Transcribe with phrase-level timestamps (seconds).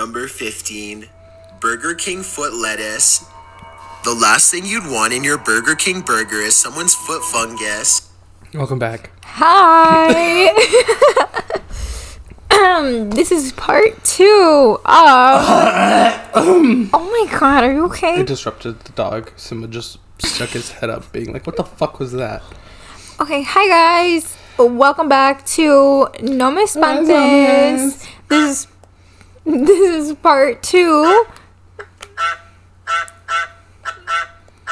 [0.00, 1.10] Number 15,
[1.60, 3.22] Burger King foot lettuce.
[4.02, 8.10] The last thing you'd want in your Burger King burger is someone's foot fungus.
[8.54, 9.10] Welcome back.
[9.24, 10.48] Hi.
[12.50, 14.86] um, this is part two of.
[16.34, 18.20] oh my god, are you okay?
[18.20, 19.30] It disrupted the dog.
[19.36, 22.42] Simba just stuck his head up, being like, "What the fuck was that?"
[23.20, 24.34] Okay, hi guys.
[24.58, 28.06] Welcome back to No Me Espantes.
[28.28, 28.66] This is
[29.66, 31.26] this is part two.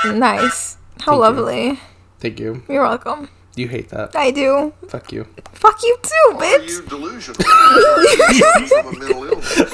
[0.04, 0.76] Nice.
[1.00, 1.14] How Thank you.
[1.14, 1.80] lovely.
[2.20, 2.62] Thank you.
[2.68, 3.28] You're welcome.
[3.56, 4.14] You hate that.
[4.14, 4.72] I do.
[4.88, 5.26] Fuck you.
[5.52, 6.68] Fuck you too, Are bitch.
[6.68, 7.42] you delusional?
[8.68, 9.68] from a mental illness.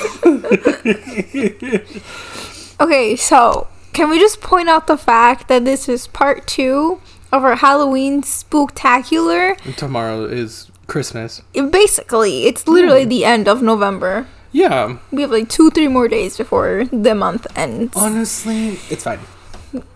[2.80, 7.45] Okay, so can we just point out the fact that this is part two of
[7.45, 9.59] our Halloween spooktacular?
[9.76, 11.42] Tomorrow is Christmas.
[11.52, 13.10] Basically, it's literally hmm.
[13.10, 14.26] the end of November.
[14.54, 14.98] Yeah.
[15.10, 17.92] We have like two, three more days before the month ends.
[17.96, 19.18] Honestly, it's fine.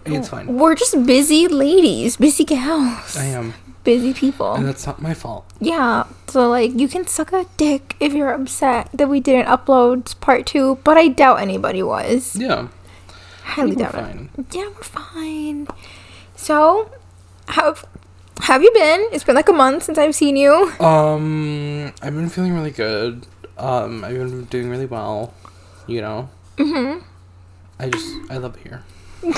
[0.05, 0.59] It's fine.
[0.59, 4.55] We're just busy ladies, busy gals, I am, busy people.
[4.55, 5.47] and that's not my fault.
[5.61, 10.19] Yeah, so like you can suck a dick if you're upset that we didn't upload
[10.21, 12.35] part two, but I doubt anybody was.
[12.35, 12.69] Yeah.
[13.45, 14.31] Highly doubt fine.
[14.37, 14.53] it.
[14.53, 15.69] Yeah, we're fine.
[16.35, 16.91] So,
[17.47, 17.77] how
[18.43, 19.07] have you been?
[19.13, 20.53] It's been like a month since I've seen you.
[20.81, 23.25] Um, I've been feeling really good.
[23.59, 25.35] Um, I've been doing really well.
[25.87, 26.29] You know.
[26.57, 27.03] Mhm.
[27.79, 28.83] I just I love it here.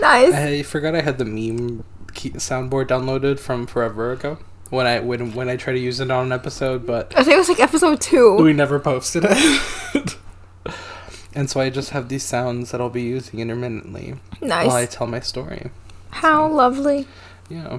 [0.00, 0.34] Nice.
[0.34, 4.38] I forgot I had the meme soundboard downloaded from forever ago
[4.70, 7.34] when I when when I tried to use it on an episode, but I think
[7.36, 8.36] it was like episode two.
[8.36, 10.16] we never posted it.
[11.34, 14.66] and so I just have these sounds that I'll be using intermittently Nice.
[14.66, 15.70] while I tell my story.
[16.10, 17.06] How lovely.
[17.48, 17.78] Yeah.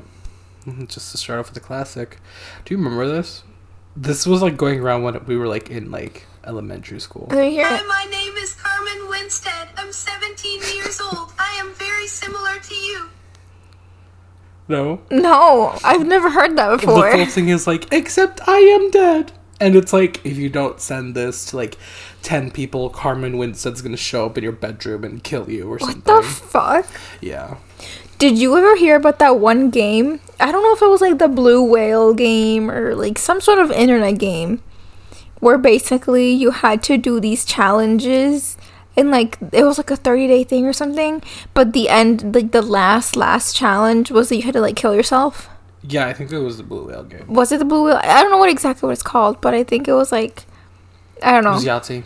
[0.65, 2.17] Mhm, Just to start off with a classic.
[2.63, 3.43] Do you remember this?
[3.95, 7.27] This was like going around when we were like in like elementary school.
[7.29, 7.87] Let me hear Hi, it.
[7.87, 9.69] my name is Carmen Winstead.
[9.77, 11.31] I'm 17 years old.
[11.39, 13.09] I am very similar to you.
[14.67, 15.01] No.
[15.11, 16.95] No, I've never heard that before.
[17.09, 19.31] The whole thing is like, except I am dead.
[19.61, 21.77] And it's like, if you don't send this to like
[22.23, 25.81] 10 people, Carmen Winstead's gonna show up in your bedroom and kill you or What
[25.91, 26.13] something.
[26.13, 26.87] What the fuck?
[27.21, 27.57] yeah.
[28.17, 30.21] Did you ever hear about that one game?
[30.39, 33.59] I don't know if it was like the Blue Whale game or like some sort
[33.59, 34.61] of internet game
[35.39, 38.57] where basically you had to do these challenges
[38.97, 41.21] and like it was like a 30 day thing or something,
[41.53, 44.95] but the end like the last last challenge was that you had to like kill
[44.95, 45.49] yourself.
[45.87, 47.27] Yeah, I think it was the Blue Whale game.
[47.27, 47.99] Was it the Blue Whale?
[48.01, 50.45] I don't know what exactly what it's called, but I think it was like
[51.21, 51.51] I don't know.
[51.51, 52.03] It was Yahtzee.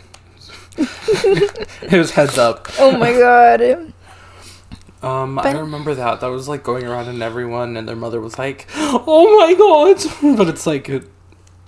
[1.92, 2.68] it was heads up.
[2.78, 3.92] Oh my god.
[5.02, 6.20] Um, I remember that.
[6.20, 10.36] That was like going around and everyone and their mother was like, "Oh my god!"
[10.36, 11.04] But it's like, it,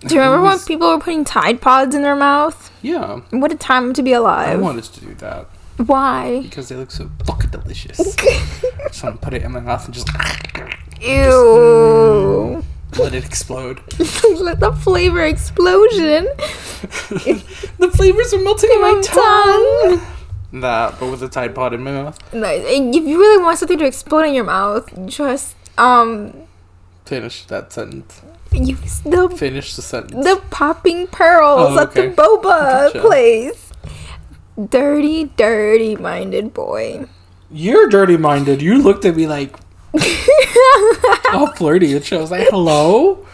[0.07, 2.71] Do you remember when people were putting Tide Pods in their mouth?
[2.83, 4.49] yeah, What a time to be alive.
[4.51, 5.47] I wanted to do that
[5.79, 6.41] Why?
[6.43, 8.17] because they look so fucking delicious.
[8.17, 10.09] just want to put it in my mouth and just
[11.01, 12.63] Ew.
[12.99, 13.81] let it explode.
[14.41, 16.25] Let the flavor explosion.
[17.79, 20.01] the flavors are melting in my my tongue.
[20.53, 22.35] That, but with a Tide Pod in my mouth.
[22.35, 22.63] Nice.
[22.67, 26.35] If you really want something to explode in your mouth, just um
[27.07, 28.21] Finish that sentence.
[28.53, 30.25] use the Finish the sentence.
[30.25, 32.15] the popping pearls Oh, at the okay.
[32.15, 33.01] boba Gotcha.
[33.01, 33.73] place.
[34.69, 37.07] Dirty, dirty minded boy.
[37.51, 38.61] You're dirty minded.
[38.61, 39.57] You looked at me like
[41.33, 43.27] all flirty, and she was like, "Hello."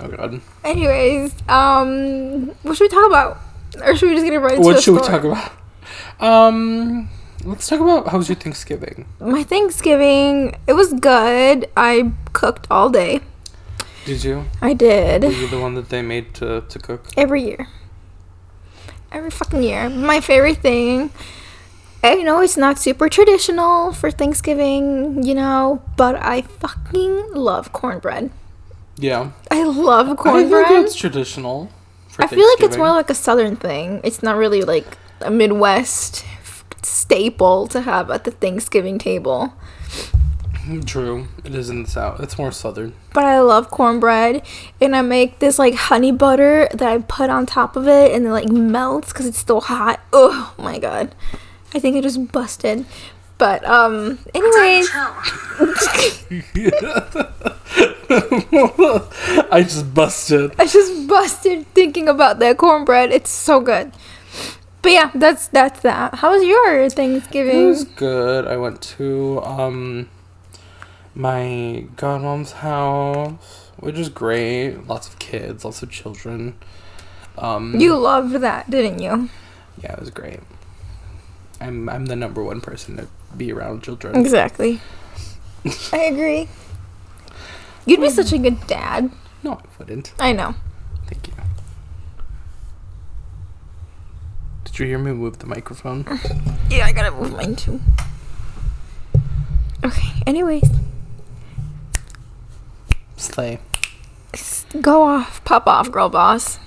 [0.00, 0.40] Oh god.
[0.64, 3.38] Anyways, um, what should we talk about?
[3.82, 5.52] Or should we just get right into What the should we talk about?
[6.20, 7.08] Um,
[7.44, 9.06] let's talk about how was your Thanksgiving?
[9.20, 11.68] My Thanksgiving, it was good.
[11.76, 13.20] I cooked all day.
[14.04, 14.44] Did you?
[14.62, 15.24] I did.
[15.24, 17.06] Were you the one that they made to to cook?
[17.16, 17.66] Every year.
[19.10, 19.88] Every fucking year.
[19.88, 21.10] My favorite thing.
[22.04, 28.30] I know it's not super traditional for Thanksgiving, you know, but I fucking love cornbread.
[28.96, 29.32] Yeah.
[29.50, 30.66] I love cornbread.
[30.66, 31.70] I think it's traditional.
[32.08, 34.00] For I feel like it's more like a southern thing.
[34.04, 36.24] It's not really like a Midwest
[36.82, 39.52] staple to have at the Thanksgiving table.
[40.84, 41.28] True.
[41.44, 42.18] It is in the south.
[42.20, 42.94] It's more southern.
[43.14, 44.42] But I love cornbread,
[44.80, 48.26] and I make this like honey butter that I put on top of it, and
[48.26, 50.00] it like melts because it's still hot.
[50.12, 51.14] Oh my god,
[51.72, 52.84] I think I just busted.
[53.38, 54.88] But um, anyways,
[59.52, 60.52] I just busted.
[60.58, 63.12] I just busted thinking about that cornbread.
[63.12, 63.92] It's so good.
[64.82, 66.16] But yeah, that's that's that.
[66.16, 67.60] How was your Thanksgiving?
[67.64, 68.46] It was good.
[68.46, 70.08] I went to um
[71.14, 74.86] my godmom's house, which is great.
[74.86, 76.54] Lots of kids, lots of children.
[77.38, 79.28] Um, You loved that, didn't you?
[79.82, 80.40] yeah, it was great.
[81.60, 84.14] I'm I'm the number one person to be around children.
[84.16, 84.80] Exactly.
[85.92, 86.48] I agree.
[87.86, 89.10] You'd be such a good dad.
[89.42, 90.12] No, I wouldn't.
[90.18, 90.54] I know.
[91.06, 91.34] Thank you.
[94.76, 96.04] Did you hear me move the microphone?
[96.68, 97.80] Yeah, I gotta move mine too.
[99.82, 100.68] Okay, anyways,
[103.16, 103.60] Slay.
[104.82, 106.58] go off, pop off, girl boss.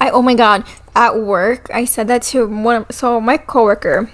[0.00, 0.64] I oh my god,
[0.96, 4.10] at work I said that to one of so my coworker.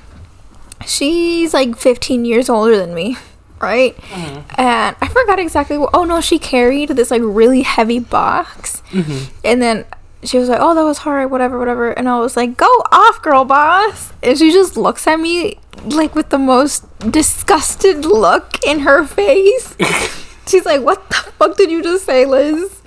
[0.84, 3.16] She's like 15 years older than me,
[3.58, 3.96] right?
[3.96, 4.60] Mm-hmm.
[4.60, 5.90] And I forgot exactly what.
[5.94, 9.34] Oh no, she carried this like really heavy box, mm-hmm.
[9.44, 9.86] and then
[10.28, 13.22] she was like, "Oh, that was hard, whatever, whatever." And I was like, "Go off,
[13.22, 18.80] girl boss!" And she just looks at me like with the most disgusted look in
[18.80, 19.76] her face.
[20.46, 22.80] She's like, "What the fuck did you just say, Liz?"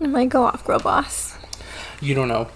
[0.00, 1.36] I'm like, "Go off, girl boss."
[2.00, 2.48] You don't know.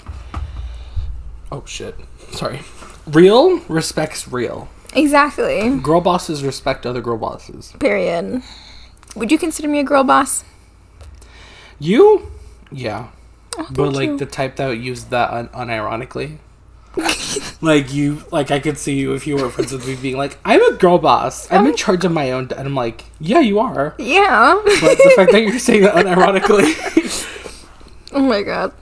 [1.53, 1.95] Oh shit.
[2.31, 2.61] Sorry.
[3.07, 4.69] Real respects real.
[4.95, 5.77] Exactly.
[5.79, 7.75] Girl bosses respect other girl bosses.
[7.79, 8.43] Period.
[9.15, 10.45] Would you consider me a girl boss?
[11.79, 12.31] You?
[12.73, 13.09] Yeah.
[13.57, 14.17] But Oh, thank like you.
[14.19, 16.39] the type that would use that un- unironically.
[17.61, 20.39] like you, like I could see you if you were friends with me being like,
[20.45, 21.51] "I'm a girl boss.
[21.51, 24.61] I'm in charge of my own," d-" and I'm like, "Yeah, you are." Yeah.
[24.65, 26.71] But the fact that you're saying that unironically,
[28.13, 28.73] oh my god.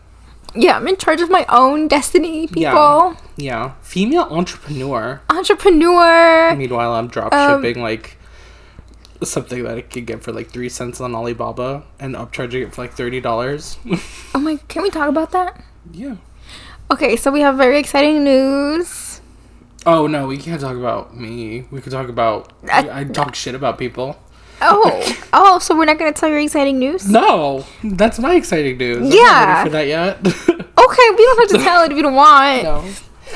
[0.54, 2.60] Yeah, I'm in charge of my own destiny, people.
[2.62, 3.14] Yeah.
[3.38, 5.22] yeah, female entrepreneur.
[5.30, 6.54] Entrepreneur.
[6.54, 8.18] Meanwhile, I'm drop Um, like
[9.26, 12.82] something that I could get for like three cents on Alibaba and upcharging it for
[12.82, 13.78] like thirty dollars.
[14.34, 15.62] Oh my, can we talk about that?
[15.92, 16.16] yeah.
[16.90, 19.20] Okay, so we have very exciting news.
[19.86, 21.66] Oh no, we can't talk about me.
[21.70, 22.52] We could talk about.
[22.70, 24.16] I- I, talk shit about people.
[24.60, 27.08] Oh, oh, so we're not gonna tell your exciting news?
[27.08, 28.98] No, that's my exciting news.
[28.98, 29.54] I'm not Yeah.
[29.56, 30.18] ready for that yet.
[30.82, 32.62] Okay, we don't have to tell it if you don't want.
[32.64, 32.84] no.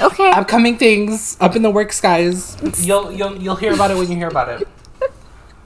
[0.09, 0.31] Okay.
[0.31, 2.57] Upcoming things up in the works, guys.
[2.87, 4.69] You'll you'll you'll hear about it when you hear about it.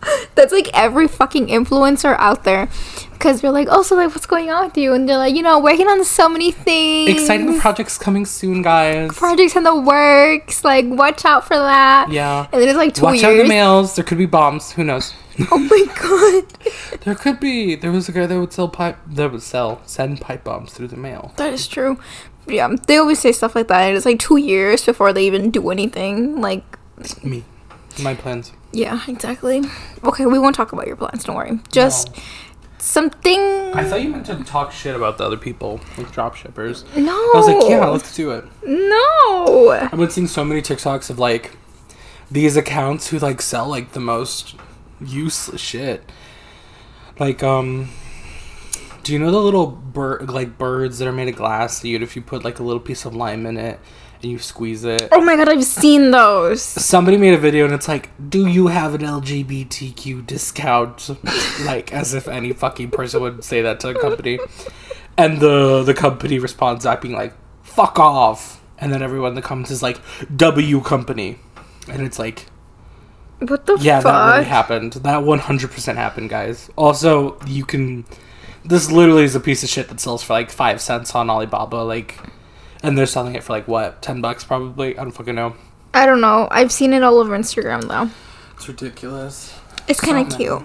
[0.35, 2.69] That's like every fucking influencer out there.
[3.12, 4.94] Because you're like, oh, so like, what's going on with you?
[4.94, 7.11] And they're like, you know, working on so many things.
[7.11, 9.14] Exciting projects coming soon, guys.
[9.14, 10.64] projects in the works.
[10.64, 12.11] Like, watch out for that.
[12.11, 12.49] Yeah.
[12.50, 13.94] And then it's like two Watch out the mails.
[13.94, 14.73] There could be bombs.
[14.73, 15.12] Who knows?
[15.50, 17.02] oh my god.
[17.05, 17.76] There could be.
[17.76, 18.99] There was a guy that would sell pipe.
[19.06, 21.32] That would sell send pipe bombs through the mail.
[21.37, 21.99] That is true.
[22.47, 23.81] Yeah, they always say stuff like that.
[23.82, 26.41] And it's like two years before they even do anything.
[26.41, 26.79] Like,
[27.23, 27.44] Me,
[28.02, 28.52] my plans.
[28.72, 29.62] Yeah, exactly.
[30.05, 31.25] Okay, we won't talk about your plans.
[31.25, 31.61] Don't worry.
[31.72, 32.14] Just
[32.78, 33.40] something.
[33.75, 36.84] I thought you meant to talk shit about the other people, like drop shippers.
[36.96, 37.12] no.
[37.12, 38.44] I was like, yeah, let's do it.
[38.64, 39.70] No.
[39.70, 41.56] I've been seeing so many TikToks of like
[42.31, 44.56] these accounts who like sell like the most
[45.00, 46.11] useless shit.
[47.19, 47.90] Like, um,
[49.02, 51.81] do you know the little bird like birds that are made of glass?
[51.81, 53.81] That you if you put like a little piece of lime in it
[54.22, 55.08] and you squeeze it.
[55.12, 56.62] Oh my god, I've seen those.
[56.62, 61.11] Somebody made a video and it's like, do you have an LGBTQ discount?
[61.64, 64.38] like, as if any fucking person would say that to a company.
[65.17, 68.62] And the the company responds back being like, fuck off.
[68.78, 70.00] And then everyone in the comments is like,
[70.34, 71.38] W company.
[71.88, 72.46] And it's like,
[73.40, 74.12] What the yeah, fuck?
[74.12, 74.93] that really happened.
[74.94, 76.70] That 100% happened, guys.
[76.76, 78.05] Also, you can.
[78.64, 81.76] This literally is a piece of shit that sells for like 5 cents on Alibaba.
[81.76, 82.19] Like,
[82.82, 84.02] and they're selling it for like what?
[84.02, 84.99] 10 bucks probably?
[84.99, 85.54] I don't fucking know.
[85.94, 86.49] I don't know.
[86.50, 88.10] I've seen it all over Instagram though.
[88.56, 89.54] It's ridiculous.
[89.88, 90.62] It's kind of So cute.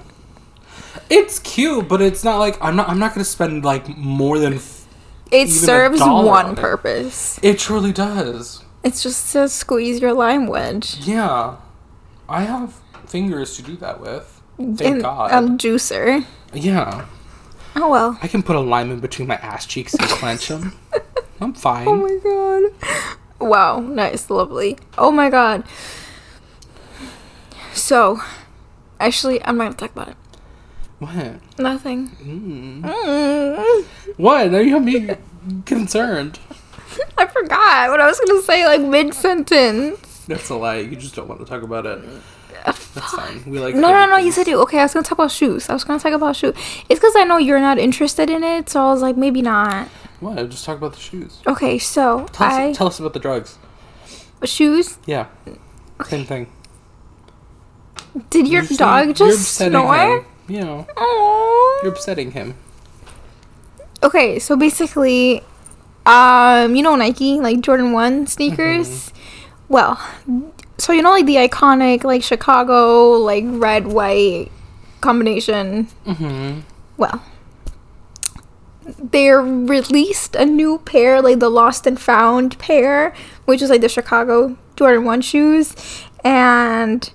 [1.10, 2.90] It's cute, but it's not like I'm not.
[2.90, 4.56] I'm not gonna spend like more than.
[4.56, 4.86] F-
[5.32, 6.58] It a serves dollar one on it.
[6.58, 7.40] purpose.
[7.44, 8.64] it truly does.
[8.84, 10.98] It's just to squeeze your lime wedge.
[11.08, 11.58] Yeah,
[12.30, 12.74] I have
[13.08, 14.42] fingers to do that with.
[14.58, 15.32] Thank And God.
[15.32, 16.26] A juicer.
[16.54, 17.06] yeah,
[17.76, 18.18] Oh well.
[18.22, 20.74] I can put a lime in between my ass cheeks and clench them.
[21.42, 21.88] I'm fine.
[21.88, 23.16] Oh my god.
[23.40, 24.78] Wow, nice, lovely.
[24.98, 25.64] Oh my god.
[27.74, 28.22] So,
[29.00, 30.18] actually, I'm not gonna talk about it.
[31.00, 31.60] what?
[31.60, 32.10] Nothing.
[32.24, 32.82] Mm.
[32.82, 33.86] Mm.
[34.18, 34.52] What?
[34.52, 35.16] Now you have me
[35.66, 36.40] concerned.
[37.18, 40.24] I forgot what I was gonna say, like mid sentence.
[40.28, 40.78] That's a lie.
[40.78, 42.02] You just don't want to talk about it.
[42.66, 43.44] That's fine.
[43.46, 43.76] We like.
[43.76, 44.16] No, no, no.
[44.16, 44.38] things.
[44.38, 44.60] Yes, I do.
[44.62, 45.70] Okay, I was gonna talk about shoes.
[45.70, 46.56] I was gonna talk about shoes.
[46.90, 49.88] It's because I know you're not interested in it, so I was like, maybe not.
[50.20, 50.50] What?
[50.50, 51.42] Just talk about the shoes.
[51.46, 53.58] Okay, so Tell us, I tell us about the drugs.
[54.44, 54.98] shoes.
[55.06, 55.28] Yeah.
[56.06, 56.48] Same thing.
[58.30, 59.96] Did your You're saying- dog just snore?
[59.96, 60.26] him.
[60.48, 61.84] You know, Aww.
[61.84, 62.54] you're upsetting him.
[64.04, 65.42] Okay, so basically,
[66.06, 69.12] um, you know Nike, like Jordan One sneakers.
[69.68, 70.00] Well,
[70.78, 74.52] so you know like the iconic like Chicago like red white
[75.02, 75.88] combination.
[76.06, 76.60] Mm-hmm.
[76.98, 77.24] Well,
[78.86, 83.14] they released a new pair, like the Lost and Found pair,
[83.46, 85.76] which is like the Chicago Jordan 1 shoes.
[86.24, 87.12] And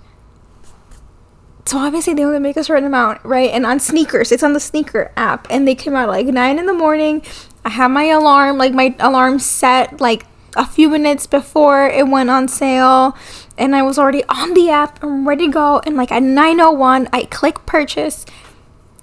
[1.65, 3.51] so obviously they only make a certain amount, right?
[3.51, 6.67] And on SNKRS, it's on the sneaker app, and they came out like nine in
[6.67, 7.23] the morning.
[7.65, 12.31] I had my alarm, like my alarm set, like a few minutes before it went
[12.31, 13.17] on sale,
[13.57, 15.81] and I was already on the app and ready to go.
[15.87, 18.27] And like at nine oh one, I click purchase,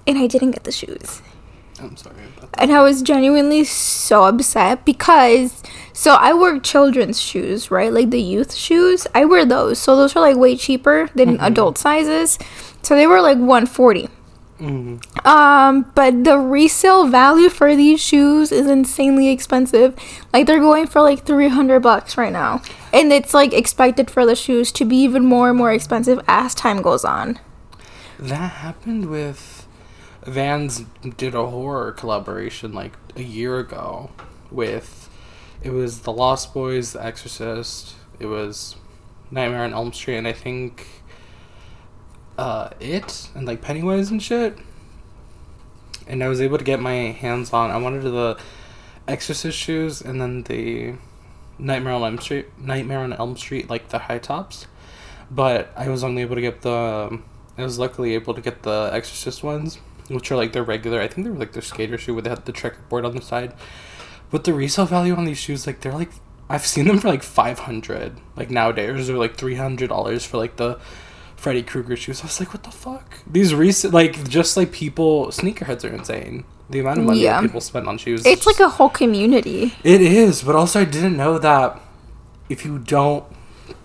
[0.06, 1.22] and I didn't get the shoes
[1.80, 2.16] I'm sorry.
[2.54, 5.62] And I was genuinely so upset because
[5.92, 7.92] so I wear children's shoes, right?
[7.92, 9.06] Like the youth shoes.
[9.14, 9.78] I wear those.
[9.78, 12.38] So those are like way cheaper than adult sizes.
[12.82, 14.08] So they were like 140.
[15.24, 19.94] Um, but the resale value for these shoes is insanely expensive.
[20.32, 22.62] Like they're going for like 300 bucks right now.
[22.92, 26.54] And it's like expected for the shoes to be even more and more expensive as
[26.54, 27.38] time goes on.
[28.18, 29.57] That happened with
[30.28, 30.84] Vans
[31.16, 34.10] did a horror collaboration like a year ago
[34.50, 35.10] with
[35.62, 38.76] it was The Lost Boys, The Exorcist, it was
[39.30, 40.86] Nightmare on Elm Street, and I think
[42.36, 44.56] uh it and like Pennywise and shit.
[46.06, 48.38] And I was able to get my hands on I wanted the
[49.06, 50.94] Exorcist shoes and then the
[51.58, 54.66] Nightmare on Elm Street Nightmare on Elm Street like the high tops.
[55.30, 57.20] But I was only able to get the
[57.58, 61.00] I was luckily able to get the Exorcist ones, which are like their regular.
[61.00, 63.22] I think they were like their skater shoe where they had the checkerboard on the
[63.22, 63.54] side.
[64.30, 66.10] But the resale value on these shoes, like they're like,
[66.48, 68.20] I've seen them for like five hundred.
[68.36, 70.78] Like nowadays, they're like three hundred dollars for like the
[71.36, 72.20] Freddy Krueger shoes.
[72.22, 73.18] I was like, what the fuck?
[73.30, 76.44] These recent, like just like people, sneakerheads are insane.
[76.70, 77.40] The amount of money Yeah.
[77.40, 78.26] that people spend on shoes.
[78.26, 79.74] It's like a whole community.
[79.84, 81.80] It is, but also I didn't know that
[82.50, 83.24] if you don't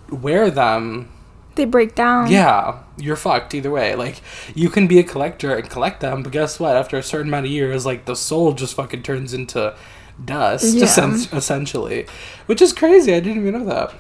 [0.10, 1.10] wear them,
[1.56, 2.32] They break down.
[2.32, 3.96] yeah, you're fucked either way.
[3.96, 4.22] Like
[4.56, 6.76] you can be a collector and collect them, but guess what?
[6.76, 9.76] After a certain amount of years, like the soul just fucking turns into
[10.24, 10.84] dust, Yeah.
[10.86, 12.06] essen- essentially,
[12.48, 13.14] which is crazy.
[13.14, 13.94] I didn't even know that.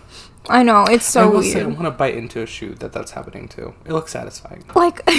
[0.49, 2.91] I know it's I so will say, I want to bite into a shoe that
[2.91, 3.73] that's happening to.
[3.85, 4.65] It looks satisfying.
[4.75, 5.01] Like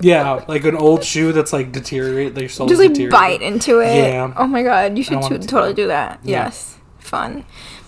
[0.00, 2.34] Yeah, like an old shoe that's like deteriorate.
[2.34, 3.94] Their soul just like bite into it.
[3.96, 4.32] Yeah.
[4.36, 6.18] Oh my god, you should to totally do that.
[6.24, 6.44] Yeah.
[6.44, 7.44] Yes, fun.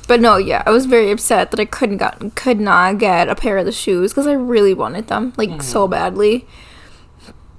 [0.07, 3.35] But no, yeah, I was very upset that I couldn't got could not get a
[3.35, 5.61] pair of the shoes because I really wanted them like Mm-hmm.
[5.61, 6.47] so badly.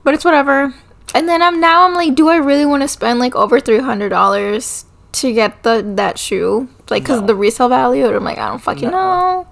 [0.03, 0.73] But it's whatever.
[1.15, 3.79] And then I'm now I'm like, do I really want to spend like over three
[3.79, 6.69] hundred dollars to get the that shoe?
[6.89, 7.27] Like, cause No.
[7.27, 8.05] the resale value.
[8.05, 8.97] And I'm like, I don't fucking No.
[8.97, 9.47] know.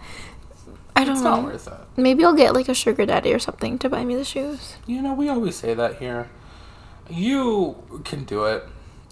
[0.95, 1.37] I don't It's know.
[1.37, 1.73] not worth it.
[1.97, 4.75] Maybe I'll get like a sugar daddy or something to buy me the shoes.
[4.85, 6.29] You know, we always say that here.
[7.09, 8.63] You can do it.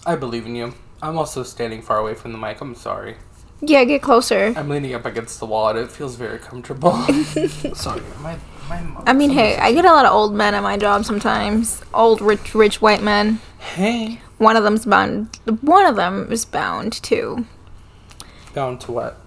[0.06, 0.74] I believe in you.
[1.02, 2.60] I'm also standing far away from the mic.
[2.60, 3.16] I'm sorry.
[3.64, 4.52] Yeah, get closer.
[4.56, 6.92] I'm leaning up against the wall and it feels very comfortable.
[7.74, 8.02] sorry.
[8.20, 8.36] My
[8.68, 9.02] my.
[9.06, 11.80] I mean, hey, I get a lot of old men at my job sometimes.
[11.94, 13.40] Old, rich, rich white men.
[13.58, 14.20] Hey.
[14.38, 15.38] One of them's bound.
[15.60, 17.46] One of them is bound to.
[18.52, 19.18] Bound to what?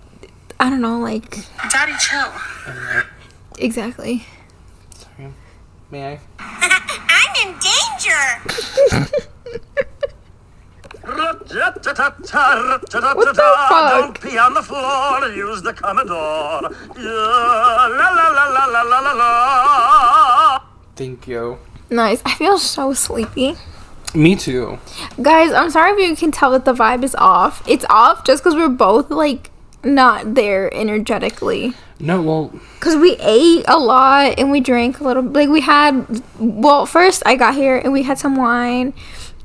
[0.60, 1.38] I don't know, like
[1.70, 2.32] Daddy, chill.
[3.58, 4.26] exactly.
[4.94, 5.32] Sorry.
[5.92, 6.20] May I?
[6.40, 7.56] I'm in
[9.00, 9.82] danger.
[11.06, 13.34] What the
[13.70, 13.92] fuck?
[13.92, 15.28] Don't pee on the floor.
[15.30, 16.70] Use the Commodore.
[20.96, 21.60] Thank you.
[21.90, 22.22] Nice.
[22.26, 23.56] I feel so sleepy.
[24.14, 24.80] Me too.
[25.22, 27.62] Guys, I'm sorry if you can tell that the vibe is off.
[27.68, 29.52] It's off just because we're both like
[29.84, 31.74] not there energetically.
[32.00, 35.24] No, well, because we ate a lot and we drank a little.
[35.24, 38.94] Like we had, well, first I got here and we had some wine,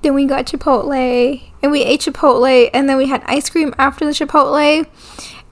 [0.02, 4.05] then we got Chipotle, and we ate Chipotle and then we had ice cream after
[4.05, 4.87] the Chipotle.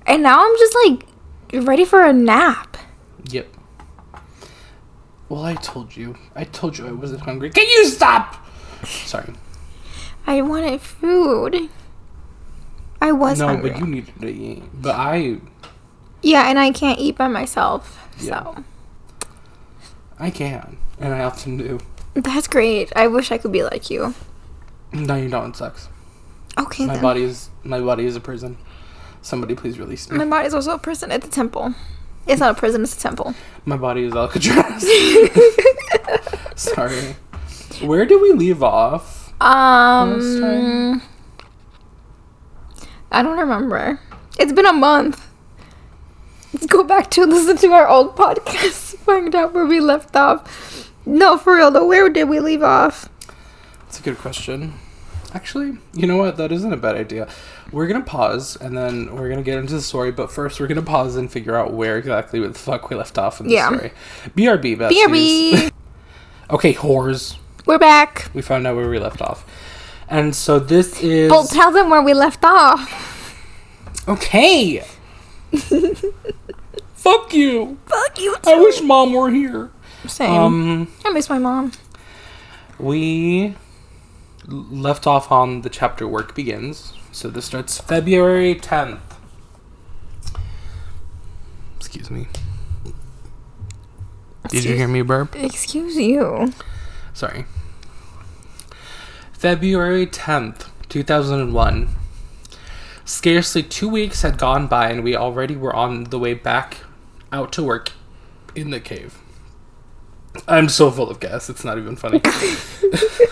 [0.07, 2.77] And now I'm just like ready for a nap.
[3.31, 3.49] yep.
[5.29, 6.17] Well, I told you.
[6.35, 7.51] I told you I wasn't hungry.
[7.51, 8.47] Can you stop?
[8.87, 9.35] Sorry.
[10.27, 11.69] I wanted food.
[13.01, 13.71] I was no, hungry.
[13.71, 14.63] No, but you needed to eat.
[14.75, 15.39] But I,
[16.23, 18.09] yeah, and I can't eat by myself.
[18.19, 18.43] Yeah.
[18.43, 18.65] So
[20.19, 21.79] I can, and I often do.
[22.15, 22.93] that's great.
[22.97, 24.15] I wish I could be like you.
[24.93, 25.51] No, you don't.
[25.51, 25.89] It sucks.
[26.57, 27.03] Okay, My then.
[27.03, 28.57] body is my body is a prison.
[29.23, 30.17] Somebody please release me.
[30.19, 31.11] My body is also a prison.
[31.13, 31.75] It's a temple.
[32.27, 32.83] It's not a prison.
[32.83, 33.35] It's a temple.
[33.65, 34.83] My body is Alcatraz.
[36.57, 37.17] Sorry.
[37.83, 39.33] Where did we leave off?
[39.41, 41.01] Um,
[43.13, 44.01] I don't remember.
[44.39, 45.25] It's been a month.
[46.53, 50.91] Let's go back to listen to our old podcast, find out where we left off.
[51.07, 53.09] No, for real though, where did we leave off?
[53.81, 54.75] That's a good question.
[55.39, 56.37] Actually, you know what?
[56.37, 57.29] That isn't a bad idea.
[57.71, 60.11] We're gonna pause and then we're gonna get into the story.
[60.11, 63.39] But first, we're gonna pause and figure out where exactly the fuck we left off
[63.41, 63.69] in the Yeah.
[63.69, 63.93] story.
[64.37, 64.91] BRB, besties.
[64.91, 65.71] BRB.
[66.51, 67.37] okay, whores.
[67.67, 68.29] We're back.
[68.35, 69.45] We found out where we left off.
[70.09, 73.37] And so this is Well, tell them where we left off.
[74.09, 74.83] okay.
[76.95, 77.79] Fuck you.
[77.87, 79.71] Fuck you I wish mom were here.
[80.09, 80.33] Same.
[80.33, 81.71] Um, I miss my mom.
[82.81, 83.55] we
[84.49, 86.95] left off on the chapter work begins.
[87.13, 89.01] So this starts February 10th.
[91.77, 92.29] Excuse me.
[94.49, 95.37] Did you hear me burp?
[95.37, 96.53] Excuse you.
[97.13, 97.45] Sorry.
[99.33, 101.89] February 10th, 2001.
[103.05, 106.79] Scarcely two weeks had gone by, and we already were on the way back
[107.33, 107.93] out to work
[108.55, 109.19] in the cave.
[110.47, 112.21] I'm so full of gas, it's not even funny.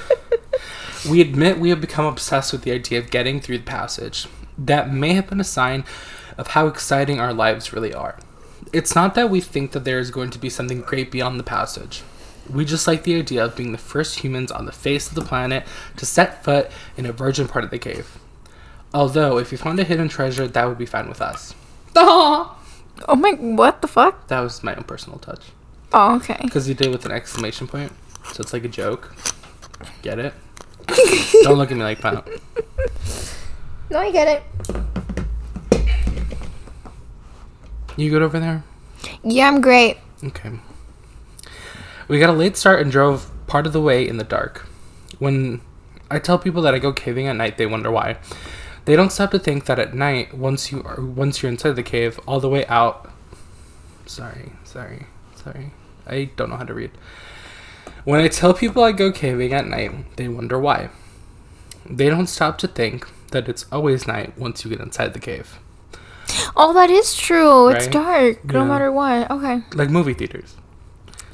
[1.09, 4.27] we admit we have become obsessed with the idea of getting through the passage.
[4.59, 5.85] That may have been a sign
[6.39, 8.19] of how exciting our lives really are.
[8.73, 11.45] It's not that we think that there is going to be something great beyond the
[11.45, 12.03] passage.
[12.49, 15.23] We just like the idea of being the first humans on the face of the
[15.23, 18.19] planet to set foot in a virgin part of the cave.
[18.95, 21.55] Although, if we found a hidden treasure, that would be fine with us.
[23.09, 24.29] Oh my, what the fuck?
[24.29, 25.51] That was my own personal touch.
[25.93, 26.39] Oh, okay.
[26.43, 27.93] Because you did it with an exclamation point,
[28.33, 29.15] so it's like a joke.
[30.01, 30.33] Get it?
[31.43, 32.29] Don't look at me like that.
[33.89, 34.43] No, I get it.
[37.97, 38.65] You good over there?
[39.23, 39.99] Yeah, I'm great.
[40.25, 40.51] Okay.
[42.09, 44.67] We got a late start and drove part of the way in the dark.
[45.21, 45.61] When
[46.11, 48.19] I tell people that I go caving at night, they wonder why.
[48.87, 51.83] They don't stop to think that at night, once you are once you're inside the
[51.83, 53.11] cave, all the way out.
[54.05, 55.73] Sorry, sorry, sorry.
[56.07, 56.91] I don't know how to read.
[58.07, 60.91] When I tell people I go caving at night, they wonder why.
[61.85, 65.59] They don't stop to think that it's always night once you get inside the cave.
[66.57, 67.69] Oh, that is true.
[67.69, 67.93] It's Right?
[67.93, 69.29] dark no matter what.
[69.31, 69.63] Okay.
[69.75, 70.55] Like movie theaters.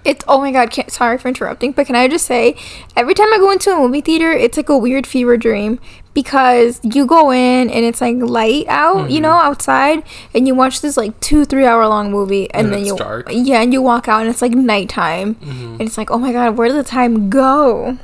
[0.05, 0.71] It's oh my god.
[0.71, 2.57] Can, sorry for interrupting, but can I just say,
[2.97, 5.79] every time I go into a movie theater, it's like a weird fever dream
[6.15, 9.23] because you go in and it's like light out, you mm-hmm.
[9.23, 10.03] know, outside,
[10.35, 13.29] and you watch this like two, three hour long movie, and, And then you dark.
[13.31, 15.73] yeah, and you walk out and it's like nighttime, mm-hmm.
[15.73, 17.99] and it's like oh my god, where did the time go?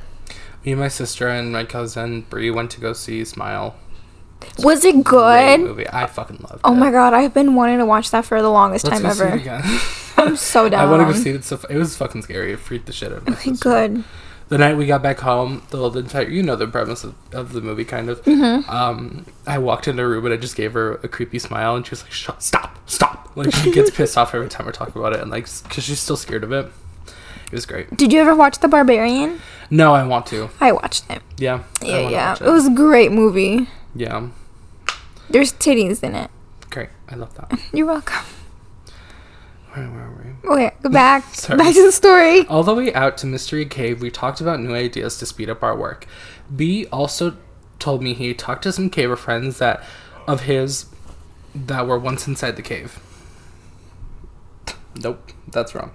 [0.65, 3.75] Me and my sister and my cousin Brie went to go see Smile.
[4.61, 5.61] Was it good?
[5.61, 5.89] movie.
[5.89, 6.77] I fucking loved Oh it.
[6.77, 9.63] my god, I've been wanting to watch that for the longest Let's time it ever.
[10.17, 10.81] I'm so down.
[10.87, 11.45] I want to go see it.
[11.49, 12.53] So it was fucking scary.
[12.53, 13.33] It freaked the shit out of me.
[13.35, 14.05] Okay, good.
[14.49, 17.53] The night we got back home, the, the entire you know the premise of, of
[17.53, 18.23] the movie kind of.
[18.25, 18.69] Mm-hmm.
[18.71, 21.87] Um, I walked into her room and I just gave her a creepy smile and
[21.87, 24.97] she was like, Shut, "Stop, stop!" Like she gets pissed off every time I talk
[24.97, 26.67] about it and like because she's still scared of it.
[27.47, 27.95] It was great.
[27.97, 29.41] Did you ever watch The Barbarian?
[29.71, 30.51] No, I want to.
[30.61, 31.23] I watched it.
[31.39, 31.63] Yeah.
[31.83, 32.31] Yeah, yeah.
[32.33, 33.69] watch It was a great movie.
[33.99, 34.29] Yeah.
[35.29, 36.31] There's titties in it.
[36.71, 36.91] Great.
[37.09, 37.61] I love that.
[37.73, 38.25] You're welcome.
[39.73, 40.51] Where were we?
[40.51, 41.25] Okay, go back.
[41.49, 42.47] Back to the story.
[42.47, 45.63] All the way out to Mystery Cave, we talked about new ideas to speed up
[45.65, 46.07] our work.
[46.55, 47.37] B also
[47.81, 49.83] told me he talked to some caver friends that
[50.29, 50.87] of his
[51.55, 53.01] that were once inside the cave.
[54.95, 55.93] Nope, that's wrong.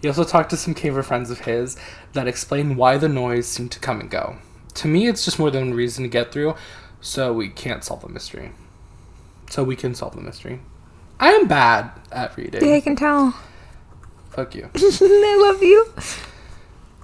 [0.00, 1.76] He also talked to some caver friends of his
[2.14, 4.38] that explain why the noise seemed to come and go.
[4.74, 6.54] To me, it's just more than one reason to get through,
[7.00, 8.52] so we can't solve the mystery.
[9.50, 10.60] So we can solve the mystery.
[11.18, 12.66] I am bad at reading.
[12.66, 13.34] Yeah, I can tell.
[14.30, 14.70] Fuck you.
[14.76, 15.92] I love you.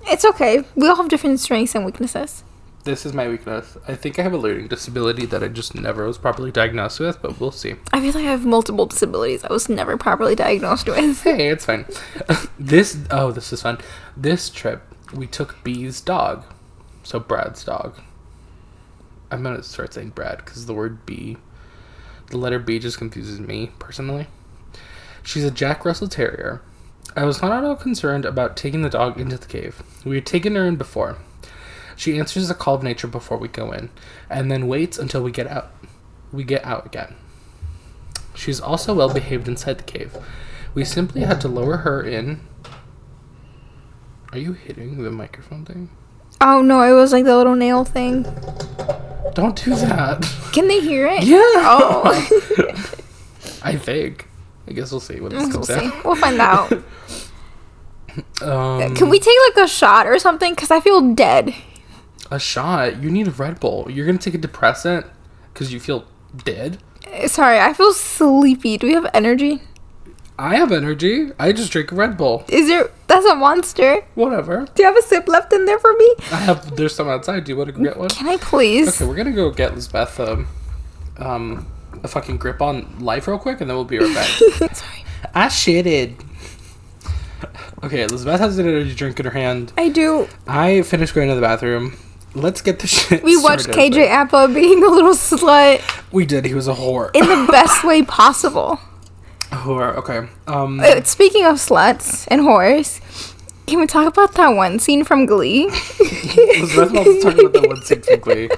[0.08, 0.64] It's okay.
[0.74, 2.44] We all have different strengths and weaknesses.
[2.84, 3.76] This is my weakness.
[3.88, 7.20] I think I have a learning disability that I just never was properly diagnosed with,
[7.20, 7.74] but we'll see.
[7.92, 11.22] I feel like I have multiple disabilities I was never properly diagnosed with.
[11.24, 11.84] Hey, it's fine.
[12.60, 13.78] this oh, this is fun.
[14.16, 14.82] This trip
[15.12, 16.44] we took B's dog,
[17.02, 17.98] so Brad's dog.
[19.30, 21.36] I'm gonna start saying Brad because the word B,
[22.28, 24.28] the letter B just confuses me personally.
[25.22, 26.62] She's a Jack Russell Terrier.
[27.16, 29.82] I was not at all concerned about taking the dog into the cave.
[30.04, 31.18] We had taken her in before.
[31.96, 33.90] She answers the call of nature before we go in,
[34.28, 35.72] and then waits until we get out.
[36.30, 37.16] We get out again.
[38.34, 40.16] She's also well behaved inside the cave.
[40.74, 42.46] We simply had to lower her in.
[44.32, 45.88] Are you hitting the microphone thing?
[46.40, 48.22] Oh no, it was like the little nail thing.
[49.34, 50.22] Don't do that.
[50.52, 51.24] Can they hear it?
[51.24, 51.38] Yeah.
[51.42, 52.02] Oh,
[53.62, 54.28] I think.
[54.68, 55.74] I guess we'll see when this we'll comes see.
[55.74, 56.04] out.
[56.04, 56.72] We'll find out.
[58.40, 60.54] Um, Can we take like a shot or something?
[60.56, 61.54] Cause I feel dead.
[62.30, 63.02] a shot?
[63.02, 63.90] You need a Red Bull.
[63.90, 65.04] You're gonna take a depressant
[65.52, 66.06] because you feel
[66.44, 66.78] dead.
[67.12, 68.78] Uh, Sorry, I feel sleepy.
[68.78, 69.60] Do we have energy?
[70.38, 71.30] I have energy.
[71.38, 72.44] I just drink a Red Bull.
[72.48, 72.90] Is there?
[73.06, 74.02] That's a monster.
[74.14, 74.66] Whatever.
[74.74, 76.14] Do you have a sip left in there for me?
[76.30, 76.76] I have.
[76.76, 77.44] There's some outside.
[77.44, 78.08] Do you want to get one?
[78.10, 78.88] Can I please?
[78.88, 80.46] Okay, we're gonna go get Lisbeth um,
[81.18, 81.66] um,
[82.02, 84.26] a fucking grip on life real quick, and then we'll be right back.
[84.76, 85.04] Sorry.
[85.34, 86.14] I shitted.
[87.82, 89.72] Okay, Elizabeth has an energy drink in her hand.
[89.78, 90.28] I do.
[90.46, 91.96] I finished going to the bathroom.
[92.34, 93.22] let's get the shit.
[93.22, 95.80] We watched KJ Apa being a little slut
[96.12, 96.44] We did.
[96.44, 97.10] He was a whore.
[97.14, 98.80] in the best way possible.
[99.50, 99.94] Whore.
[99.96, 100.28] Okay.
[100.46, 100.80] Um.
[100.80, 103.00] Uh, Speaking of sluts and whores,
[103.66, 105.66] can we talk about that one scene from Glee?
[106.76, 108.48] Let's also talk about that one scene from Glee.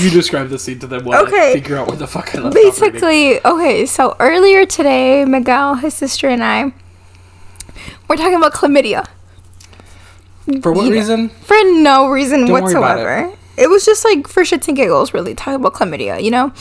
[0.00, 1.50] You describe the scene to them while Okay.
[1.50, 2.54] I figure out what the fuck I left.
[2.54, 6.72] Basically, okay, so earlier today, Miguel, his sister, and I
[8.08, 9.06] were talking about chlamydia.
[10.62, 10.92] For what Yeah.
[10.92, 11.28] reason?
[11.30, 13.32] For no reason Don't whatsoever.
[13.56, 13.68] It.
[13.68, 16.52] was just like for shits and giggles, really, talking about chlamydia, you know?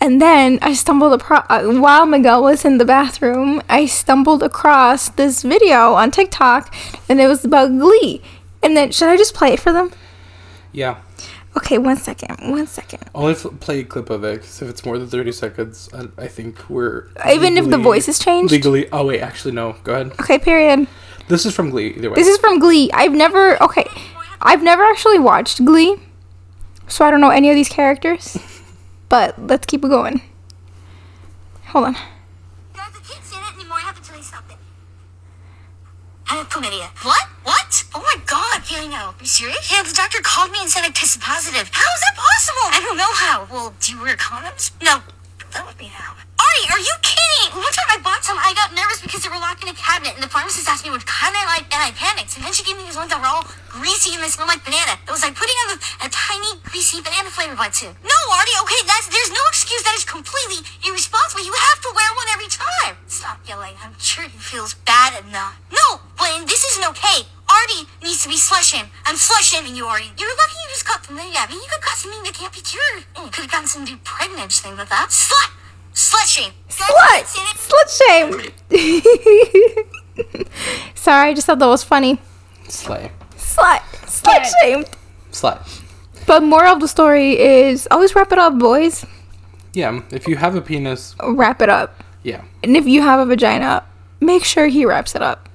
[0.00, 5.08] And then I stumbled across, uh, while Miguel was in the bathroom, I stumbled across
[5.08, 6.74] this video on TikTok,
[7.08, 8.20] and it was about Glee.
[8.62, 9.90] And then, should I just play it for them?
[10.72, 10.96] Yeah.
[11.56, 13.00] Okay, one second, one second.
[13.14, 16.24] Only f- play a clip of it 'cause if it's more than thirty seconds, I,
[16.24, 18.52] I think we're Even if the voice is changed?
[18.52, 18.86] Legally.
[18.92, 19.76] Oh wait, actually no.
[19.82, 20.12] Go ahead.
[20.20, 20.86] Okay, period.
[21.28, 21.94] This is from Glee.
[21.96, 22.14] Either way.
[22.14, 22.90] This is from Glee.
[22.92, 23.86] I've never, okay,
[24.42, 25.96] I've never actually watched Glee,
[26.88, 28.36] so I don't know any of these characters.
[29.08, 30.20] But let's keep it going.
[31.68, 31.94] Hold on.
[32.74, 33.78] Guys, I can't stand it anymore.
[33.78, 34.56] I have to tell you something.
[36.28, 36.90] I have chlamydia.
[37.04, 37.26] What?
[37.44, 37.84] What?
[37.94, 38.62] Oh my god.
[38.70, 39.14] Yeah, I know.
[39.14, 39.70] Are you serious?
[39.70, 41.70] Yeah, the doctor called me and said I tested positive.
[41.70, 42.66] How is that possible?
[42.74, 43.46] I don't know how.
[43.50, 44.72] Well, do you wear condoms?
[44.82, 45.02] No.
[45.52, 46.12] That would be how.
[46.12, 47.56] Artie, are you kidding?
[47.56, 50.14] One time I bought some, I got nervous because they were locked in a cabinet,
[50.14, 52.34] and the pharmacist asked me what kind I liked, and I panicked.
[52.34, 54.66] And then she gave me these ones that were all greasy and they smelled like
[54.66, 54.98] banana.
[55.06, 57.94] It was like putting on a, a tiny, greasy banana flavor bud too.
[58.02, 59.86] No, Artie, okay, that's there's no excuse.
[59.86, 61.46] That is completely irresponsible.
[61.46, 62.98] You have to wear one every time.
[63.06, 63.78] Stop yelling.
[63.78, 65.54] I'm sure he feels bad enough.
[65.70, 67.30] No, Blaine, this isn't okay.
[67.46, 68.90] Artie needs to be slush shaming.
[69.06, 70.10] I'm slush shaming you, Artie.
[70.18, 71.38] You're lucky you just got chlamydia.
[71.38, 73.06] I mean, you could got something that can't be cured.
[73.14, 75.14] You could have gotten some dude pregnant thing with that.
[75.14, 75.54] Slut!
[75.94, 76.50] Slut shame.
[76.66, 77.30] Slut!
[77.62, 79.86] Slut shame!
[80.94, 82.18] Sorry, I just thought that was funny.
[82.68, 83.10] Slay.
[83.36, 83.80] Slut!
[84.06, 84.84] Slut shame!
[85.30, 85.56] Slay.
[86.26, 89.04] But moral of the story is always wrap it up, boys.
[89.72, 90.00] Yeah.
[90.10, 92.02] If you have a penis, Wrap it up.
[92.22, 93.84] yeah, And if you have a vagina,
[94.20, 95.48] make sure he wraps it up.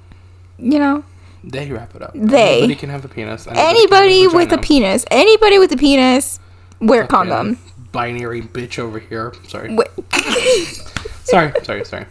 [0.58, 1.04] You know?
[1.44, 2.12] they wrap it up.
[2.14, 2.58] They.
[2.58, 3.46] Anybody can have a penis.
[3.50, 6.38] Anybody can have with a penis, anybody with a penis,
[6.80, 7.58] wear Fucking condom.
[7.90, 9.34] Binary bitch over here.
[9.48, 9.74] Sorry.
[9.76, 10.14] Wh-
[11.24, 11.52] Sorry.
[11.64, 11.84] Sorry.
[11.84, 12.06] Sorry.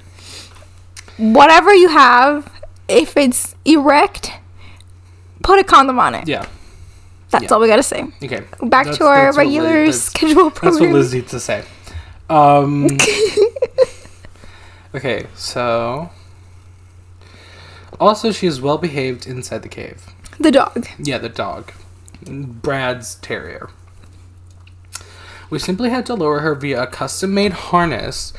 [1.18, 2.52] Whatever you have,
[2.88, 4.32] if it's erect,
[5.44, 6.28] put a condom on it.
[6.28, 6.46] Yeah.
[7.30, 7.54] That's yeah.
[7.54, 8.04] all we gotta say.
[8.24, 8.42] Okay.
[8.62, 10.94] Back That's- to our Liz- regular that's- schedule That's what program.
[10.94, 11.64] Liz needs to say.
[12.30, 12.88] Um,
[14.96, 16.10] okay, so.
[18.00, 20.06] Also, she is well behaved inside the cave.
[20.40, 20.88] the dog.
[20.98, 21.72] Yeah, the dog.
[22.26, 23.70] Brad's terrier.
[25.50, 28.32] We simply had to lower her via a custom made harness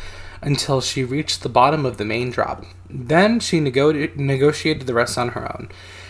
[0.42, 2.64] until she reached the bottom of the main drop.
[2.90, 5.68] Then she nego- negotiated the rest on her own.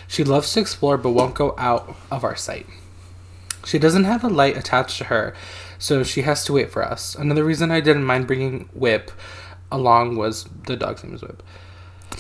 [0.09, 2.67] She loves to explore but won't go out of our sight.
[3.65, 5.35] She doesn't have a light attached to her,
[5.79, 7.15] so she has to wait for us.
[7.15, 9.13] Another reason I didn't mind bringing Whip
[9.71, 11.43] along was the dog's name is Whip.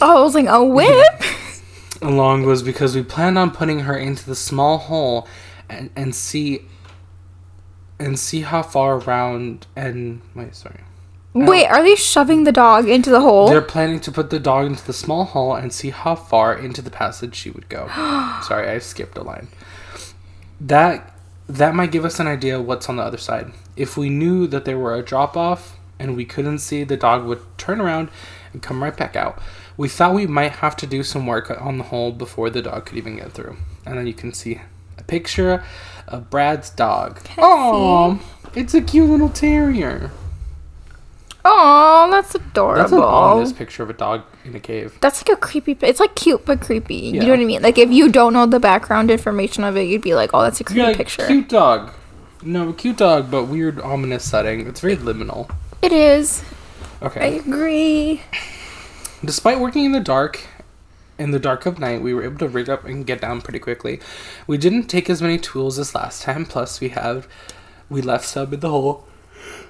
[0.00, 1.22] Oh, I was like, a whip?
[2.02, 5.26] along was because we planned on putting her into the small hole
[5.68, 6.62] and, and see
[7.98, 10.80] and see how far around and wait sorry
[11.34, 13.48] Wait, are they shoving the dog into the hole?
[13.48, 16.82] they're planning to put the dog into the small hole and see how far into
[16.82, 17.88] the passage she would go.
[18.42, 19.48] Sorry i skipped a line.
[20.60, 21.16] That
[21.48, 23.52] that might give us an idea what's on the other side.
[23.76, 27.24] If we knew that there were a drop off and we couldn't see the dog
[27.24, 28.10] would turn around
[28.52, 29.40] and come right back out.
[29.76, 32.86] We thought we might have to do some work on the hole before the dog
[32.86, 33.56] could even get through.
[33.86, 34.60] And then you can see
[34.98, 35.64] a picture
[36.06, 37.20] of brad's dog.
[37.38, 38.20] Oh
[38.54, 40.10] it's a cute little terrier
[41.44, 42.82] Oh, that's adorable.
[42.82, 45.76] that's an ominous picture of a dog in a cave That's like a creepy.
[45.82, 46.94] It's like cute but creepy.
[46.94, 47.62] You know what I mean?
[47.62, 50.60] Like if you don't know the background information of it, you'd be like, "Oh, that's
[50.60, 51.92] a creepy You're picture." cute dog.
[52.44, 54.66] No, cute dog, but weird, ominous setting.
[54.66, 55.52] It's very liminal.
[55.80, 56.42] It is.
[57.00, 57.20] Okay.
[57.20, 58.22] I agree.
[59.24, 60.46] Despite working in the dark,
[61.18, 63.58] in the dark of night, we were able to rig up and get down pretty
[63.58, 64.00] quickly.
[64.46, 66.44] We didn't take as many tools as last time.
[66.44, 67.28] Plus, we have
[67.88, 69.04] we left sub in the hole.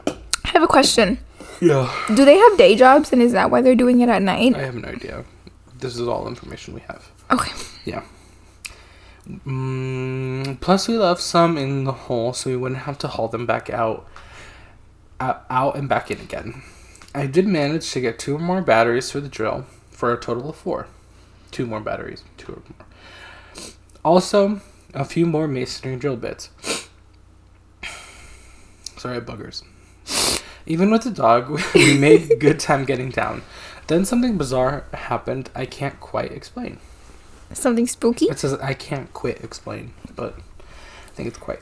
[0.06, 1.18] I have a question.
[1.62, 1.94] Yeah.
[2.12, 4.56] Do they have day jobs, and is that why they're doing it at night?
[4.56, 5.24] I have no idea.
[5.78, 7.08] This is all information we have.
[7.30, 7.52] Okay.
[7.84, 8.02] Yeah.
[9.46, 13.46] Mm, plus, we left some in the hole, so we wouldn't have to haul them
[13.46, 14.08] back out,
[15.20, 16.64] out, out and back in again.
[17.14, 20.56] I did manage to get two more batteries for the drill, for a total of
[20.56, 20.88] four.
[21.52, 22.86] Two more batteries, two or more.
[24.04, 24.60] Also,
[24.94, 26.50] a few more masonry drill bits.
[28.96, 29.62] Sorry, buggers.
[30.66, 33.42] Even with the dog, we made good time getting down.
[33.88, 36.78] Then something bizarre happened I can't quite explain.
[37.52, 38.26] Something spooky.
[38.26, 40.38] It says I can't quit explain, but
[41.06, 41.60] I think it's quite.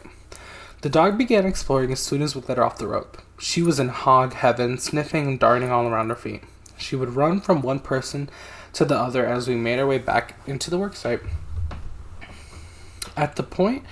[0.82, 3.18] The dog began exploring as soon as we let her off the rope.
[3.38, 6.42] She was in hog heaven, sniffing and darting all around her feet.
[6.78, 8.30] She would run from one person
[8.72, 11.26] to the other as we made our way back into the worksite.
[13.16, 13.84] At the point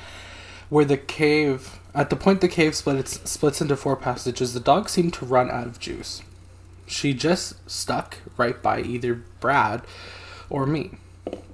[0.68, 4.61] where the cave, at the point the cave split its, splits into four passages, the
[4.61, 6.22] dog seemed to run out of juice.
[6.87, 9.83] She just stuck right by either Brad
[10.48, 10.92] or me.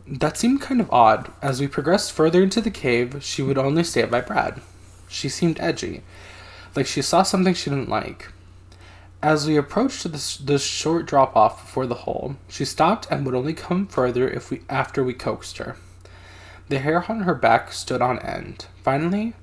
[0.07, 1.33] That seemed kind of odd.
[1.43, 4.61] As we progressed further into the cave, she would only stay by Brad.
[5.09, 6.03] She seemed edgy,
[6.77, 8.29] like she saw something she didn't like.
[9.23, 13.35] As we approached the, the short drop off before the hole, she stopped and would
[13.35, 15.77] only come further if we after we coaxed her.
[16.75, 18.67] The hair on her back stood on end.
[18.83, 19.35] Finally,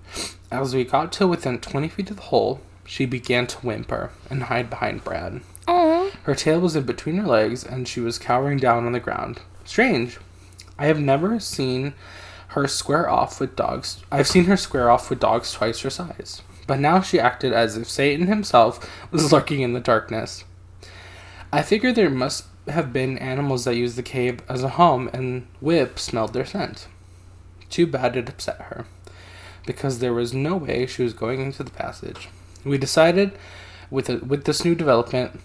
[0.52, 4.44] as we got to within 20 feet of the hole, she began to whimper and
[4.44, 5.40] hide behind Brad.
[5.66, 9.00] Oh, Her tail was in between her legs and she was cowering down on the
[9.00, 9.40] ground.
[9.64, 10.18] Strange.
[10.78, 11.94] I have never seen
[12.50, 14.04] her square off with dogs.
[14.12, 16.42] I've seen her square off with dogs twice her size.
[16.68, 20.44] But now she acted as if Satan himself was lurking in the darkness.
[21.54, 25.48] I figured there must have been animals that used the cave as a home and
[25.62, 26.90] Whip smelled their scent.
[27.72, 28.86] Too bad it upset her,
[29.66, 32.30] because there was no way she was going into the passage.
[32.64, 33.32] We decided,
[33.90, 35.40] with a, with this new development,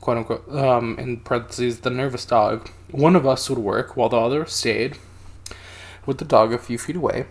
[0.00, 4.16] quote unquote, um, in parentheses, the nervous dog, one of us would work while the
[4.18, 4.98] other stayed
[6.06, 7.26] with the dog a few feet away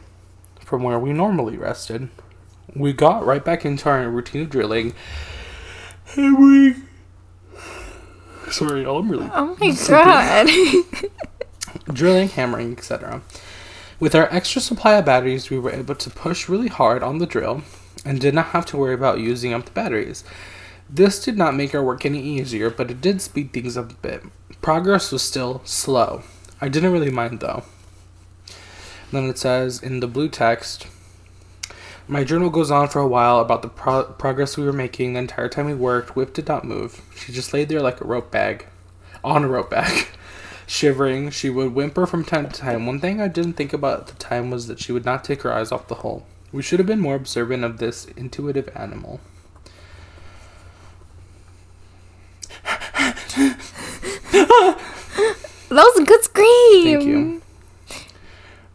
[0.63, 2.09] from where we normally rested.
[2.75, 4.93] We got right back into our routine of drilling,
[6.15, 6.75] and we.
[8.51, 10.47] Sorry, I'm really oh my god.
[11.93, 13.21] drilling, hammering, etc.
[13.99, 17.25] With our extra supply of batteries, we were able to push really hard on the
[17.25, 17.63] drill
[18.05, 20.23] and did not have to worry about using up the batteries.
[20.89, 23.95] This did not make our work any easier, but it did speed things up a
[23.95, 24.23] bit.
[24.61, 26.23] Progress was still slow.
[26.61, 27.63] I didn't really mind though.
[29.11, 30.87] Then it says in the blue text
[32.09, 35.19] my journal goes on for a while about the pro- progress we were making the
[35.19, 36.15] entire time we worked.
[36.15, 37.03] Whip did not move.
[37.15, 38.65] She just laid there like a rope bag.
[39.23, 40.07] On a rope bag.
[40.69, 42.85] Shivering, she would whimper from time to time.
[42.85, 45.41] One thing I didn't think about at the time was that she would not take
[45.41, 46.27] her eyes off the hole.
[46.51, 49.19] We should have been more observant of this intuitive animal.
[52.63, 53.57] that
[55.71, 56.83] was a good scream.
[56.83, 57.41] Thank you.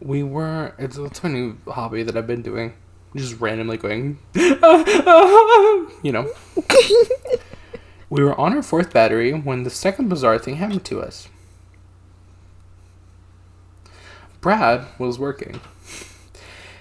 [0.01, 0.73] We were.
[0.77, 2.73] It's, it's my new hobby that I've been doing.
[3.15, 4.19] Just randomly going.
[4.35, 6.29] you know.
[8.07, 11.27] We were on our fourth battery when the second bizarre thing happened to us.
[14.45, 15.59] Brad was working.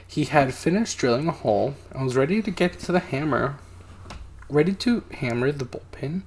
[0.07, 3.57] He had finished drilling a hole and was ready to get to the hammer,
[4.51, 6.25] ready to hammer the bullpen,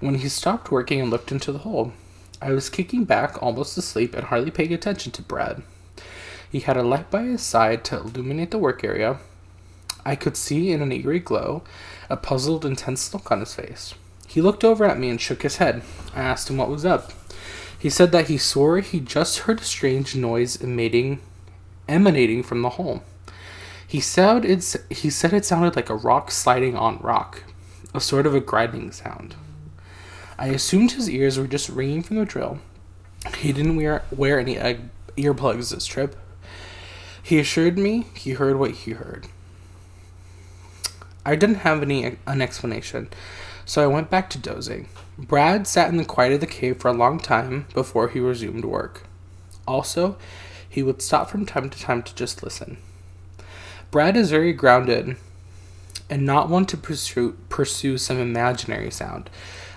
[0.00, 1.92] when he stopped working and looked into the hole.
[2.40, 5.62] I was kicking back, almost asleep, and hardly paying attention to Brad.
[6.50, 9.20] He had a light by his side to illuminate the work area.
[10.04, 11.62] I could see in an eerie glow
[12.10, 13.94] a puzzled, intense look on his face.
[14.26, 15.82] He looked over at me and shook his head.
[16.12, 17.12] I asked him what was up.
[17.82, 21.18] He said that he swore he just heard a strange noise emanating,
[21.88, 23.02] emanating from the hole.
[23.84, 27.42] He he said it sounded like a rock sliding on rock,
[27.92, 29.34] a sort of a grinding sound.
[30.38, 32.60] I assumed his ears were just ringing from the drill.
[33.38, 34.82] He didn't wear wear any egg,
[35.16, 36.14] earplugs this trip.
[37.20, 39.26] He assured me he heard what he heard.
[41.26, 43.08] I didn't have any an explanation,
[43.64, 44.86] so I went back to dozing.
[45.22, 48.64] Brad sat in the quiet of the cave for a long time before he resumed
[48.64, 49.04] work.
[49.68, 50.16] Also,
[50.68, 52.78] he would stop from time to time to just listen.
[53.92, 55.16] Brad is very grounded
[56.10, 59.30] and not one to pursue pursue some imaginary sound.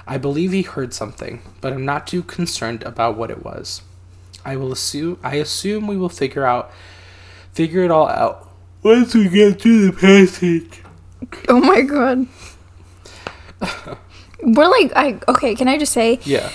[0.08, 3.84] I believe he heard something, but I'm not too concerned about what it was.
[4.44, 6.72] I will assume I assume we will figure out
[7.54, 8.50] figure it all out
[8.82, 10.82] once we get to the passage.
[11.48, 12.28] Oh my god.
[14.44, 15.56] We're like, I okay.
[15.56, 16.50] Can I just say, Yeah.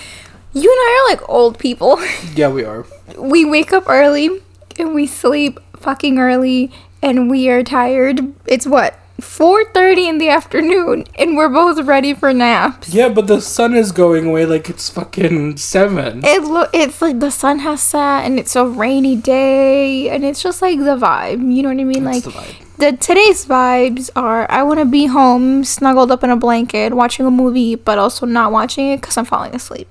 [0.52, 1.98] you and I are like old people.
[2.34, 2.86] Yeah, we are.
[3.18, 4.30] we wake up early
[4.78, 6.70] and we sleep fucking early,
[7.02, 8.32] and we are tired.
[8.46, 12.88] It's what four thirty in the afternoon, and we're both ready for naps.
[12.94, 16.22] Yeah, but the sun is going away like it's fucking seven.
[16.24, 20.42] It lo- it's like the sun has set, and it's a rainy day, and it's
[20.42, 21.52] just like the vibe.
[21.54, 22.04] You know what I mean?
[22.04, 26.36] That's like the today's vibes are I want to be home, snuggled up in a
[26.36, 29.86] blanket, watching a movie, but also not watching it because I'm falling asleep.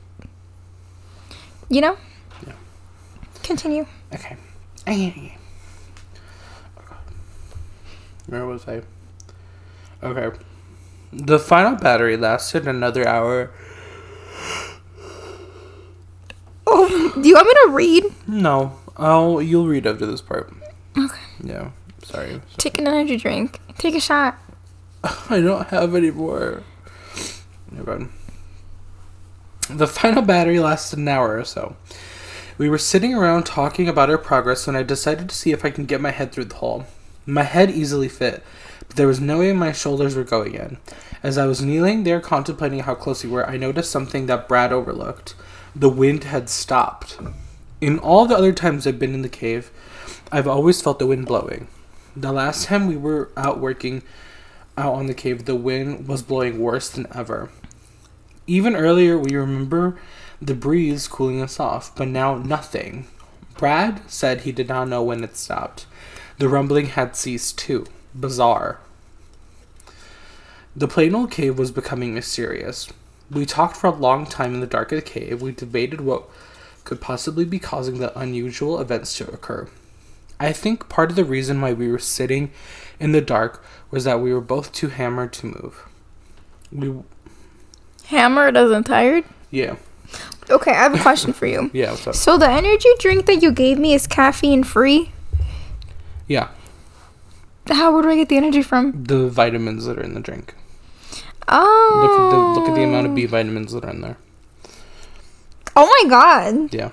[1.70, 1.98] You know?
[2.46, 2.54] Yeah.
[3.44, 3.86] Continue.
[4.14, 4.36] Okay.
[8.26, 8.82] Where was I?
[10.02, 10.36] Okay.
[11.14, 13.52] The final battery lasted another hour.
[16.66, 18.04] Oh, do you want me to read?
[18.28, 20.52] No, I'll you'll read after this part.
[20.98, 21.22] Okay.
[21.44, 21.72] Yeah.
[22.10, 22.42] Sorry.
[22.58, 23.60] Take an energy drink.
[23.78, 24.40] Take a shot.
[25.04, 26.64] I don't have any more.
[27.72, 28.10] Never.
[29.70, 31.76] The final battery lasted an hour or so.
[32.58, 35.70] We were sitting around talking about our progress when I decided to see if I
[35.70, 36.88] can get my head through the hole.
[37.28, 38.44] My head easily fit,
[38.88, 40.78] but there was no way my shoulders were going in.
[41.22, 44.74] As I was kneeling there contemplating how close we were, I noticed something that Brad
[44.74, 45.36] overlooked.
[45.76, 47.20] The wind had stopped.
[47.82, 49.70] In all the other times I've been in the cave,
[50.32, 51.68] I've always felt the wind blowing.
[52.16, 54.02] The last time we were out working
[54.78, 57.50] out on the cave, the wind was blowing worse than ever.
[58.48, 60.00] Even earlier, we remember
[60.42, 63.08] the breeze cooling us off, but now nothing.
[63.58, 65.86] Brad said he did not know when it stopped.
[66.40, 67.86] The rumbling had ceased too.
[68.18, 68.80] Bizarre.
[70.76, 72.88] The plain old cave was becoming mysterious.
[73.30, 75.42] We talked for a long time in the dark of the cave.
[75.42, 76.24] We debated what
[76.86, 79.68] could possibly be causing the unusual events to occur.
[80.40, 82.52] I think part of the reason why we were sitting
[83.00, 85.86] in the dark was that we were both too hammered to move.
[86.72, 86.94] We,
[88.06, 89.26] Hammered as in tired.
[89.52, 89.76] yeah,
[90.50, 91.70] Okay, I have a question for you.
[91.74, 92.16] yeah, what's up?
[92.16, 95.12] So the energy drink that you gave me is caffeine free.
[96.28, 96.50] Yeah,
[97.68, 99.04] How would I get the energy from?
[99.04, 100.56] the vitamins that are in the drink.
[101.48, 102.00] Oh.
[102.02, 103.28] Look at the look at the amount of B oh.
[103.28, 104.18] vitamins that are in there.
[105.76, 106.74] Oh my god.
[106.74, 106.92] Yeah.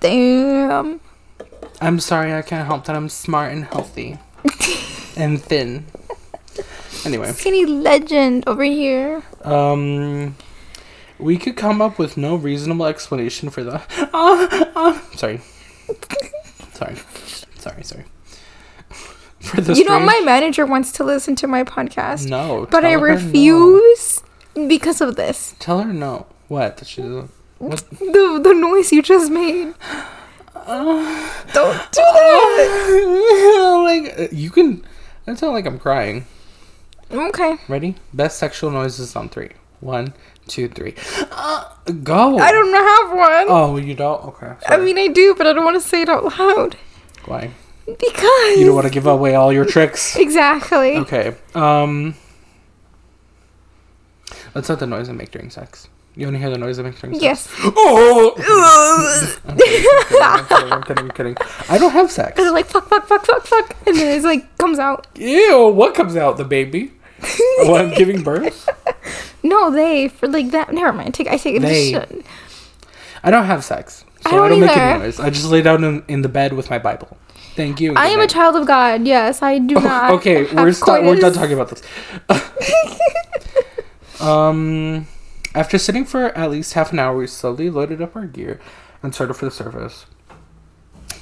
[0.00, 1.00] Damn.
[1.80, 4.18] I'm sorry, I can't help that I'm smart and healthy
[5.16, 5.86] and thin.
[7.04, 9.22] Anyway, Skinny legend over here.
[9.44, 10.34] um,
[11.18, 13.80] we could come up with no reasonable explanation for the.
[14.12, 15.40] Ah, ah, sorry,
[16.72, 16.96] sorry,
[17.56, 18.04] sorry, sorry.
[19.40, 22.28] For the You know, my manager wants to listen to my podcast.
[22.28, 23.02] no, But I her no.
[23.02, 24.22] refuse
[24.54, 25.54] because of this.
[25.60, 26.26] Tell her no.
[26.48, 26.82] What?
[26.86, 27.30] She doesn't.
[27.58, 27.84] What?
[27.90, 29.74] The the noise you just made.
[31.52, 33.80] Don't do that.
[33.84, 34.84] like uh, you can.
[35.24, 36.26] That sound like I'm crying.
[37.10, 37.56] Okay.
[37.68, 37.94] Ready?
[38.12, 39.50] Best sexual noises on three.
[39.80, 40.14] One,
[40.48, 40.94] two, three.
[41.30, 41.64] Uh,
[42.02, 42.38] go.
[42.38, 43.46] I don't have one.
[43.48, 44.24] Oh, you don't?
[44.24, 44.54] Okay.
[44.66, 46.76] I mean, I do, but I don't want to say it out loud
[47.26, 47.50] why?
[47.84, 50.16] because You don't want to give away all your tricks.
[50.16, 50.96] exactly.
[50.98, 51.34] Okay.
[51.54, 52.14] Um.
[54.54, 55.88] That's not the noise I make during sex.
[56.18, 57.18] You only hear the noise of sex?
[57.20, 57.46] Yes.
[57.58, 58.34] Oh.
[59.46, 59.86] I'm kidding,
[60.22, 61.36] I'm kidding, I'm kidding, I'm kidding.
[61.68, 62.36] I don't have sex.
[62.38, 65.06] They're like fuck, fuck, fuck, fuck, fuck, and then it's like comes out.
[65.14, 65.68] Ew!
[65.68, 66.38] What comes out?
[66.38, 66.92] The baby?
[67.60, 68.68] oh, I'm giving birth.
[69.42, 70.72] No, they for like that.
[70.72, 71.14] Never mind.
[71.14, 71.62] Take I take it.
[71.62, 71.92] They.
[71.92, 72.26] Shit.
[73.22, 75.20] I don't have sex, so I I don't don't, make any noise.
[75.20, 77.16] I just lay down in, in the bed with my Bible.
[77.54, 77.94] Thank you.
[77.94, 79.06] I am a child of God.
[79.06, 80.10] Yes, I do not.
[80.12, 81.80] okay, we're sta- we're done talking about this.
[84.20, 85.06] um,
[85.56, 88.60] after sitting for at least half an hour, we slowly loaded up our gear
[89.02, 90.04] and started for the surface.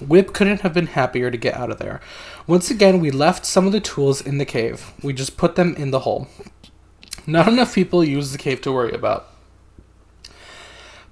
[0.04, 2.00] Whip couldn't have been happier to get out of there.
[2.48, 4.92] Once again, we left some of the tools in the cave.
[5.04, 6.26] We just put them in the hole.
[7.28, 9.28] Not enough people use the cave to worry about.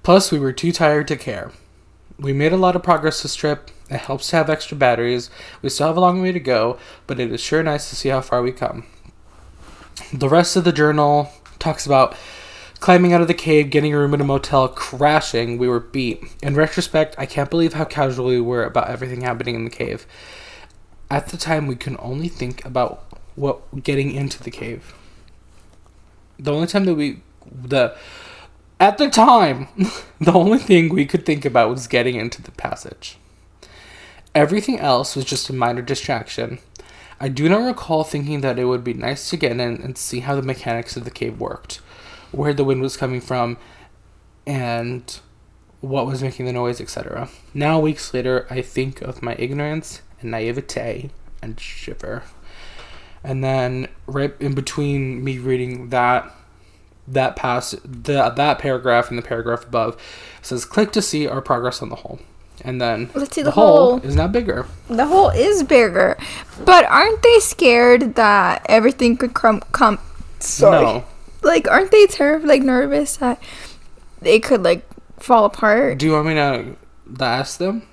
[0.03, 1.53] Plus, we were too tired to care.
[2.19, 3.71] We made a lot of progress this trip.
[3.89, 5.29] It helps to have extra batteries.
[5.61, 8.09] We still have a long way to go, but it is sure nice to see
[8.09, 8.85] how far we come.
[10.11, 12.17] The rest of the journal talks about
[12.83, 15.57] climbing out of the cave, getting a room in a motel, crashing.
[15.57, 16.21] We were beat.
[16.43, 20.05] In retrospect, I can't believe how casual we were about everything happening in the cave.
[21.09, 24.93] At the time, we could only think about what getting into the cave.
[26.37, 27.95] The only time that we the
[28.81, 29.69] at the time,
[30.19, 33.17] the only thing we could think about was getting into the passage.
[34.35, 36.59] Everything else was just a minor distraction.
[37.17, 40.19] I do not recall thinking that it would be nice to get in and see
[40.19, 41.79] how the mechanics of the cave worked,
[42.33, 43.57] where the wind was coming from,
[44.45, 45.19] and
[45.81, 47.29] what was making the noise, etc.
[47.53, 51.09] Now, weeks later, I think of my ignorance and naivete
[51.41, 52.23] and shiver.
[53.23, 56.33] And then, right in between me reading that
[57.05, 60.01] that pass the, that paragraph and the paragraph above
[60.41, 62.17] says click to see our progress on the hole
[62.61, 64.01] and then Let's see the, the hole hole.
[64.03, 66.17] is now bigger The hole is bigger,
[66.63, 69.99] but aren't they scared that everything could come come?
[70.39, 70.81] Sorry.
[70.81, 71.05] no
[71.43, 73.41] Like, aren't they terrified, like nervous that
[74.21, 74.85] they could like
[75.19, 75.97] fall apart?
[75.97, 76.75] do you want me to,
[77.17, 77.83] to ask them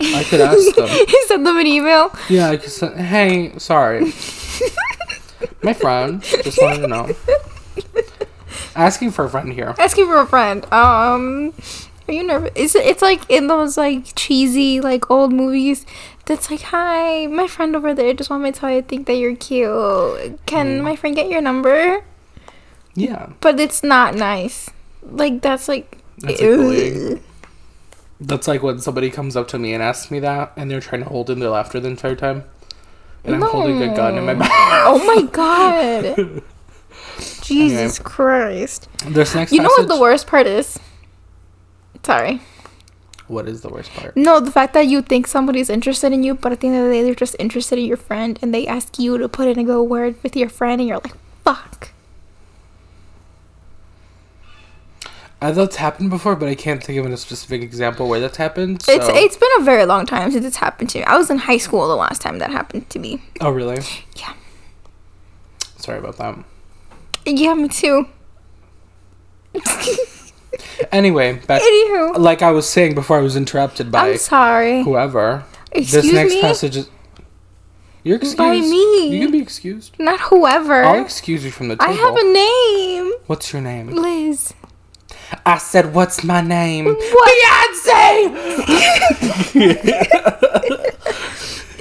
[0.00, 2.10] i could ask them he sent them an email.
[2.28, 4.00] yeah i could say hey sorry
[5.62, 7.14] my friend just wanted to know
[8.74, 10.64] asking for a friend here Asking for a friend.
[10.72, 11.52] Um,
[12.08, 12.50] are you nervous?
[12.54, 15.84] It's it's like in those like cheesy like old movies.
[16.26, 19.06] That's like, hi, my friend over there just want me to tell you I think
[19.08, 20.38] that you're cute.
[20.46, 20.82] Can Mm.
[20.82, 22.02] my friend get your number?
[22.94, 24.70] Yeah But it's not nice.
[25.02, 25.98] Like that's like.
[26.18, 27.22] That's like bullying.
[28.20, 31.02] That's like when somebody comes up to me and asks me that, and they're trying
[31.02, 32.44] to hold in their laughter the entire time.
[33.24, 34.50] and I'm holding a gun in my back.
[34.86, 36.42] Oh my god.
[37.42, 38.88] Jesus Christ.
[39.06, 40.78] This next You know what the worst part is?
[42.04, 42.40] Sorry.
[43.28, 44.16] What is the worst part?
[44.16, 46.84] No, the fact that you think somebody's interested in you, but at the end of
[46.84, 49.58] the day, they're just interested in your friend, and they ask you to put in
[49.58, 51.14] a good word with your friend, and you're like,
[51.44, 51.90] fuck.
[55.42, 58.84] Uh, that's happened before, but I can't think of a specific example where that's happened.
[58.86, 61.04] It's it's been a very long time since it's happened to me.
[61.04, 63.20] I was in high school the last time that happened to me.
[63.40, 63.82] Oh, really?
[64.14, 64.34] Yeah.
[65.78, 66.38] Sorry about that.
[67.26, 68.06] Yeah, me too.
[70.92, 74.84] Anyway, back Anywho, like I was saying before, I was interrupted by I'm sorry.
[74.84, 75.44] whoever.
[75.72, 76.40] Excuse this next me?
[76.40, 76.90] passage is.
[78.04, 78.36] You're excused.
[78.36, 79.08] By me.
[79.08, 79.98] You can be excused.
[79.98, 80.84] Not whoever.
[80.84, 81.90] I'll excuse you from the table.
[81.90, 83.88] I have a name, What's your name?
[83.88, 84.52] Liz.
[85.46, 86.98] I said, "What's my name?" What?
[87.84, 88.32] Beyonce.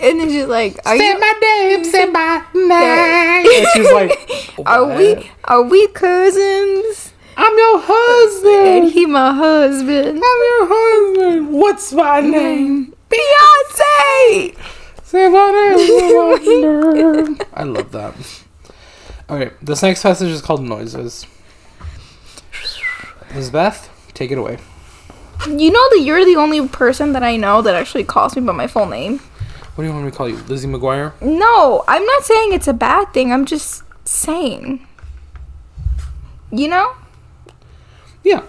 [0.03, 1.19] And then she's like, "Are Say you?
[1.19, 1.85] my name.
[1.85, 3.45] Say my name.
[3.45, 5.29] And she's like, Are we?
[5.45, 8.91] Are we cousins?" I'm your And husband.
[8.93, 10.07] he my husband.
[10.07, 11.53] I'm your husband.
[11.53, 12.93] What's my name?
[13.11, 14.55] Beyonce.
[15.03, 17.37] Say my name.
[17.53, 18.15] I love that.
[19.29, 21.25] Okay, this next passage is called Noises.
[23.33, 24.57] Elizabeth, take it away.
[25.47, 28.53] You know that you're the only person that I know that actually calls me by
[28.53, 29.19] my full name.
[29.75, 30.35] What do you want me to call you?
[30.43, 31.19] Lizzie McGuire?
[31.21, 33.31] No, I'm not saying it's a bad thing.
[33.31, 34.85] I'm just saying.
[36.51, 36.93] You know?
[38.23, 38.43] Yeah.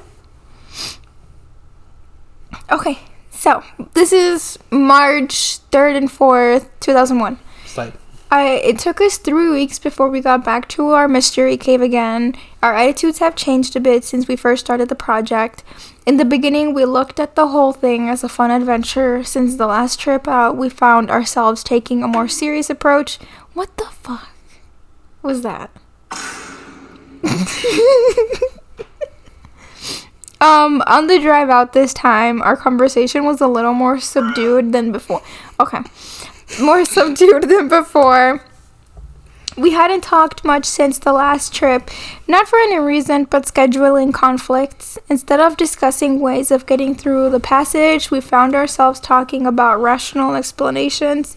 [2.71, 2.99] Okay.
[3.31, 3.63] So,
[3.95, 7.39] this is March 3rd and 4th, 2001.
[7.65, 7.93] Slide.
[8.33, 12.35] I it took us 3 weeks before we got back to our mystery cave again.
[12.63, 15.63] Our attitudes have changed a bit since we first started the project.
[16.07, 19.23] In the beginning, we looked at the whole thing as a fun adventure.
[19.23, 23.19] Since the last trip out, we found ourselves taking a more serious approach.
[23.53, 24.31] What the fuck
[25.21, 25.71] was that?
[30.41, 34.91] um, on the drive out this time, our conversation was a little more subdued than
[34.91, 35.21] before.
[35.61, 35.81] Okay.
[36.61, 38.43] More subdued than before.
[39.57, 41.91] We hadn't talked much since the last trip,
[42.27, 44.99] not for any reason but scheduling conflicts.
[45.11, 50.35] Instead of discussing ways of getting through the passage, we found ourselves talking about rational
[50.35, 51.37] explanations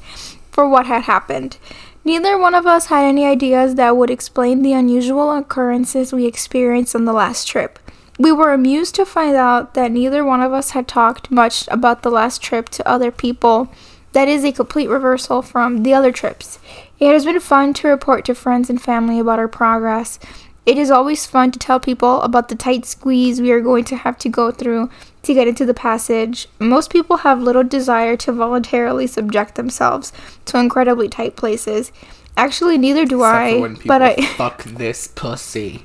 [0.49, 1.57] for what had happened.
[2.05, 6.95] Neither one of us had any ideas that would explain the unusual occurrences we experienced
[6.95, 7.79] on the last trip.
[8.17, 12.01] We were amused to find out that neither one of us had talked much about
[12.01, 13.69] the last trip to other people.
[14.15, 16.57] That is a complete reversal from the other trips.
[17.01, 20.19] It has been fun to report to friends and family about our progress.
[20.65, 23.97] It is always fun to tell people about the tight squeeze we are going to
[23.97, 24.89] have to go through
[25.23, 26.47] to get into the passage.
[26.59, 30.13] Most people have little desire to voluntarily subject themselves
[30.45, 31.91] to incredibly tight places.
[32.37, 33.51] Actually, neither do Except I.
[33.55, 34.15] for when people But I.
[34.37, 35.83] fuck this pussy.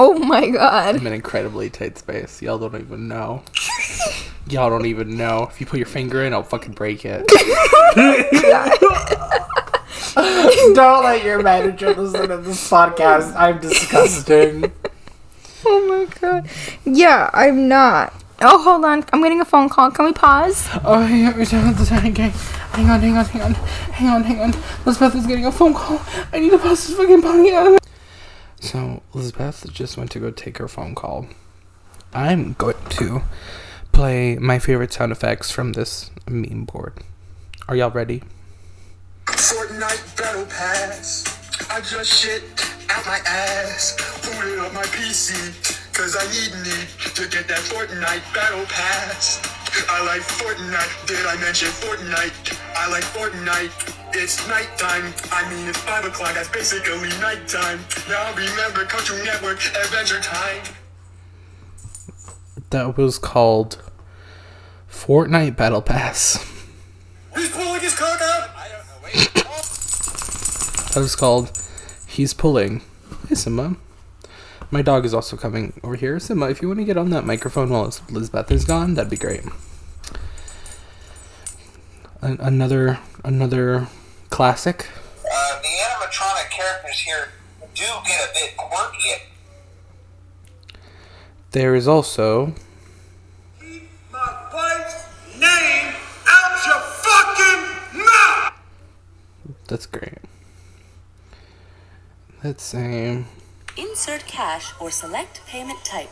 [0.00, 0.94] Oh my god.
[0.94, 2.40] I'm in incredibly tight space.
[2.40, 3.42] Y'all don't even know.
[4.48, 5.48] Y'all don't even know.
[5.50, 7.26] If you put your finger in, I'll fucking break it.
[10.72, 13.34] don't let your manager listen to this podcast.
[13.34, 14.72] I'm disgusting.
[15.66, 16.48] Oh my god.
[16.84, 18.14] Yeah, I'm not.
[18.40, 19.04] Oh, hold on.
[19.12, 19.90] I'm getting a phone call.
[19.90, 20.68] Can we pause?
[20.84, 22.30] Oh, hang on, return the time gang.
[22.30, 24.54] Hang on, hang on, hang on, hang on, hang on.
[24.86, 26.00] Elizabeth is getting a phone call.
[26.32, 27.78] I need to pause this fucking podcast.
[28.60, 31.26] So Elizabeth just went to go take her phone call.
[32.12, 33.22] I'm going to
[33.92, 36.94] play my favorite sound effects from this meme board.
[37.68, 38.22] Are y'all ready?
[39.26, 41.24] Fortnite Battle Pass.
[41.70, 42.42] I just shit
[42.90, 43.96] out my ass.
[44.22, 45.76] Booted up my PC.
[45.94, 49.57] Cause I need need to get that Fortnite Battle Pass.
[49.88, 51.06] I like Fortnite.
[51.06, 52.58] Did I mention Fortnite?
[52.76, 53.94] I like Fortnite.
[54.14, 55.12] It's nighttime.
[55.30, 56.34] I mean, it's 5 o'clock.
[56.34, 57.80] That's basically nighttime.
[58.08, 60.62] Now remember Cartoon Network Adventure Time.
[62.70, 63.82] That was called
[64.90, 66.44] Fortnite Battle Pass.
[67.34, 68.50] He's pulling his cock out.
[68.56, 69.04] I don't know.
[69.04, 69.34] Wait.
[70.94, 71.50] that was called
[72.06, 72.82] He's Pulling.
[73.28, 73.76] Hey Simba.
[74.70, 76.18] My dog is also coming over here.
[76.18, 79.16] Simba, if you want to get on that microphone while Elizabeth is gone, that'd be
[79.16, 79.42] great.
[82.20, 83.88] An- another another
[84.30, 84.88] classic.
[85.24, 87.28] Uh, the animatronic characters here
[87.74, 89.22] do get a bit quirky.
[91.52, 92.54] There is also
[94.12, 95.04] My wife's
[95.38, 95.94] name
[96.26, 98.52] out your fucking mouth.
[99.68, 100.18] that's great.
[102.42, 103.24] Let's see.
[103.76, 106.10] Insert cash or select payment type.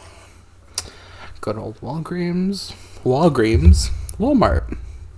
[1.40, 2.72] Good old Walgreens.
[3.04, 3.90] Walgreens.
[4.18, 4.76] Walmart.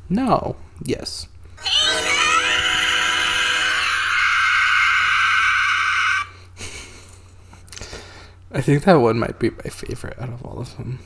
[0.09, 0.57] No.
[0.83, 1.26] Yes.
[8.51, 11.01] I think that one might be my favorite out of all of them.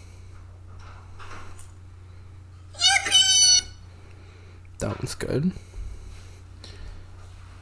[2.74, 3.64] Yippee!
[4.78, 5.52] That one's good.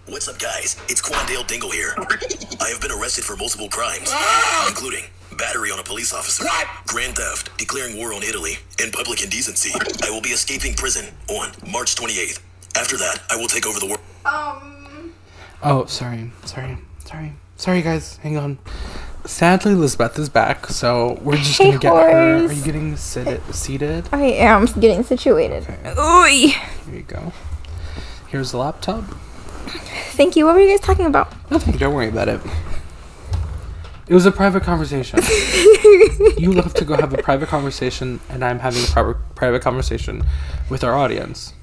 [0.06, 0.76] What's up, guys?
[0.88, 1.94] It's Quandale Dingle here.
[2.60, 4.66] I have been arrested for multiple crimes, ah!
[4.68, 5.04] including
[5.40, 6.66] battery on a police officer, What?
[6.86, 9.72] grand theft, declaring war on Italy, and public indecency.
[10.02, 12.40] I will be escaping prison on March 28th.
[12.76, 14.00] After that, I will take over the world.
[14.24, 15.12] Um.
[15.62, 18.16] Oh, sorry, sorry, sorry, sorry, guys.
[18.18, 18.58] Hang on.
[19.26, 22.46] Sadly, Lisbeth is back, so we're just gonna get her.
[22.46, 23.42] Are you getting seated?
[23.54, 24.08] Seated?
[24.12, 25.66] I am getting situated.
[25.98, 26.24] Ooh.
[26.24, 26.54] Here
[26.92, 27.32] you go.
[28.28, 29.04] Here's the laptop.
[30.12, 30.46] Thank you.
[30.46, 31.32] What were you guys talking about?
[31.50, 31.76] Nothing.
[31.76, 32.40] Don't worry about it.
[34.10, 35.20] It was a private conversation.
[36.36, 40.24] you love to go have a private conversation, and I'm having a pri- private conversation
[40.68, 41.54] with our audience.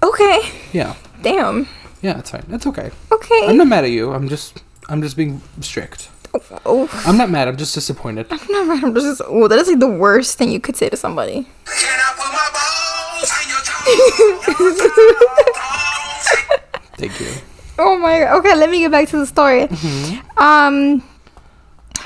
[0.00, 0.42] Okay.
[0.72, 1.66] Yeah, Damn.
[2.00, 2.44] yeah, it's fine.
[2.50, 2.92] It's okay.
[3.10, 3.48] Okay.
[3.48, 4.12] I'm not mad at you.
[4.12, 6.08] I'm just, I'm just being strict.
[6.64, 7.48] Oh, I'm not mad.
[7.48, 8.30] I'm just disappointed.
[8.48, 9.20] no, I'm just.
[9.26, 11.48] Oh, that is like the worst thing you could say to somebody.
[11.64, 13.62] Can I put my balls in your
[16.96, 17.32] Thank you.
[17.76, 18.38] Oh my god.
[18.38, 19.66] Okay, let me get back to the story.
[20.36, 21.02] Um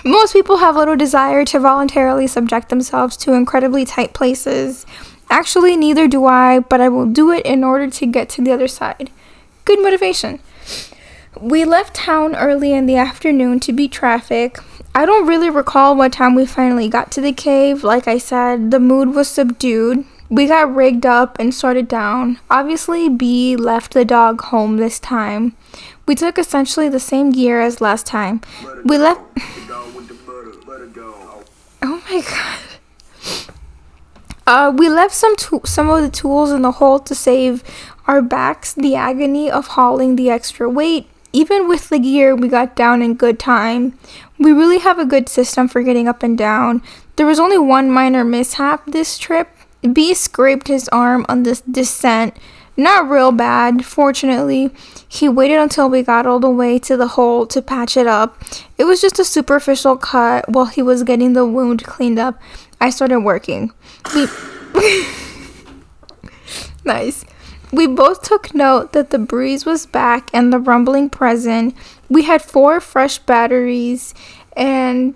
[0.04, 4.84] most people have little desire to voluntarily subject themselves to incredibly tight places.
[5.30, 8.52] Actually, neither do I, but I will do it in order to get to the
[8.52, 9.10] other side.
[9.64, 10.40] Good motivation.
[11.40, 14.58] We left town early in the afternoon to beat traffic.
[14.94, 17.82] I don't really recall what time we finally got to the cave.
[17.82, 20.04] Like I said, the mood was subdued.
[20.28, 22.38] We got rigged up and started down.
[22.50, 25.54] Obviously, B left the dog home this time.
[26.06, 28.40] We took essentially the same gear as last time.
[28.84, 29.20] We left.
[31.82, 32.58] Oh my god.
[34.46, 37.62] Uh, we left some to- some of the tools in the hole to save
[38.06, 41.06] our backs the agony of hauling the extra weight.
[41.32, 43.96] Even with the gear, we got down in good time.
[44.38, 46.82] We really have a good system for getting up and down.
[47.16, 49.48] There was only one minor mishap this trip.
[49.92, 52.36] B scraped his arm on this descent.
[52.76, 54.70] Not real bad, fortunately.
[55.06, 58.42] He waited until we got all the way to the hole to patch it up.
[58.78, 62.40] It was just a superficial cut while he was getting the wound cleaned up.
[62.80, 63.72] I started working.
[64.14, 64.26] We
[66.84, 67.24] Nice.
[67.72, 71.74] We both took note that the breeze was back and the rumbling present.
[72.08, 74.14] We had four fresh batteries
[74.56, 75.14] and.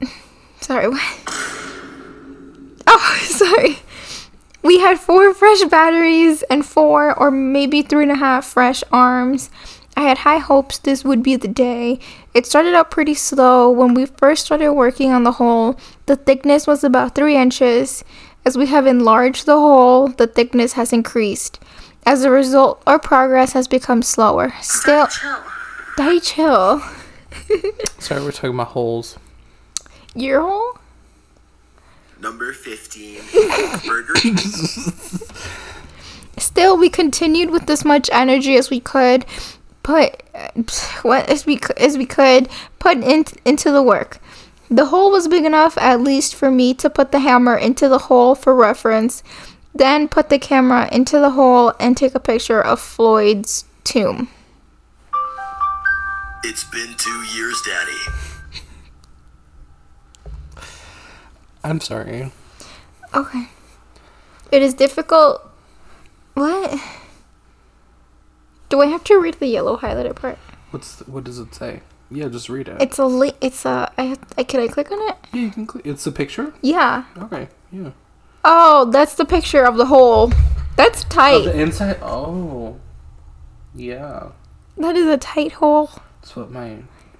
[0.60, 1.02] Sorry, what?
[2.88, 3.78] Oh, sorry.
[4.66, 9.48] We had four fresh batteries and four or maybe three and a half fresh arms.
[9.96, 12.00] I had high hopes this would be the day.
[12.34, 13.70] It started out pretty slow.
[13.70, 18.02] When we first started working on the hole, the thickness was about three inches.
[18.44, 21.60] As we have enlarged the hole, the thickness has increased.
[22.04, 24.52] As a result, our progress has become slower.
[24.62, 25.06] Still,
[25.96, 26.82] die chill.
[28.00, 29.16] Sorry, we're talking about holes.
[30.16, 30.80] Your hole?
[32.20, 33.20] Number 15.
[33.86, 34.14] Burger
[36.38, 39.24] Still, we continued with as much energy as we could
[39.82, 40.22] put
[41.02, 42.48] what as we as we could
[42.78, 44.18] put in, into the work.
[44.68, 47.98] The hole was big enough, at least for me, to put the hammer into the
[47.98, 49.22] hole for reference.
[49.74, 54.28] Then put the camera into the hole and take a picture of Floyd's tomb.
[56.42, 58.25] It's been two years, Daddy.
[61.66, 62.30] I'm sorry.
[63.14, 63.48] Okay.
[64.52, 65.42] It is difficult.
[66.34, 66.80] What?
[68.68, 70.38] Do I have to read the yellow highlighted part?
[70.70, 71.80] What's what does it say?
[72.10, 72.80] Yeah, just read it.
[72.80, 73.92] It's a li- It's a.
[73.98, 75.16] I, have- I can I click on it?
[75.32, 75.68] yeah, you can.
[75.68, 76.54] Cl- it's a picture.
[76.62, 77.04] Yeah.
[77.18, 77.48] Okay.
[77.72, 77.90] Yeah.
[78.44, 80.32] Oh, that's the picture of the hole.
[80.76, 81.44] That's tight.
[81.46, 81.98] the inside.
[82.02, 82.76] Oh.
[83.74, 84.28] Yeah.
[84.78, 85.90] that is a tight hole.
[86.20, 86.78] That's what my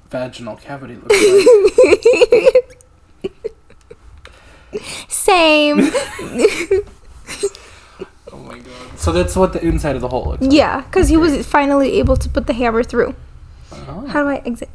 [0.09, 2.72] vaginal cavity looks like.
[5.09, 5.79] Same.
[5.81, 6.83] oh
[8.33, 8.99] my god.
[8.99, 10.53] So that's what the inside of the hole looks like.
[10.53, 13.14] yeah, because he was finally able to put the hammer through.
[13.73, 14.07] Oh.
[14.09, 14.69] How do I exit?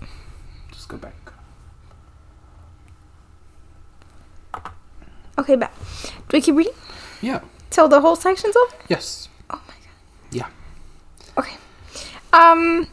[0.71, 1.13] Just go back.
[5.37, 5.73] Okay, back.
[6.29, 6.73] Do I keep reading?
[7.21, 7.41] Yeah.
[7.69, 8.75] Till the whole section's over?
[8.89, 9.29] Yes.
[9.49, 10.31] Oh my god.
[10.31, 10.47] Yeah.
[11.37, 11.55] Okay.
[12.33, 12.87] Um.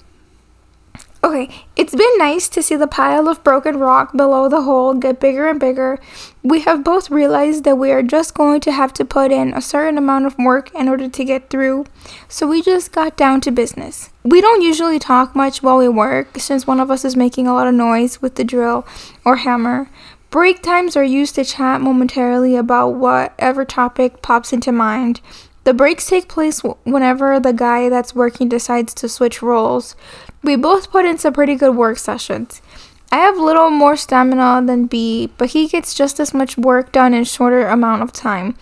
[1.23, 5.19] Okay, it's been nice to see the pile of broken rock below the hole get
[5.21, 5.99] bigger and bigger.
[6.45, 9.61] We have both realized that we are just going to have to put in a
[9.61, 11.87] certain amount of work in order to get through,
[12.29, 14.11] so we just got down to business.
[14.23, 17.55] We don't usually talk much while we work, since one of us is making a
[17.55, 18.87] lot of noise with the drill
[19.25, 19.91] or hammer.
[20.31, 25.21] Break times are used to chat momentarily about whatever topic pops into mind.
[25.65, 29.97] The breaks take place whenever the guy that's working decides to switch roles.
[30.43, 32.63] We both put in some pretty good work sessions.
[33.11, 37.15] I have little more stamina than B, but he gets just as much work done
[37.15, 38.55] in shorter amount of time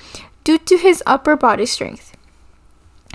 [0.44, 2.16] due to his upper body strength.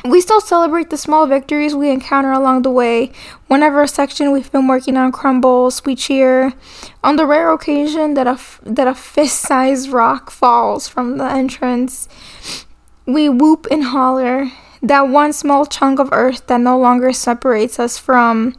[0.03, 3.11] We still celebrate the small victories we encounter along the way.
[3.47, 6.53] Whenever a section we've been working on crumbles, we cheer.
[7.03, 12.09] On the rare occasion that a, f- that a fist-sized rock falls from the entrance,
[13.05, 14.51] we whoop and holler.
[14.81, 18.55] That one small chunk of earth that no longer separates us from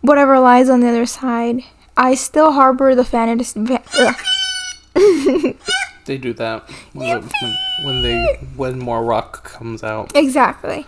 [0.00, 1.62] whatever lies on the other side.
[1.98, 3.60] I still harbor the fantasy.
[6.08, 10.10] They do that when, the- when, they when more rock comes out.
[10.14, 10.86] Exactly.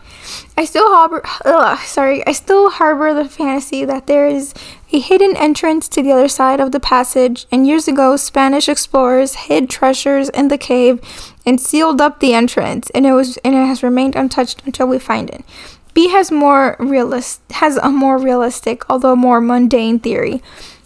[0.57, 1.21] I still harbor.
[1.45, 2.27] Ugh, sorry.
[2.27, 4.55] I still harbor the fantasy that there is
[4.93, 7.47] a hidden entrance to the other side of the passage.
[7.53, 11.03] And years ago, Spanish explorers hid treasures in the cave
[11.45, 14.99] and sealed up the entrance, and it was and it has remained untouched until we
[14.99, 15.45] find it.
[15.93, 20.41] B has more realist has a more realistic, although more mundane theory.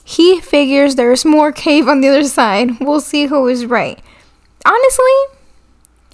[0.04, 2.78] He figures there's more cave on the other side.
[2.80, 3.98] We'll see who is right.
[4.66, 5.12] Honestly,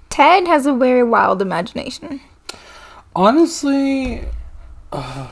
[0.09, 2.21] Ted has a very wild imagination.
[3.17, 4.25] Honestly,
[4.93, 5.29] uh,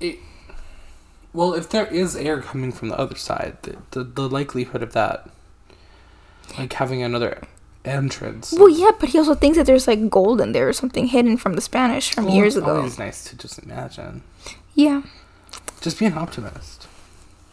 [0.00, 0.18] it,
[1.34, 4.92] well, if there is air coming from the other side, the, the, the likelihood of
[4.94, 5.28] that,
[6.58, 7.42] like having another
[7.84, 8.54] entrance.
[8.56, 11.36] Well, yeah, but he also thinks that there's like gold in there or something hidden
[11.36, 12.76] from the Spanish from Well, years it's ago.
[12.76, 14.22] always nice to just imagine.
[14.74, 15.02] Yeah,
[15.84, 16.88] Just be an optimist.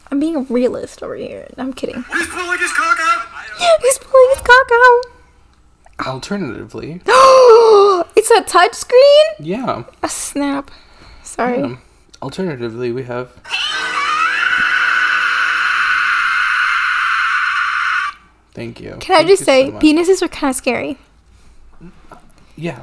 [0.10, 1.50] I'm being a realist over here.
[1.58, 2.02] I'm kidding.
[2.14, 3.28] He's pulling his cock out.
[3.82, 6.08] He's pulling his cock out.
[6.08, 9.26] Alternatively, it's a touch screen.
[9.40, 9.84] yeah.
[10.02, 10.72] A snap.
[11.24, 11.60] Sorry.
[11.60, 11.76] yeah.
[12.22, 13.32] Alternatively, we have.
[18.54, 18.98] Thank you.
[19.00, 19.84] Can I Thank just you say, so much.
[19.84, 20.98] penises are kind of scary.
[22.56, 22.82] Yeah.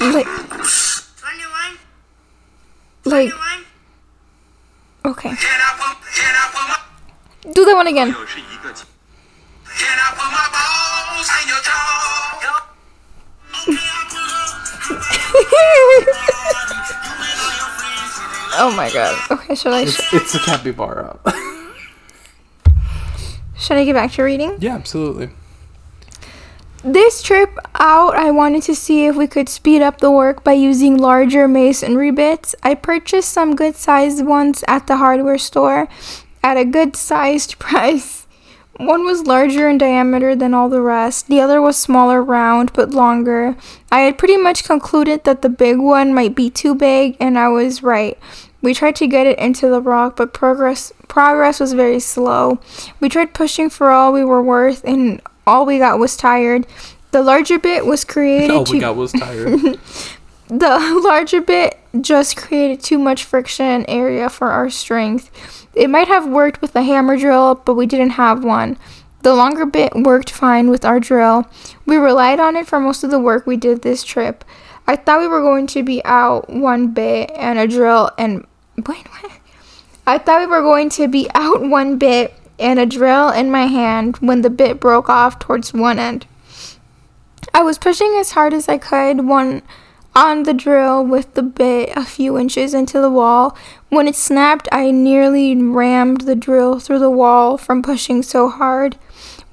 [0.00, 0.68] Like, Funny one,
[3.08, 3.30] like.
[5.04, 5.34] Okay.
[7.52, 8.14] Do that one again.
[18.60, 19.30] oh my god.
[19.30, 19.84] Okay, should I?
[19.86, 21.18] Sh- it's, it's a capybara.
[23.58, 24.56] should I get back to reading?
[24.58, 25.30] Yeah, absolutely.
[26.84, 30.52] This trip out, I wanted to see if we could speed up the work by
[30.52, 32.54] using larger masonry bits.
[32.62, 35.88] I purchased some good sized ones at the hardware store
[36.40, 38.26] at a good sized price.
[38.76, 42.90] One was larger in diameter than all the rest, the other was smaller, round, but
[42.90, 43.56] longer.
[43.90, 47.48] I had pretty much concluded that the big one might be too big, and I
[47.48, 48.16] was right.
[48.62, 52.60] We tried to get it into the rock, but progress progress was very slow.
[53.00, 56.66] We tried pushing for all we were worth, and all we got was tired.
[57.10, 59.48] The larger bit was created All to we got was tired.
[60.48, 65.30] the larger bit just created too much friction area for our strength.
[65.74, 68.76] It might have worked with a hammer drill, but we didn't have one.
[69.22, 71.46] The longer bit worked fine with our drill.
[71.86, 74.44] We relied on it for most of the work we did this trip.
[74.86, 78.46] I thought we were going to be out one bit and a drill and
[78.76, 79.32] wait, what?
[80.06, 83.66] I thought we were going to be out one bit and a drill in my
[83.66, 86.26] hand when the bit broke off towards one end.
[87.54, 89.62] I was pushing as hard as I could one
[90.14, 93.56] on the drill with the bit a few inches into the wall.
[93.88, 98.98] When it snapped, I nearly rammed the drill through the wall from pushing so hard.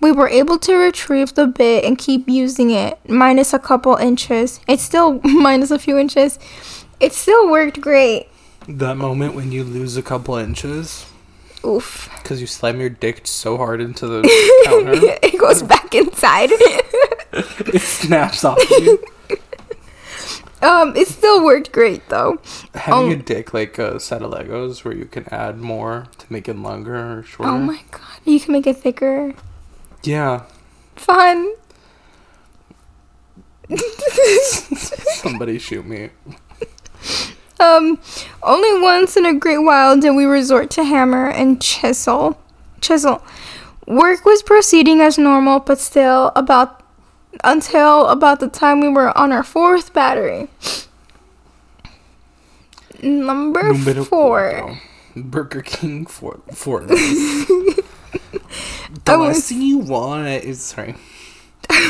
[0.01, 4.59] We were able to retrieve the bit and keep using it, minus a couple inches.
[4.67, 6.39] It's still minus a few inches.
[6.99, 8.27] It still worked great.
[8.67, 11.05] that moment when you lose a couple inches
[11.65, 12.09] Oof.
[12.21, 14.21] because you slam your dick so hard into the
[14.65, 16.49] counter, it goes back inside.
[16.53, 19.03] it snaps off you.
[20.61, 22.39] um, it still worked great though.
[22.75, 26.25] Having Um, a dick like a set of Legos where you can add more to
[26.31, 27.51] make it longer or shorter.
[27.51, 29.33] Oh my god, you can make it thicker.
[30.03, 30.43] Yeah.
[30.95, 31.51] Fun.
[35.15, 36.09] Somebody shoot me.
[37.59, 37.99] Um,
[38.43, 42.37] only once in a great while did we resort to hammer and chisel.
[42.81, 43.21] Chisel.
[43.87, 46.81] Work was proceeding as normal, but still about
[47.43, 50.47] until about the time we were on our fourth battery.
[53.01, 54.51] Number Numero four.
[54.53, 54.77] cuatro.
[55.17, 57.83] Burger King for for the
[59.07, 60.95] I last was- thing you want is sorry.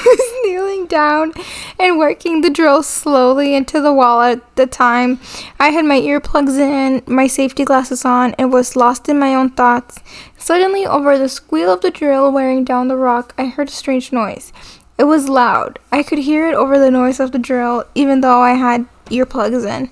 [0.18, 1.34] Was kneeling down
[1.80, 5.20] and working the drill slowly into the wall at the time.
[5.60, 9.50] I had my earplugs in, my safety glasses on, and was lost in my own
[9.50, 10.00] thoughts.
[10.38, 14.12] Suddenly, over the squeal of the drill wearing down the rock, I heard a strange
[14.12, 14.54] noise.
[14.98, 15.80] It was loud.
[15.92, 19.66] I could hear it over the noise of the drill, even though I had earplugs
[19.66, 19.90] in.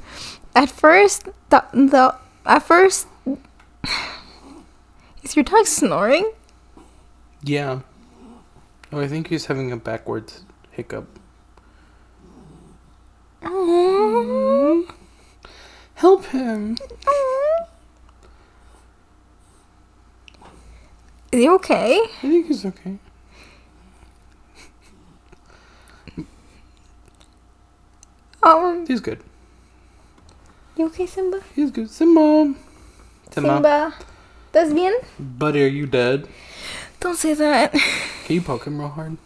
[0.56, 3.08] At first, the, the at first,
[5.24, 6.32] is your dog snoring?
[7.42, 7.80] Yeah.
[8.94, 11.08] Oh, I think he's having a backwards hiccup.
[13.42, 14.88] Aww.
[15.96, 16.78] Help him.
[21.32, 22.02] Is he okay?
[22.04, 23.00] I think he's okay.
[28.44, 29.24] Um, He's good.
[30.78, 31.42] you okay, Simba?
[31.56, 31.90] He's good.
[31.90, 32.54] Simba.
[33.32, 33.50] Simba.
[33.56, 33.94] Simba.
[34.52, 34.94] ¿Estás bien?
[35.18, 36.28] Buddy, are you dead?
[37.04, 37.74] Don't say that.
[37.74, 39.18] Can you poke him real hard?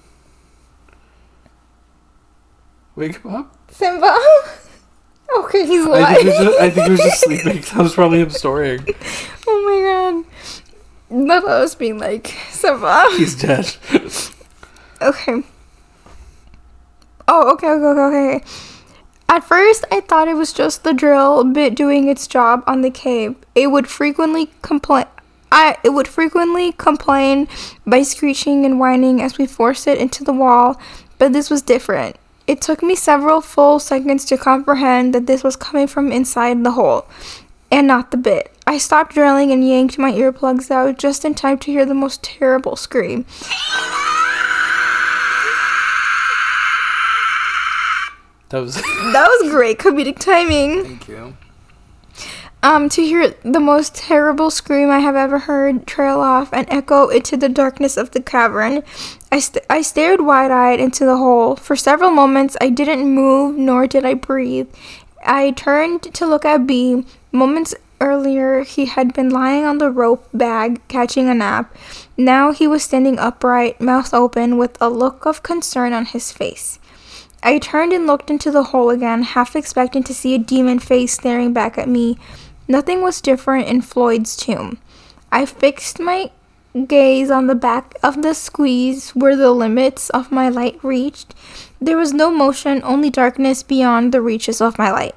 [2.95, 3.55] Wake him up.
[3.69, 4.17] Simba.
[5.37, 6.15] Okay, he's I alive.
[6.17, 7.61] think, he was just, I think he was just sleeping.
[7.75, 8.79] That was probably him snoring.
[9.47, 10.25] oh my
[11.11, 11.15] god.
[11.15, 13.05] Not was being like Simba.
[13.11, 13.75] He's dead.
[14.99, 15.43] Okay.
[17.27, 18.45] Oh, okay, okay, okay, okay.
[19.29, 22.89] At first, I thought it was just the drill bit doing its job on the
[22.89, 23.35] cave.
[23.53, 25.05] It would frequently complain.
[25.51, 27.47] I it would frequently complain
[27.85, 30.79] by screeching and whining as we forced it into the wall,
[31.17, 32.17] but this was different.
[32.47, 36.71] It took me several full seconds to comprehend that this was coming from inside the
[36.71, 37.07] hole,
[37.71, 38.53] and not the bit.
[38.65, 42.23] I stopped drilling and yanked my earplugs out just in time to hear the most
[42.23, 43.25] terrible scream.
[48.49, 48.75] That was.
[48.75, 50.83] That was great comedic timing.
[50.83, 51.35] Thank you.
[52.63, 57.07] Um, to hear the most terrible scream I have ever heard trail off and echo
[57.07, 58.83] into the darkness of the cavern.
[59.31, 61.55] I, st- I stared wide eyed into the hole.
[61.55, 64.67] For several moments, I didn't move nor did I breathe.
[65.23, 67.05] I turned to look at B.
[67.31, 71.75] Moments earlier, he had been lying on the rope bag, catching a nap.
[72.17, 76.79] Now he was standing upright, mouth open, with a look of concern on his face.
[77.43, 81.13] I turned and looked into the hole again, half expecting to see a demon face
[81.13, 82.17] staring back at me.
[82.67, 84.79] Nothing was different in Floyd's tomb.
[85.31, 86.31] I fixed my
[86.87, 91.33] gaze on the back of the squeeze where the limits of my light reached.
[91.79, 95.15] There was no motion, only darkness beyond the reaches of my light.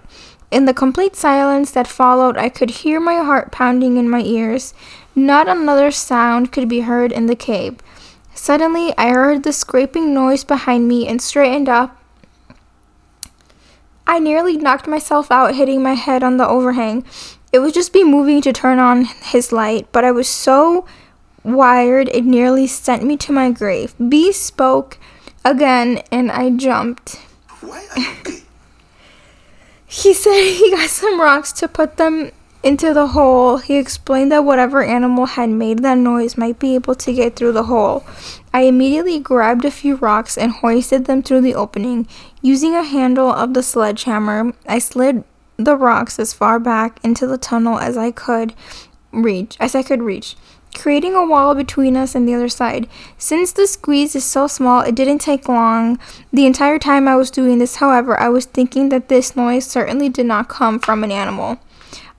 [0.50, 4.74] In the complete silence that followed, I could hear my heart pounding in my ears.
[5.14, 7.76] Not another sound could be heard in the cave.
[8.34, 11.99] Suddenly, I heard the scraping noise behind me and straightened up.
[14.10, 17.04] I nearly knocked myself out, hitting my head on the overhang.
[17.52, 20.84] It was just me moving to turn on his light, but I was so
[21.44, 23.94] wired it nearly sent me to my grave.
[24.08, 24.98] B spoke
[25.44, 27.20] again, and I jumped.
[27.60, 28.38] Why are you?
[29.86, 32.30] He said he got some rocks to put them
[32.62, 33.58] into the hole.
[33.58, 37.52] He explained that whatever animal had made that noise might be able to get through
[37.52, 38.04] the hole.
[38.52, 42.06] I immediately grabbed a few rocks and hoisted them through the opening.
[42.42, 45.24] Using a handle of the sledgehammer, I slid
[45.58, 48.54] the rocks as far back into the tunnel as I could
[49.12, 50.36] reach, as I could reach,
[50.74, 52.88] creating a wall between us and the other side.
[53.18, 55.98] Since the squeeze is so small, it didn't take long.
[56.32, 60.08] The entire time I was doing this, however, I was thinking that this noise certainly
[60.08, 61.58] did not come from an animal.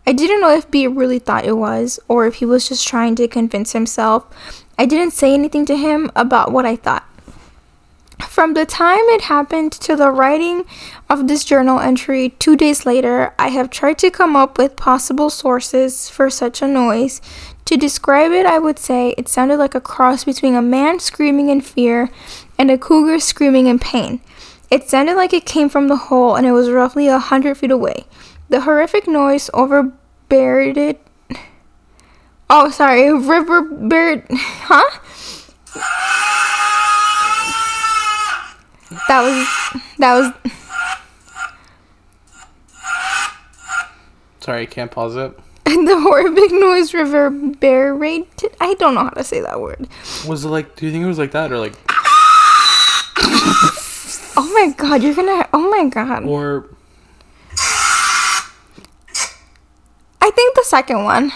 [0.06, 3.16] I didn't know if B really thought it was, or if he was just trying
[3.16, 4.26] to convince himself.
[4.78, 7.06] I didn't say anything to him about what I thought.
[8.28, 10.66] From the time it happened to the writing
[11.10, 15.30] of this journal entry two days later, I have tried to come up with possible
[15.30, 17.22] sources for such a noise.
[17.66, 21.50] To describe it, I would say it sounded like a cross between a man screaming
[21.50, 22.10] in fear
[22.58, 24.22] and a cougar screaming in pain.
[24.70, 27.72] It sounded like it came from the hole and it was roughly a hundred feet
[27.72, 28.06] away.
[28.50, 31.02] The horrific noise overbeared it.
[32.50, 34.26] Oh, sorry, river reverberate.
[34.32, 35.00] Huh?
[39.08, 39.48] That was.
[40.00, 40.34] That was.
[44.42, 45.40] Sorry, I can't pause it.
[45.66, 48.56] And the horrific noise reverberated.
[48.60, 49.88] I don't know how to say that word.
[50.28, 50.76] Was it like?
[50.76, 51.74] Do you think it was like that or like?
[54.38, 55.48] Oh my god, you're gonna.
[55.54, 56.26] Oh my god.
[56.26, 56.66] Or
[60.22, 61.32] I think the second one.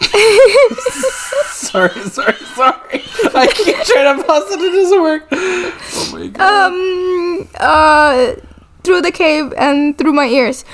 [1.50, 3.02] sorry, sorry, sorry.
[3.34, 4.60] I keep trying to pause it.
[4.60, 5.28] It doesn't work.
[5.30, 6.72] Oh my god.
[6.72, 7.48] Um.
[7.58, 8.34] Uh.
[8.82, 10.64] Through the cave and through my ears.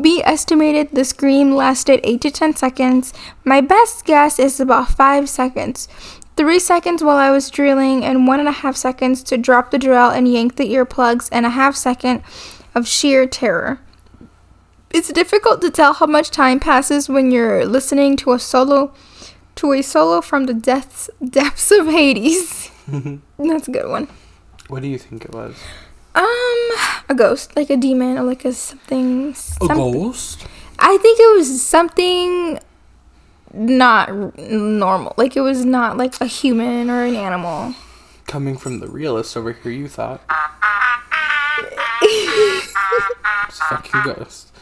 [0.00, 3.12] B estimated the scream lasted 8 to 10 seconds.
[3.44, 5.88] My best guess is about 5 seconds.
[6.36, 10.56] 3 seconds while I was drilling, and 1.5 seconds to drop the drill and yank
[10.56, 12.22] the earplugs, and a half second
[12.74, 13.80] of sheer terror.
[14.90, 18.92] It's difficult to tell how much time passes when you're listening to a solo
[19.56, 22.70] to a solo from the depths depths of Hades.
[23.38, 24.08] That's a good one.
[24.68, 25.56] what do you think it was?
[26.14, 26.70] Um,
[27.10, 29.34] a ghost, like a demon, or like a something.
[29.60, 30.46] A ghost?
[30.78, 32.58] I think it was something
[33.52, 35.12] not r- normal.
[35.18, 37.74] Like it was not like a human or an animal.
[38.26, 40.22] Coming from the realist over here, you thought.
[43.48, 44.52] It's a fucking ghost.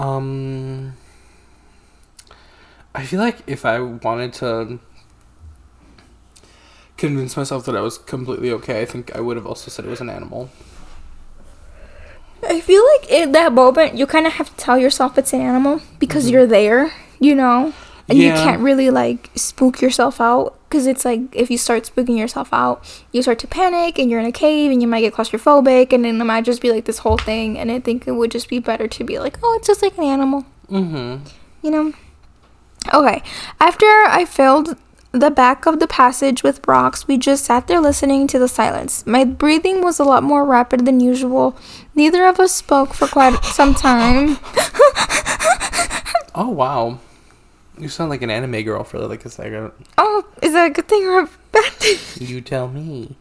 [0.00, 0.94] Um.
[2.94, 4.80] I feel like if I wanted to
[6.96, 9.88] convince myself that I was completely okay, I think I would have also said it
[9.88, 10.50] was an animal.
[12.42, 15.40] I feel like in that moment you kind of have to tell yourself it's an
[15.40, 17.72] animal because you're there, you know,
[18.08, 22.16] and you can't really like spook yourself out because it's like if you start spooking
[22.16, 25.12] yourself out, you start to panic and you're in a cave and you might get
[25.12, 27.58] claustrophobic and then it might just be like this whole thing.
[27.58, 29.98] And I think it would just be better to be like, oh, it's just like
[29.98, 31.24] an animal, Mm-hmm.
[31.62, 31.92] you know.
[32.94, 33.22] Okay,
[33.60, 34.76] after I filled
[35.12, 39.04] the back of the passage with rocks, we just sat there listening to the silence.
[39.06, 41.58] My breathing was a lot more rapid than usual.
[41.96, 44.38] Neither of us spoke for quite some time.
[46.32, 47.00] Oh wow.
[47.80, 49.72] You sound like an anime girl for like a second.
[49.96, 52.28] Oh, is that a good thing or a bad thing?
[52.28, 53.16] You tell me.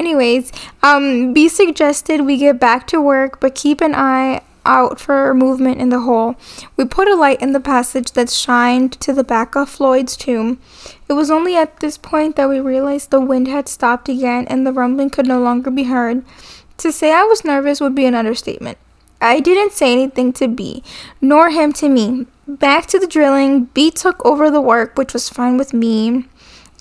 [0.00, 0.50] Anyways,
[0.82, 5.80] um, B suggested we get back to work, but keep an eye out for movement
[5.80, 6.34] in the hole.
[6.76, 10.60] We put a light in the passage that shined to the back of Floyd's tomb.
[11.08, 14.66] It was only at this point that we realized the wind had stopped again and
[14.66, 16.24] the rumbling could no longer be heard.
[16.78, 18.78] To say I was nervous would be an understatement.
[19.20, 20.82] I didn't say anything to B,
[21.20, 22.26] nor him to me.
[22.48, 26.24] Back to the drilling, B took over the work, which was fine with me.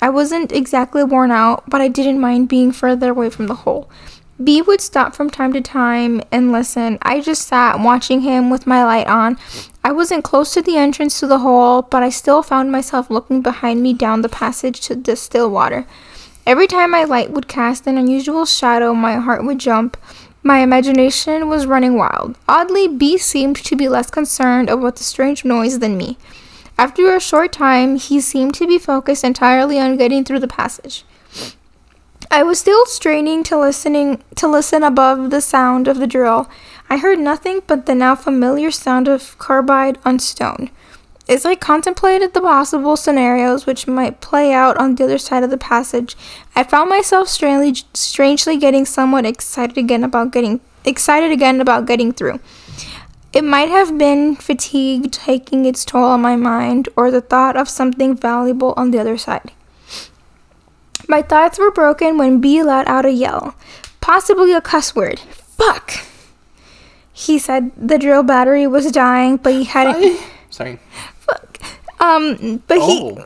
[0.02, 3.88] I wasn't exactly worn out, but I didn't mind being further away from the hole.
[4.44, 6.98] B would stop from time to time and listen.
[7.04, 9.38] I just sat watching him with my light on.
[9.84, 13.44] I wasn't close to the entrance to the hole, but I still found myself looking
[13.44, 15.86] behind me down the passage to the still water.
[16.48, 19.96] Every time my light would cast an unusual shadow, my heart would jump.
[20.44, 22.36] My imagination was running wild.
[22.48, 26.18] Oddly, B seemed to be less concerned about the strange noise than me.
[26.78, 31.06] After a short time, he seemed to be focused entirely on getting through the passage.
[32.32, 36.50] I was still straining to listening to listen above the sound of the drill.
[36.90, 40.72] I heard nothing but the now familiar sound of carbide on stone.
[41.30, 45.50] As I contemplated the possible scenarios which might play out on the other side of
[45.50, 46.18] the passage,
[46.56, 52.12] I found myself strangely, strangely getting somewhat excited again about getting excited again about getting
[52.12, 52.40] through.
[53.34, 57.70] It might have been fatigue taking its toll on my mind, or the thought of
[57.70, 59.52] something valuable on the other side.
[61.08, 63.56] My thoughts were broken when B let out a yell,
[64.02, 65.20] possibly a cuss word.
[65.20, 65.94] Fuck!
[67.14, 70.20] He said the drill battery was dying, but he hadn't.
[70.62, 70.80] Sorry.
[72.00, 73.26] Um, but he Oh.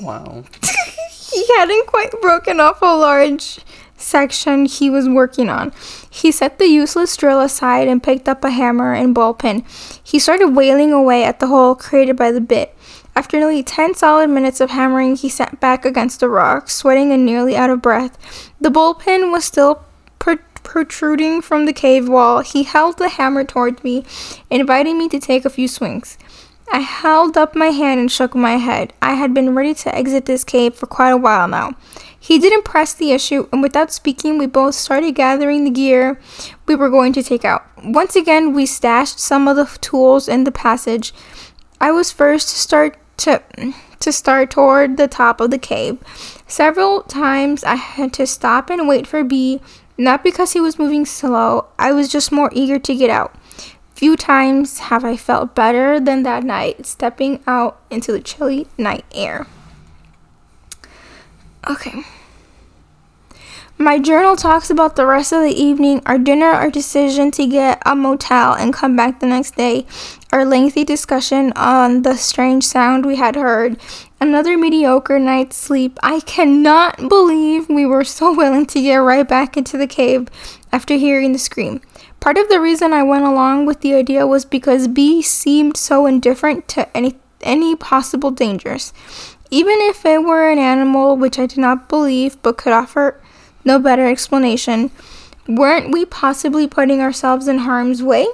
[0.00, 0.44] Wow.
[1.30, 3.60] he hadn't quite broken off a large
[3.96, 5.72] section he was working on.
[6.08, 9.64] He set the useless drill aside and picked up a hammer and ball pin.
[10.02, 12.74] He started wailing away at the hole created by the bit.
[13.14, 17.26] After nearly 10 solid minutes of hammering, he sat back against the rock, sweating and
[17.26, 18.16] nearly out of breath.
[18.60, 19.84] The bullpen was still
[20.20, 22.40] pro- protruding from the cave wall.
[22.40, 24.04] He held the hammer toward me,
[24.50, 26.16] inviting me to take a few swings.
[26.70, 28.92] I held up my hand and shook my head.
[29.00, 31.74] I had been ready to exit this cave for quite a while now.
[32.18, 36.20] He didn't press the issue, and without speaking, we both started gathering the gear
[36.66, 37.64] we were going to take out.
[37.82, 41.14] Once again, we stashed some of the tools in the passage.
[41.80, 43.42] I was first to start to
[44.00, 45.98] to start toward the top of the cave.
[46.46, 49.60] Several times I had to stop and wait for B,
[49.96, 51.66] not because he was moving slow.
[51.78, 53.34] I was just more eager to get out.
[53.98, 59.04] Few times have I felt better than that night, stepping out into the chilly night
[59.12, 59.48] air.
[61.68, 62.04] Okay.
[63.76, 67.82] My journal talks about the rest of the evening, our dinner, our decision to get
[67.84, 69.84] a motel and come back the next day,
[70.32, 73.80] our lengthy discussion on the strange sound we had heard,
[74.20, 75.98] another mediocre night's sleep.
[76.04, 80.28] I cannot believe we were so willing to get right back into the cave
[80.70, 81.80] after hearing the scream.
[82.20, 86.06] Part of the reason I went along with the idea was because B seemed so
[86.06, 88.92] indifferent to any any possible dangers.
[89.50, 93.20] Even if it were an animal, which I did not believe but could offer
[93.64, 94.90] no better explanation,
[95.46, 98.26] weren't we possibly putting ourselves in harm's way?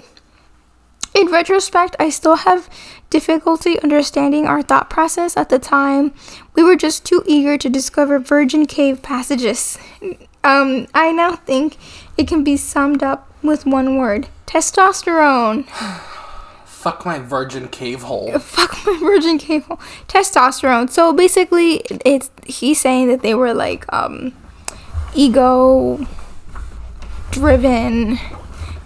[1.14, 2.68] In retrospect, I still have
[3.08, 6.12] difficulty understanding our thought process at the time.
[6.54, 9.78] We were just too eager to discover virgin cave passages.
[10.44, 11.78] Um, I now think
[12.18, 15.66] it can be summed up with one word testosterone.
[16.64, 18.38] Fuck my virgin cave hole.
[18.38, 19.78] Fuck my virgin cave hole.
[20.08, 20.90] Testosterone.
[20.90, 24.34] So basically, it's he's saying that they were like um,
[25.14, 26.06] ego
[27.30, 28.18] driven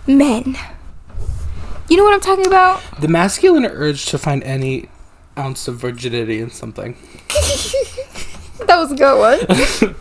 [0.07, 0.57] men.
[1.89, 2.83] You know what I'm talking about?
[3.01, 4.89] The masculine urge to find any
[5.39, 6.97] ounce of virginity in something.
[8.67, 9.95] That was a good one.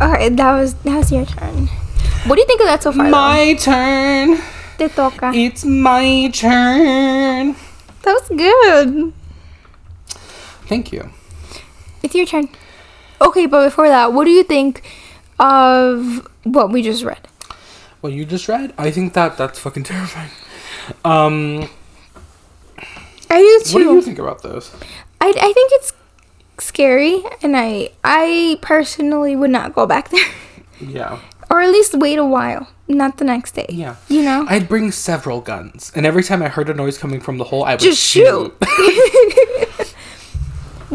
[0.00, 1.68] Alright, that was that was your turn.
[2.26, 3.08] What do you think of that so far?
[3.08, 4.30] My turn.
[4.78, 4.88] though?
[4.88, 5.34] Te toca.
[5.34, 7.56] It's my turn.
[8.02, 9.12] That was good.
[10.66, 11.10] Thank you.
[12.02, 12.48] It's your turn.
[13.20, 14.82] Okay, but before that, what do you think
[15.38, 17.26] of what we just read?
[18.00, 18.72] What you just read?
[18.78, 20.30] I think that that's fucking terrifying.
[21.04, 21.68] Um,
[23.28, 23.74] I do too.
[23.74, 24.70] what do you think about those?
[25.20, 25.92] I, I think it's
[26.58, 30.24] scary, and I I personally would not go back there,
[30.80, 31.18] Yeah.
[31.50, 33.66] Or at least wait a while, not the next day.
[33.68, 33.96] Yeah.
[34.08, 37.38] You know, I'd bring several guns, and every time I heard a noise coming from
[37.38, 38.56] the hole, I would just shoot.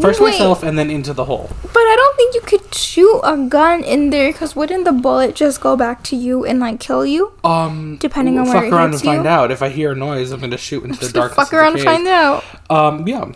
[0.02, 0.32] First Wait.
[0.32, 1.50] myself, and then into the hole.
[1.62, 5.36] But I don't think you could shoot a gun in there because wouldn't the bullet
[5.36, 7.32] just go back to you and like kill you?
[7.46, 9.52] Um, Depending on we'll where fuck around and find out.
[9.52, 11.36] If I hear a noise, I'm gonna shoot into the darkness.
[11.38, 12.44] Fuck around and find out.
[12.70, 13.32] Um, yeah.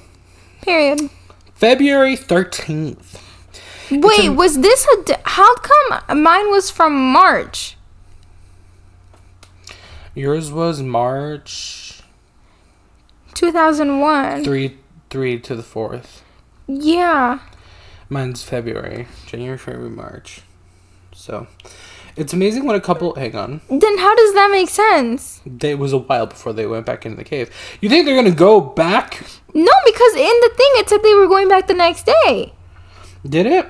[0.62, 1.10] Period.
[1.56, 3.24] February thirteenth.
[3.92, 7.76] Wait, a- was this a How come mine was from March?
[10.16, 12.02] Yours was March
[13.34, 14.44] 2001.
[14.44, 14.78] three
[15.10, 16.24] three to the fourth.
[16.68, 17.40] Yeah.
[18.10, 20.42] Mine's February, January, February, March.
[21.14, 21.48] So,
[22.16, 23.14] it's amazing what a couple.
[23.16, 25.42] Hang on, Then how does that make sense?
[25.46, 27.50] they, it was a while before they went back into the cave.
[27.82, 29.24] You think they're gonna go back?
[29.54, 32.54] No, because in the thing it said they were going back the next day.
[33.28, 33.68] Did it?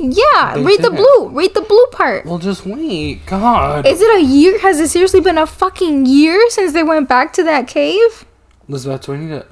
[0.00, 0.96] Yeah, They read the didn't.
[0.96, 1.28] blue.
[1.30, 2.24] Read the blue part.
[2.24, 3.26] Well, just wait.
[3.26, 4.58] God, Is it a year?
[4.60, 8.24] Has it seriously been a fucking year since they went back to that cave?
[8.68, 9.46] Elizabeth, I need to?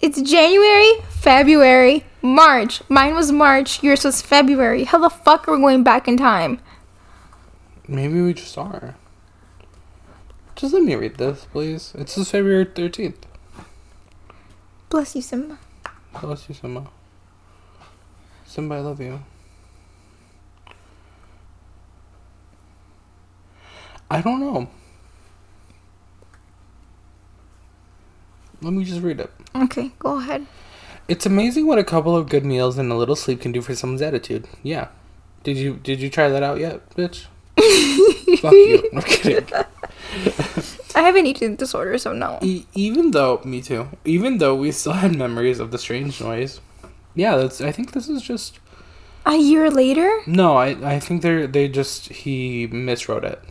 [0.00, 2.82] It's January, February, March.
[2.88, 3.82] Mine was March.
[3.82, 4.84] Yours was February.
[4.84, 6.60] How the fuck are we going back in time?
[7.86, 8.96] Maybe we just are.
[10.56, 11.92] Just let me read this, please.
[11.96, 13.26] It says February thirteenth.
[14.88, 15.58] Bless you, Simba.
[16.20, 16.86] Bless you, Simba.
[18.56, 19.20] I love you.
[24.10, 24.68] I don't know.
[28.62, 29.30] Let me just read it.
[29.56, 30.46] Okay, go ahead.
[31.08, 33.74] It's amazing what a couple of good meals and a little sleep can do for
[33.74, 34.46] someone's attitude.
[34.62, 34.88] Yeah.
[35.42, 37.26] Did you did you try that out yet, bitch?
[38.40, 38.88] Fuck you.
[38.94, 39.52] I'm kidding.
[40.94, 42.38] I have an eating disorder, so no.
[42.40, 43.88] E- even though me too.
[44.04, 46.60] Even though we still had memories of the strange noise.
[47.14, 48.58] Yeah, that's I think this is just
[49.26, 50.20] A year later?
[50.26, 53.42] No, I I think they're they just he miswrote it.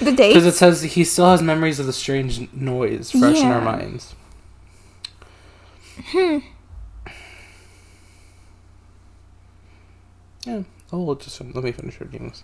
[0.00, 0.34] The date?
[0.34, 4.14] Because it says he still has memories of the strange noise fresh in our minds.
[6.12, 6.38] Hmm.
[10.46, 10.62] Yeah.
[10.92, 12.42] Oh, we'll just let me finish reading this.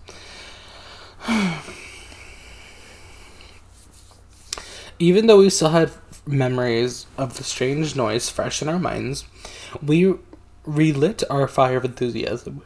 [4.99, 5.91] Even though we still had
[6.27, 9.25] memories of the strange noise fresh in our minds,
[9.83, 10.15] we
[10.65, 12.63] relit our fire of enthusiasm.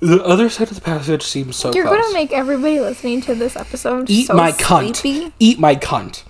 [0.00, 2.00] The other side of the passage seems so You're close.
[2.00, 4.94] gonna make everybody listening to this episode Eat so my cunt.
[4.96, 5.32] sleepy.
[5.40, 6.22] Eat my cunt.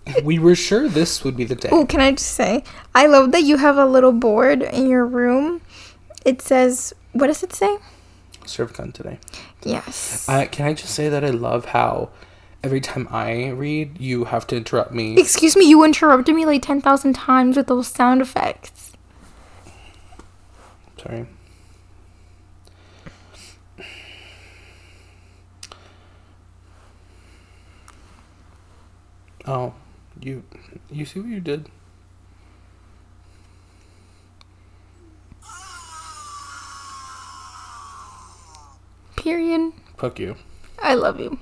[0.24, 1.68] we were sure this would be the day.
[1.70, 2.64] Oh, can I just say,
[2.94, 5.60] I love that you have a little board in your room.
[6.24, 7.76] It says, what does it say?
[8.46, 9.18] Serve cunt today.
[9.64, 10.26] Yes.
[10.26, 12.08] Uh, can I just say that I love how
[12.62, 15.18] every time I read, you have to interrupt me.
[15.18, 18.92] Excuse me, you interrupted me like 10,000 times with those sound effects.
[21.00, 21.26] Sorry.
[29.44, 29.74] Oh,
[30.20, 30.44] you
[30.88, 31.68] you see what you did?
[39.16, 39.72] Period.
[39.96, 40.36] Fuck you.
[40.80, 41.38] I love you.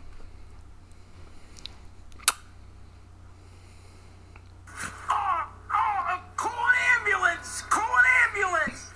[6.36, 7.62] Call an ambulance!
[7.68, 8.90] Call an ambulance!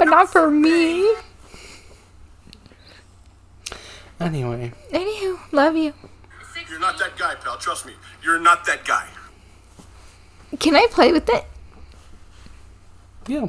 [0.00, 1.14] But not for me.
[4.18, 5.92] Anyway, Anywho, love you.
[6.70, 7.58] You're not that guy, pal.
[7.58, 7.92] Trust me.
[8.24, 9.06] You're not that guy.
[10.58, 11.44] Can I play with it?
[13.26, 13.48] yeah.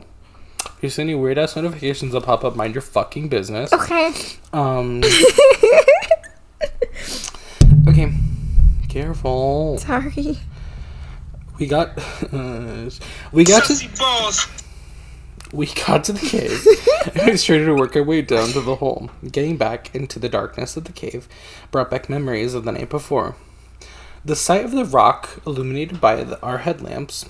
[0.66, 3.72] If you see any weird ass notifications that pop up, mind your fucking business.
[3.72, 4.14] Okay.
[4.52, 5.02] Um.
[7.88, 8.14] okay.
[8.90, 9.78] Careful.
[9.78, 10.38] Sorry.
[11.58, 11.98] We got.
[13.32, 14.61] we got to.
[15.54, 16.66] We got to the cave
[17.14, 19.10] and we started to work our way down to the hole.
[19.30, 21.28] Getting back into the darkness of the cave
[21.72, 23.36] brought back memories of the night before.
[24.24, 27.26] The sight of the rock illuminated by the, our headlamps,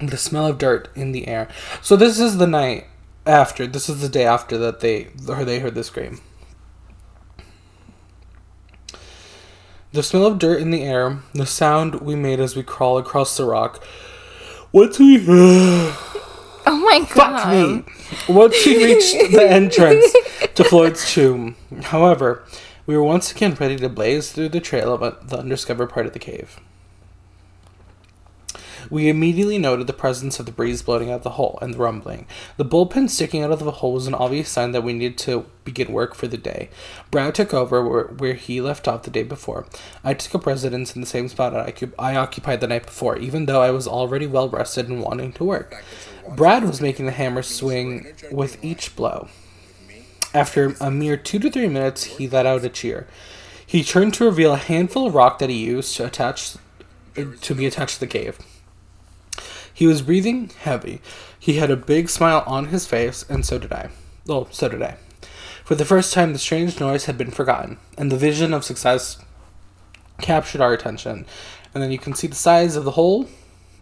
[0.00, 1.48] the smell of dirt in the air.
[1.80, 2.88] So this is the night
[3.24, 3.66] after.
[3.66, 6.20] This is the day after that they or they heard the scream.
[9.92, 13.36] The smell of dirt in the air, the sound we made as we crawl across
[13.36, 13.82] the rock.
[14.72, 15.18] Once we
[16.66, 17.42] Oh my god.
[17.42, 18.34] fuck me.
[18.34, 20.14] Once we reached the entrance
[20.54, 22.42] to Floyd's tomb, however,
[22.86, 26.12] we were once again ready to blaze through the trail of the undiscovered part of
[26.12, 26.58] the cave.
[28.90, 32.26] We immediately noted the presence of the breeze blowing out the hole and the rumbling.
[32.56, 35.46] The bullpen sticking out of the hole was an obvious sign that we needed to
[35.64, 36.68] begin work for the day.
[37.10, 39.66] Brad took over where, where he left off the day before.
[40.02, 43.46] I took up residence in the same spot I, I occupied the night before, even
[43.46, 45.82] though I was already well rested and wanting to work.
[46.28, 49.28] Brad was making the hammer swing with each blow.
[50.32, 53.06] After a mere two to three minutes, he let out a cheer.
[53.66, 56.56] He turned to reveal a handful of rock that he used to attach
[57.14, 58.38] to be attached to the cave.
[59.72, 61.00] He was breathing heavy.
[61.38, 63.90] He had a big smile on his face, and so did I.
[64.26, 64.96] Well, so did I.
[65.64, 69.18] For the first time, the strange noise had been forgotten, and the vision of success
[70.20, 71.26] captured our attention.
[71.72, 73.26] And then you can see the size of the hole,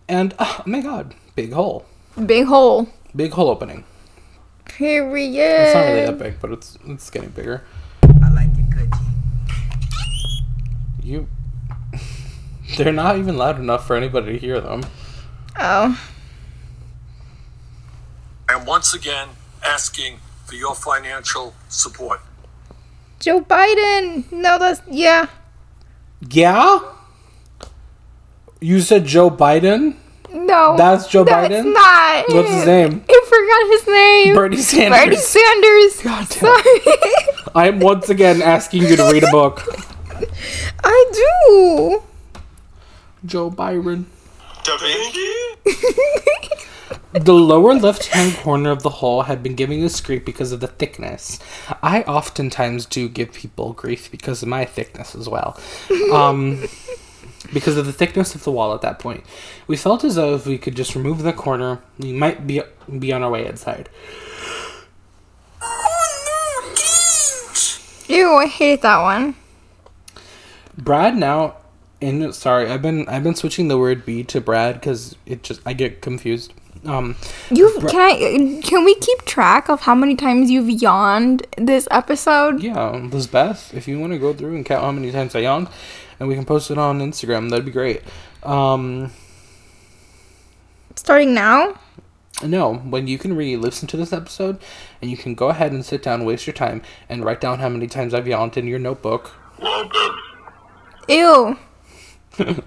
[0.09, 1.85] and oh my god, big hole.
[2.27, 2.89] Big hole.
[3.17, 3.85] Big hole opening.
[4.65, 5.39] Period.
[5.39, 7.63] It's not really that big, but it's it's getting bigger.
[8.03, 8.93] I like it good.
[11.03, 11.29] You.
[12.77, 14.83] They're not even loud enough for anybody to hear them.
[15.59, 16.01] Oh.
[18.49, 19.29] I am once again
[19.63, 22.21] asking for your financial support.
[23.21, 24.31] Joe Biden.
[24.33, 25.27] No, that's yeah.
[26.29, 26.81] Yeah?
[28.61, 29.97] You said Joe Biden?
[30.35, 30.77] No.
[30.77, 31.73] That's Joe that's Biden?
[31.73, 32.25] not.
[32.29, 33.05] What's his name?
[33.09, 34.35] I forgot his name.
[34.35, 35.01] Bernie Sanders.
[35.01, 36.03] Bernie Sanders.
[36.03, 36.63] God damn.
[36.63, 36.97] Sorry.
[37.55, 39.63] I am once again asking you to read a book.
[40.85, 42.03] I do.
[43.25, 44.07] Joe Byron.
[47.13, 50.61] The lower left hand corner of the hole had been giving us grief because of
[50.61, 51.39] the thickness.
[51.83, 55.61] I oftentimes do give people grief because of my thickness as well.
[56.11, 56.65] Um,
[57.53, 59.25] because of the thickness of the wall at that point.
[59.67, 62.61] We felt as though if we could just remove the corner, we might be,
[62.99, 63.89] be on our way inside.
[65.61, 66.75] Oh
[68.09, 69.35] no, Ew, I hate that one.
[70.77, 71.57] Brad now
[72.01, 75.61] in sorry, I've been I've been switching the word B to Brad because it just
[75.65, 76.53] I get confused.
[76.85, 77.15] Um,
[77.51, 81.87] You Bra- can I can we keep track of how many times you've yawned this
[81.93, 82.61] episode?
[82.63, 85.69] yeah, Lizbeth, if you want to go through and count how many times I yawned,
[86.23, 88.01] and we can post it on Instagram, that'd be great.
[88.45, 89.11] Um,
[90.95, 91.75] Starting now?
[92.45, 94.61] no, when you can re-listen to this episode,
[95.01, 97.69] and you can go ahead and sit down, waste your time, and write down how
[97.69, 99.33] many times I've yawned in your notebook.
[101.09, 101.59] Ew.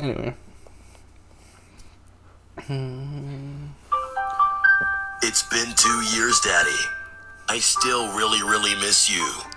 [0.00, 0.34] Anyway,
[5.22, 6.70] It's been two years, Daddy.
[7.48, 9.51] I still really, really miss you.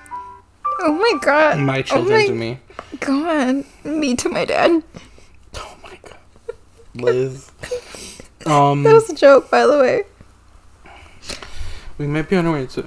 [0.79, 1.59] Oh my god.
[1.59, 2.59] my oh children my to me.
[2.99, 3.63] God.
[3.83, 4.83] Me to my dad.
[5.55, 6.17] Oh my god.
[6.95, 7.51] Liz.
[8.45, 10.03] Um, That was a joke, by the way.
[11.97, 12.83] We might be on our way to.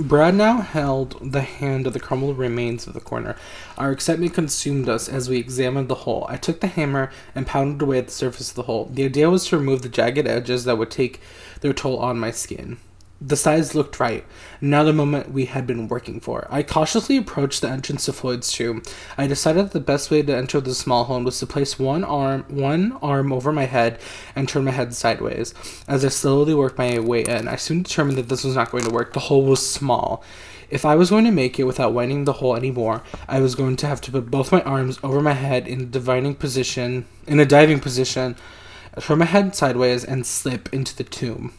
[0.00, 3.36] Brad now held the hand of the crumbled remains of the corner.
[3.76, 6.26] Our excitement consumed us as we examined the hole.
[6.28, 8.86] I took the hammer and pounded away at the surface of the hole.
[8.92, 11.20] The idea was to remove the jagged edges that would take
[11.60, 12.78] their toll on my skin.
[13.20, 14.24] The size looked right.
[14.60, 16.46] Now the moment we had been working for.
[16.50, 18.84] I cautiously approached the entrance to Floyd's tomb.
[19.16, 22.04] I decided that the best way to enter the small home was to place one
[22.04, 23.98] arm one arm over my head
[24.36, 25.52] and turn my head sideways.
[25.88, 28.84] As I slowly worked my way in, I soon determined that this was not going
[28.84, 29.12] to work.
[29.14, 30.22] The hole was small.
[30.70, 33.74] If I was going to make it without winding the hole anymore, I was going
[33.76, 37.40] to have to put both my arms over my head in a divining position in
[37.40, 38.36] a diving position,
[39.00, 41.52] turn my head sideways and slip into the tomb.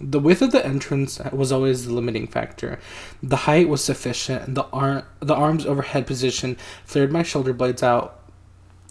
[0.00, 2.80] The width of the entrance was always the limiting factor.
[3.22, 7.82] The height was sufficient, and the arm, the arms overhead position flared my shoulder blades
[7.82, 8.20] out,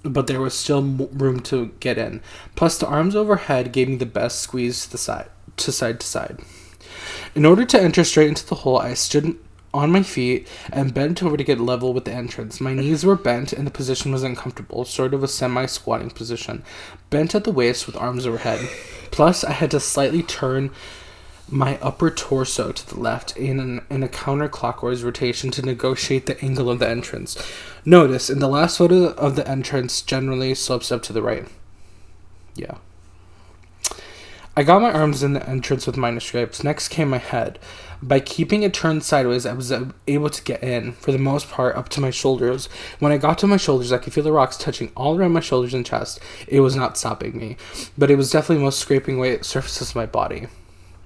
[0.03, 2.21] but there was still room to get in.
[2.55, 6.07] Plus, the arms overhead gave me the best squeeze to the side, to side to
[6.07, 6.39] side.
[7.35, 9.37] In order to enter straight into the hole, I stood
[9.73, 12.61] on my feet and bent over to get level with the entrance.
[12.61, 16.63] My knees were bent and the position was uncomfortable, sort of a semi squatting position,
[17.09, 18.59] bent at the waist with arms overhead.
[19.11, 20.71] Plus, I had to slightly turn
[21.49, 26.41] my upper torso to the left in, an, in a counterclockwise rotation to negotiate the
[26.43, 27.37] angle of the entrance.
[27.85, 31.47] Notice, in the last photo of the entrance, generally slopes up to the right.
[32.55, 32.77] Yeah.
[34.55, 36.63] I got my arms in the entrance with manuscripts.
[36.63, 37.59] Next came my head.
[38.03, 41.49] By keeping it turned sideways, I was uh, able to get in, for the most
[41.49, 42.67] part, up to my shoulders.
[42.99, 45.39] When I got to my shoulders, I could feel the rocks touching all around my
[45.39, 46.19] shoulders and chest.
[46.45, 47.55] It was not stopping me,
[47.97, 50.47] but it was definitely most scraping away at surfaces of my body.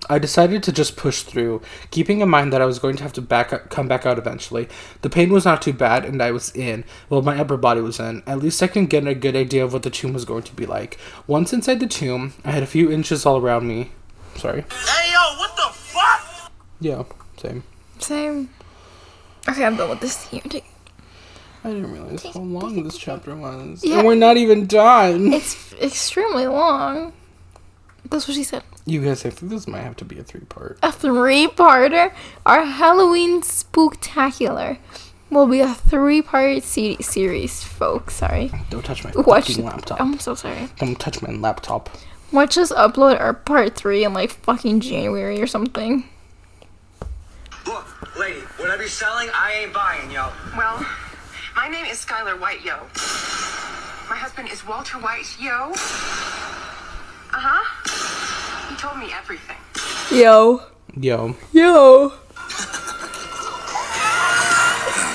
[0.10, 1.62] I decided to just push through,
[1.92, 4.18] keeping in mind that I was going to have to back up, come back out
[4.18, 4.68] eventually.
[5.04, 6.84] The pain was not too bad, and I was in.
[7.10, 8.24] Well, my upper body was in.
[8.26, 10.56] At least I can get a good idea of what the tomb was going to
[10.56, 10.98] be like.
[11.28, 13.92] Once inside the tomb, I had a few inches all around me.
[14.36, 14.62] Sorry.
[14.62, 15.67] Hey, yo, what the?
[16.80, 17.04] Yeah,
[17.38, 17.64] same.
[18.00, 18.50] Same.
[19.50, 20.42] Okay, I'm done with this here.
[20.42, 20.66] Take-
[21.64, 23.84] I didn't realize how long this chapter was.
[23.84, 24.00] Yeah.
[24.00, 25.34] And we're not even done.
[25.34, 27.14] It's extremely long.
[28.10, 28.64] That's what she said.
[28.86, 30.80] You guys, I think this might have to be a three part.
[30.84, 32.14] A three-parter.
[32.46, 34.78] Our Halloween Spooktacular
[35.30, 38.14] will be a three-part se- series, folks.
[38.16, 38.50] Sorry.
[38.70, 39.48] Don't touch my Watch.
[39.48, 40.00] fucking laptop.
[40.00, 40.70] I'm so sorry.
[40.78, 41.90] Don't touch my laptop.
[42.32, 46.08] Watch us upload our part three in like fucking January or something.
[48.88, 50.30] Look, lady, whatever you're selling, I ain't buying, yo.
[50.58, 50.86] Well,
[51.56, 52.78] my name is Skyler White, yo.
[54.10, 55.72] My husband is Walter White, yo.
[57.34, 58.70] Uh huh.
[58.70, 59.58] He told me everything.
[60.12, 60.62] Yo.
[60.96, 61.36] Yo.
[61.52, 62.14] Yo.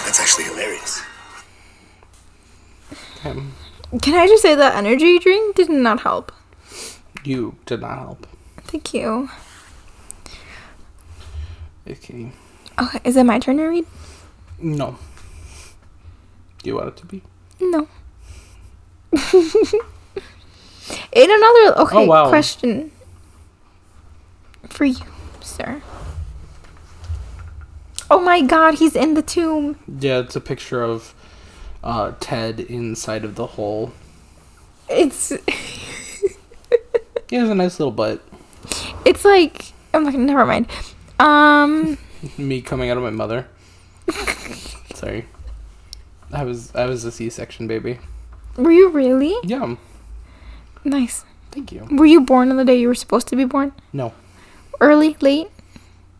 [0.05, 1.03] That's actually hilarious.
[3.25, 3.53] Um,
[4.03, 6.33] Can I just say that energy drink did not help?
[7.25, 8.27] you did not help.
[8.65, 9.29] Thank you.
[11.89, 12.33] Okay.
[12.81, 13.87] Okay, is it my turn to read?
[14.59, 14.97] No.
[16.63, 17.23] Do you want it to be?
[17.61, 17.89] No.
[21.13, 22.29] In another okay Oh, wow.
[22.29, 22.91] question
[24.69, 25.05] for you,
[25.41, 25.83] sir.
[28.11, 29.79] Oh my God, he's in the tomb.
[30.01, 31.15] Yeah, it's a picture of
[31.85, 33.93] uh, Ted inside of the hole.
[34.89, 35.31] It's
[37.31, 38.21] He has a nice little butt.
[39.07, 40.67] it's like I'm like never mind.
[41.19, 41.97] Um,
[42.39, 43.47] Me coming out of my mother.
[44.95, 45.27] Sorry.
[46.33, 47.99] I was I was a C section baby.
[48.57, 49.77] were you really Yeah.
[50.85, 51.25] nice?
[51.51, 51.87] Thank you.
[51.91, 53.73] Were you born on the day you were supposed to be born?
[53.93, 54.13] No.
[54.81, 55.49] Early, late?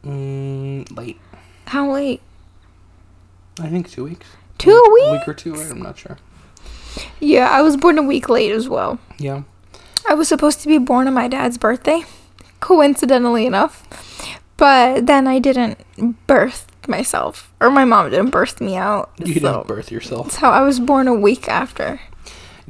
[0.05, 1.19] Mm, late.
[1.67, 2.21] How late?
[3.61, 4.27] I think two weeks.
[4.59, 5.07] Two A weeks?
[5.09, 5.55] A week or two.
[5.55, 6.19] I'm not sure.
[7.21, 8.99] Yeah, I was born a week late as well.
[9.19, 9.43] Yeah.
[10.09, 12.05] I was supposed to be born on my dad's birthday,
[12.61, 13.87] coincidentally enough.
[14.63, 15.77] But then I didn't
[16.29, 19.11] birth myself, or my mom didn't birth me out.
[19.19, 20.27] You so didn't birth yourself.
[20.27, 22.01] That's how I was born a week after.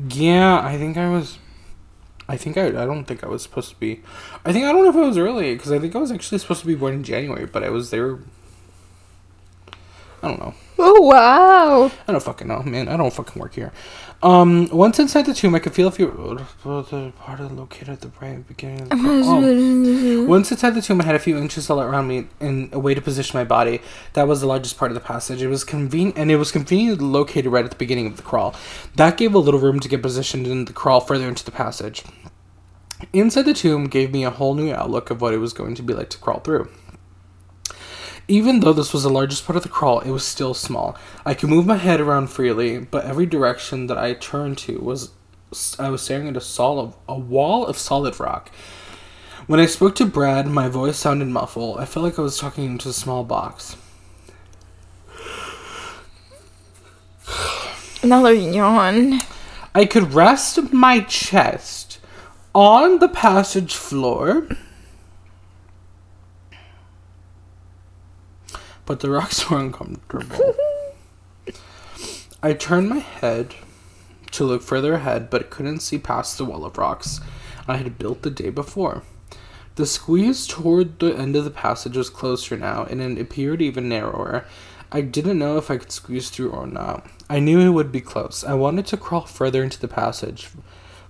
[0.08, 1.38] Yeah, I think I was.
[2.30, 2.68] I think I.
[2.68, 4.00] I don't think I was supposed to be.
[4.42, 6.38] I think I don't know if I was early because I think I was actually
[6.38, 8.20] supposed to be born in January, but I was there.
[10.22, 10.54] I don't know.
[10.78, 11.90] Oh wow!
[12.06, 12.88] I don't fucking know, man.
[12.88, 13.72] I don't fucking work here.
[14.22, 16.06] Um, once inside the tomb, I could feel a few.
[16.64, 18.82] The part of located at the very beginning.
[18.82, 20.24] Of the oh.
[20.26, 22.94] Once inside the tomb, I had a few inches all around me in a way
[22.94, 23.80] to position my body.
[24.12, 25.42] That was the largest part of the passage.
[25.42, 28.54] It was convenient, and it was conveniently located right at the beginning of the crawl.
[28.94, 32.04] That gave a little room to get positioned in the crawl further into the passage.
[33.12, 35.82] Inside the tomb gave me a whole new outlook of what it was going to
[35.82, 36.68] be like to crawl through.
[38.28, 40.96] Even though this was the largest part of the crawl, it was still small.
[41.26, 45.10] I could move my head around freely, but every direction that I turned to was
[45.78, 48.50] I was staring at a solid a wall of solid rock.
[49.46, 51.78] When I spoke to Brad, my voice sounded muffled.
[51.78, 53.76] I felt like I was talking into a small box.
[58.02, 59.20] Another yawn.
[59.74, 61.98] I could rest my chest
[62.54, 64.46] on the passage floor,
[68.86, 70.54] but the rocks were uncomfortable.
[72.42, 73.54] I turned my head
[74.32, 77.20] to look further ahead, but couldn't see past the wall of rocks
[77.68, 79.02] I had built the day before.
[79.76, 83.88] The squeeze toward the end of the passage was closer now, and it appeared even
[83.88, 84.44] narrower.
[84.90, 87.06] I didn't know if I could squeeze through or not.
[87.30, 88.44] I knew it would be close.
[88.44, 90.50] I wanted to crawl further into the passage.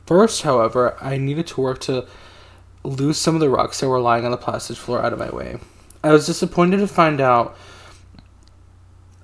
[0.06, 2.06] First, however, I needed to work to
[2.84, 5.30] lose some of the rocks that were lying on the passage floor out of my
[5.30, 5.58] way.
[6.04, 7.56] I was disappointed to find out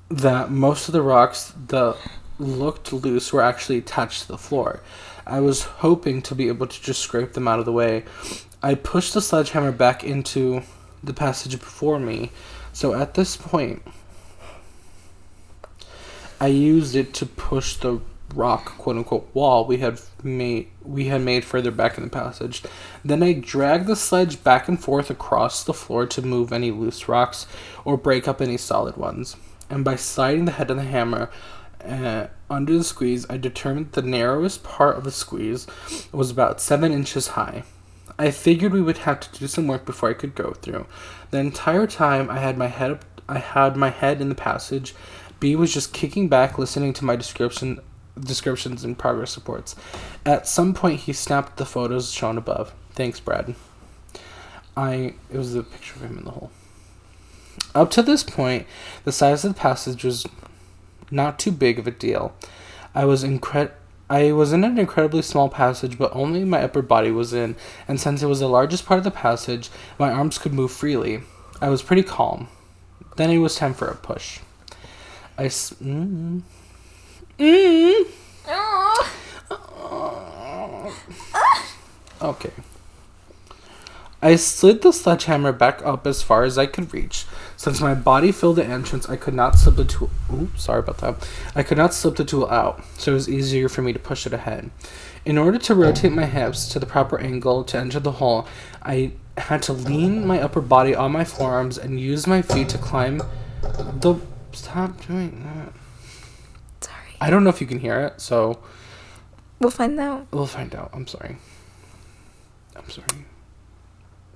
[0.09, 1.97] that most of the rocks that
[2.39, 4.81] looked loose were actually attached to the floor.
[5.27, 8.05] I was hoping to be able to just scrape them out of the way.
[8.63, 10.63] I pushed the sledgehammer back into
[11.03, 12.31] the passage before me,
[12.73, 13.83] so at this point,
[16.41, 18.01] I used it to push the
[18.35, 22.63] rock quote unquote wall we had made we had made further back in the passage.
[23.05, 27.09] Then I dragged the sledge back and forth across the floor to move any loose
[27.09, 27.47] rocks
[27.85, 29.37] or break up any solid ones.
[29.71, 31.31] And by sliding the head of the hammer
[31.85, 35.67] uh, under the squeeze, I determined the narrowest part of the squeeze
[36.13, 37.65] was about seven inches high.
[38.19, 40.87] I figured we would have to do some work before I could go through.
[41.31, 44.95] The entire time I had my head I had my head in the passage.
[45.39, 47.79] B was just kicking back, listening to my description
[48.21, 49.77] descriptions and progress reports.
[50.25, 52.73] At some point, he snapped the photos shown above.
[52.93, 53.55] Thanks, Brad.
[54.77, 56.51] I it was a picture of him in the hole.
[57.75, 58.67] Up to this point,
[59.05, 60.27] the size of the passage was
[61.11, 62.35] not too big of a deal.
[62.95, 63.73] I was incred
[64.11, 68.01] I was in an incredibly small passage, but only my upper body was in, and
[68.01, 69.69] since it was the largest part of the passage,
[69.99, 71.21] my arms could move freely.
[71.61, 72.49] I was pretty calm.
[73.17, 74.41] Then it was time for a push.
[75.37, 76.41] I s- mm-hmm.
[77.39, 78.07] Mm,
[82.21, 82.51] Okay.
[84.21, 87.25] I slid the sledgehammer back up as far as I could reach.
[87.57, 90.11] Since my body filled the entrance, I could not slip the tool.
[90.33, 91.29] Ooh, sorry about that.
[91.55, 94.27] I could not slip the tool out, so it was easier for me to push
[94.27, 94.71] it ahead.
[95.25, 98.49] In order to rotate my hips to the proper angle to enter the hole,
[98.83, 102.79] I had to lean my upper body on my forearms and use my feet to
[102.79, 103.23] climb
[103.63, 104.17] the.
[104.51, 105.73] Stop doing that.
[107.21, 108.61] I don't know if you can hear it, so
[109.61, 110.27] We'll find out.
[110.31, 110.91] we'll find out.
[110.93, 111.37] I'm sorry.
[112.77, 113.25] I'm sorry.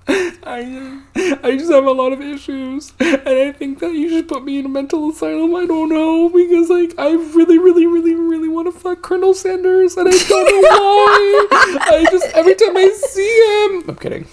[0.45, 0.99] I
[1.43, 4.59] I just have a lot of issues, and I think that you should put me
[4.59, 5.55] in a mental asylum.
[5.55, 9.95] I don't know because like I really, really, really, really want to fuck Colonel Sanders,
[9.95, 11.47] and I don't know why.
[11.83, 14.27] I just every time I see him, I'm kidding.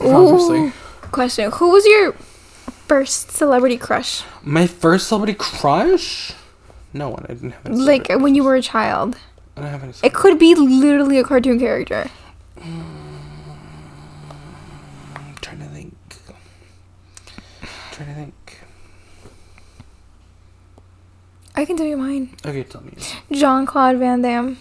[0.00, 0.72] Obviously,
[1.10, 2.12] Question: Who was your
[2.86, 4.22] first celebrity crush?
[4.44, 6.32] my first celebrity crush.
[6.92, 7.24] No one.
[7.28, 7.76] I didn't have any.
[7.76, 9.16] Like when you were a child.
[9.56, 9.92] I don't have any.
[10.02, 12.10] It could be literally a cartoon character.
[12.58, 12.94] I'm
[15.40, 15.94] trying to think.
[17.92, 18.58] trying to think.
[21.54, 22.34] I can tell you mine.
[22.44, 22.92] Okay, tell me.
[23.30, 24.56] Jean Claude Van Damme.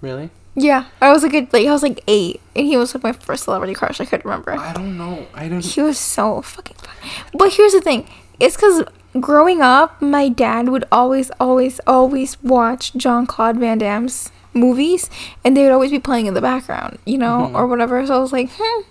[0.00, 0.30] Really?
[0.54, 3.12] Yeah, I was like a, like I was like eight, and he was like my
[3.12, 4.00] first celebrity crush.
[4.00, 4.52] I could remember.
[4.52, 5.26] I don't know.
[5.32, 5.64] I don't.
[5.64, 6.94] He was so fucking fun.
[7.34, 8.08] But here's the thing:
[8.40, 8.84] it's because
[9.18, 15.08] growing up, my dad would always, always, always watch Jean Claude Van Damme's movies,
[15.44, 17.54] and they would always be playing in the background, you know, Mhm.
[17.54, 18.04] or whatever.
[18.06, 18.82] So I was like, hmm,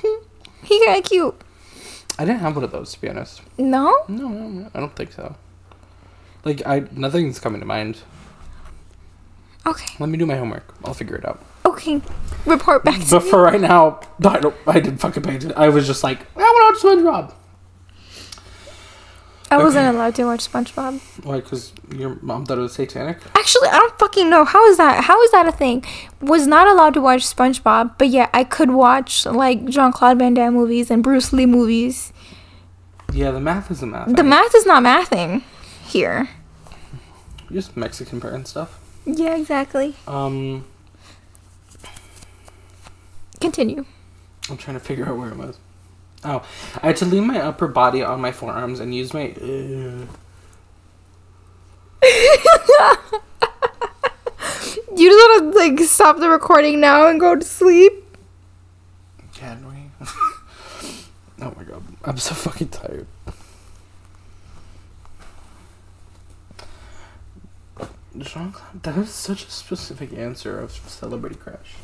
[0.00, 0.24] hmm
[0.62, 1.34] he kind of cute.
[2.18, 3.40] I didn't have one of those to be honest.
[3.58, 5.34] No, No, no, no, I don't think so.
[6.44, 7.98] Like I, nothing's coming to mind.
[9.66, 9.94] Okay.
[9.98, 10.74] Let me do my homework.
[10.84, 11.40] I'll figure it out.
[11.66, 12.00] okay.
[12.46, 13.30] Report back to But me.
[13.30, 14.54] for right now, I don't.
[14.66, 15.52] I didn't fucking pay attention.
[15.56, 17.32] I was just like, I want to watch SpongeBob.
[19.50, 21.00] I wasn't allowed to watch SpongeBob.
[21.24, 21.40] Why?
[21.40, 23.18] Because your mom thought it was satanic.
[23.34, 24.44] Actually, I don't fucking know.
[24.44, 25.04] How is that?
[25.04, 25.84] How is that a thing?
[26.20, 30.34] Was not allowed to watch SpongeBob, but yeah, I could watch like Jean Claude Van
[30.34, 32.12] Damme movies and Bruce Lee movies.
[33.12, 34.14] Yeah, the math is a math.
[34.14, 35.42] The math is not mathing
[35.84, 36.28] here.
[37.50, 38.78] Just Mexican parent stuff.
[39.04, 39.96] Yeah, exactly.
[40.06, 40.64] Um,
[43.40, 43.84] Continue.
[44.48, 45.58] I'm trying to figure out where it was.
[46.24, 46.42] Oh,
[46.82, 49.34] I had to lean my upper body on my forearms and use my.
[55.00, 58.18] You just want to like stop the recording now and go to sleep?
[59.32, 60.06] Can we?
[61.40, 63.06] oh my god, I'm so fucking tired.
[68.18, 71.76] Jean Claude, that was such a specific answer of celebrity crush.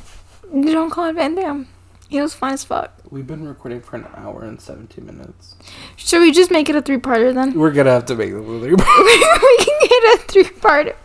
[0.51, 1.67] Jean Claude Van Damme.
[2.09, 2.93] He was fine as fuck.
[3.09, 5.55] We've been recording for an hour and 17 minutes.
[5.97, 7.53] Should we just make it a three parter then?
[7.53, 8.71] We're gonna have to make the movie.
[8.71, 10.95] we can get a three parter.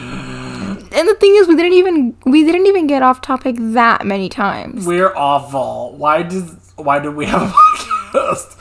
[0.92, 4.28] and the thing is, we didn't even we didn't even get off topic that many
[4.28, 4.86] times.
[4.86, 5.94] We're awful.
[5.96, 6.44] Why did
[6.76, 8.56] why did we have a podcast?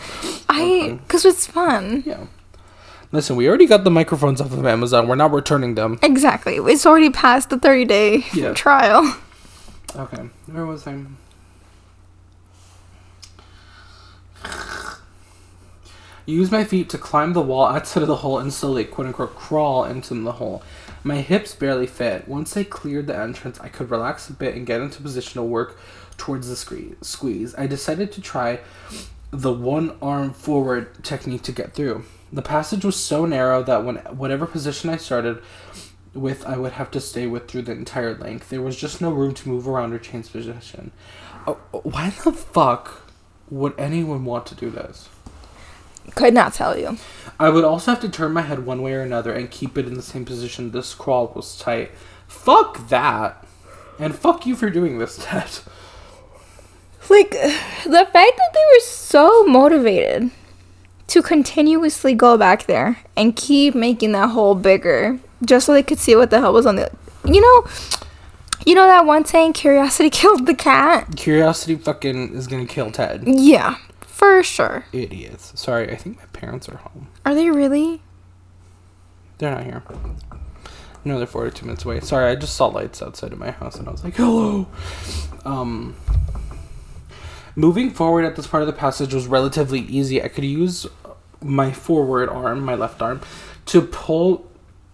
[0.50, 2.04] I because it's fun.
[2.06, 2.28] Yeah.
[3.12, 5.08] Listen, we already got the microphones off of Amazon.
[5.08, 5.98] We're not returning them.
[6.04, 6.58] Exactly.
[6.58, 8.54] It's already past the thirty day Yeah.
[8.54, 9.16] trial.
[9.96, 11.04] Okay, where was I?
[16.26, 19.36] Use my feet to climb the wall outside of the hole and slowly, quote unquote,
[19.36, 20.62] crawl into the hole.
[21.04, 22.28] My hips barely fit.
[22.28, 25.44] Once I cleared the entrance, I could relax a bit and get into position to
[25.44, 25.80] work
[26.18, 26.56] towards the
[27.02, 27.56] squeeze.
[27.58, 28.60] I decided to try
[29.32, 32.04] the one arm forward technique to get through.
[32.32, 35.42] The passage was so narrow that when whatever position I started
[36.14, 38.50] with, I would have to stay with through the entire length.
[38.50, 40.92] There was just no room to move around or change position.
[41.48, 43.10] Oh, why the fuck
[43.50, 45.10] would anyone want to do this?
[46.16, 46.98] Could not tell you.
[47.40, 49.86] I would also have to turn my head one way or another and keep it
[49.86, 50.72] in the same position.
[50.72, 51.92] This crawl was tight.
[52.28, 53.46] Fuck that.
[54.00, 55.60] And fuck you for doing this, Ted.
[57.10, 60.32] Like the fact that they were so motivated
[61.08, 66.00] to continuously go back there and keep making that hole bigger just so they could
[66.00, 66.92] see what the hell was on the
[67.26, 67.68] you know
[68.66, 73.24] you know that one saying curiosity killed the cat Curiosity fucking is gonna kill Ted.
[73.26, 75.54] yeah for sure Idiots.
[75.60, 77.08] Sorry, I think my parents are home.
[77.26, 78.02] are they really
[79.38, 79.82] They're not here.
[81.06, 82.02] No, they're 42 minutes away.
[82.02, 84.68] Sorry, I just saw lights outside of my house and I was like, hello.
[85.46, 85.96] Um,
[87.56, 90.22] Moving forward at this part of the passage was relatively easy.
[90.22, 90.86] I could use
[91.42, 93.22] my forward arm, my left arm,
[93.68, 94.49] to pull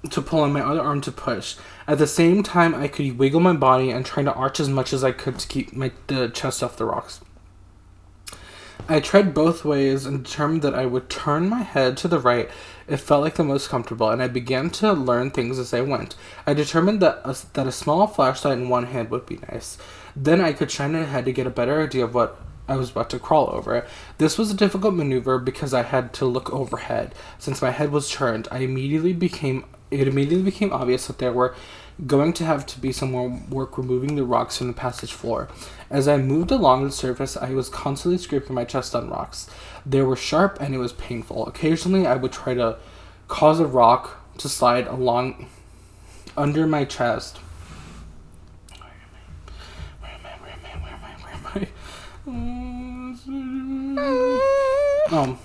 [0.08, 1.56] to pull and my other arm to push.
[1.88, 4.94] At the same time, I could wiggle my body and try to arch as much
[4.94, 7.22] as I could to keep my the chest off the rocks.
[8.88, 12.50] I tried both ways and determined that I would turn my head to the right.
[12.88, 16.16] It felt like the most comfortable, and I began to learn things as I went.
[16.46, 19.80] I determined that a, that a small flashlight in one hand would be nice.
[20.16, 22.92] Then I could shine it ahead to get a better idea of what I was
[22.92, 23.88] about to crawl over.
[24.20, 27.16] This was a difficult maneuver because I had to look overhead.
[27.40, 31.56] Since my head was turned, I immediately became it immediately became obvious that there were
[32.06, 35.48] going to have to be some more work removing the rocks from the passage floor.
[35.90, 39.50] As I moved along the surface, I was constantly scraping my chest on rocks.
[39.86, 41.48] They were sharp and it was painful.
[41.48, 42.78] Occasionally, I would try to
[43.28, 45.48] cause a rock to slide along
[46.36, 47.40] under my chest.
[55.12, 55.38] Um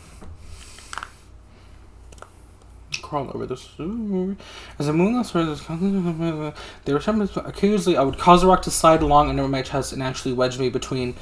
[3.11, 3.69] crawl over this.
[4.79, 5.61] As I moved upstairs,
[6.85, 7.21] there were some.
[7.21, 10.59] Occasionally, I would cause a rock to slide along under my chest and actually wedge
[10.59, 11.17] me between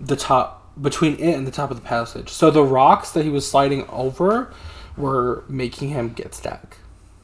[0.00, 2.30] the top, between it and the top of the passage.
[2.30, 4.54] So the rocks that he was sliding over
[4.96, 6.76] were making him get stuck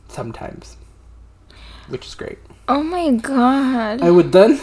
[0.08, 0.76] sometimes,
[1.86, 2.38] which is great.
[2.66, 4.02] Oh my god.
[4.02, 4.60] I would then,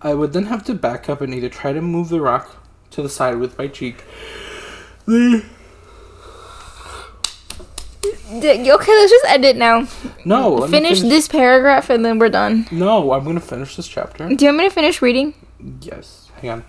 [0.00, 2.56] I would then have to back up and either try to move the rock
[2.92, 4.04] to the side with my cheek.
[5.06, 5.44] The
[8.32, 9.86] okay, let's just end it now.
[10.24, 12.66] No, me Finish this paragraph and then we're done.
[12.70, 14.28] No, I'm gonna finish this chapter.
[14.28, 15.34] Do you want me to finish reading?
[15.80, 16.30] Yes.
[16.40, 16.64] Hang on.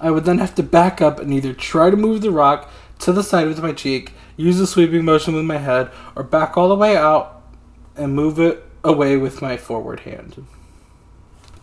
[0.00, 2.70] I would then have to back up and either try to move the rock
[3.00, 6.56] to the side with my cheek, use a sweeping motion with my head, or back
[6.56, 7.42] all the way out
[7.96, 10.46] and move it away with my forward hand.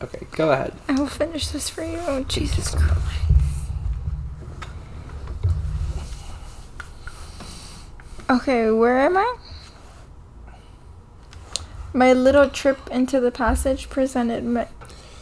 [0.01, 0.73] Okay, go ahead.
[0.89, 1.99] I will finish this for you.
[2.07, 2.99] Oh, Jesus Christ.
[8.30, 9.36] Okay, where am I?
[11.94, 14.68] My little trip into the passage presented my.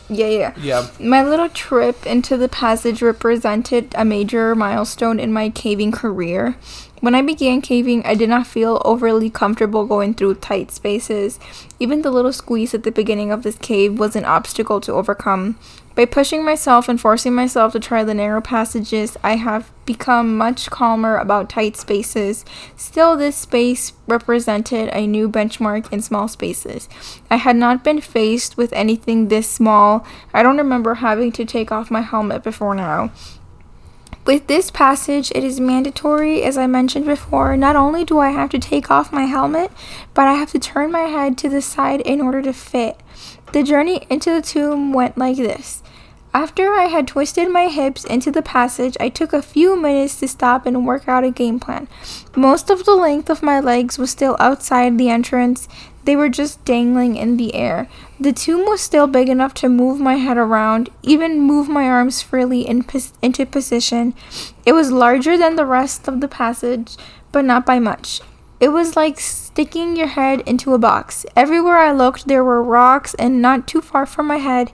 [0.09, 0.53] Yeah, yeah.
[0.57, 0.87] Yeah.
[0.99, 6.55] My little trip into the passage represented a major milestone in my caving career.
[7.01, 11.39] When I began caving, I did not feel overly comfortable going through tight spaces.
[11.79, 15.57] Even the little squeeze at the beginning of this cave was an obstacle to overcome.
[15.95, 20.69] By pushing myself and forcing myself to try the narrow passages, I have become much
[20.69, 22.45] calmer about tight spaces.
[22.77, 26.87] Still, this space represented a new benchmark in small spaces.
[27.31, 30.05] I had not been faced with anything this small.
[30.35, 33.11] I don't remember having to take off my helmet before now.
[34.23, 37.57] With this passage, it is mandatory, as I mentioned before.
[37.57, 39.71] Not only do I have to take off my helmet,
[40.13, 42.99] but I have to turn my head to the side in order to fit.
[43.51, 45.81] The journey into the tomb went like this.
[46.33, 50.29] After I had twisted my hips into the passage, I took a few minutes to
[50.29, 51.89] stop and work out a game plan.
[52.37, 55.67] Most of the length of my legs was still outside the entrance,
[56.05, 57.87] they were just dangling in the air.
[58.19, 62.21] The tomb was still big enough to move my head around, even move my arms
[62.21, 64.13] freely in pos- into position.
[64.65, 66.97] It was larger than the rest of the passage,
[67.31, 68.21] but not by much.
[68.59, 71.25] It was like sticking your head into a box.
[71.35, 74.71] Everywhere I looked, there were rocks, and not too far from my head,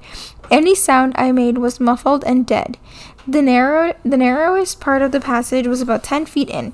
[0.51, 2.77] any sound I made was muffled and dead.
[3.25, 6.73] The narrow, the narrowest part of the passage was about ten feet in.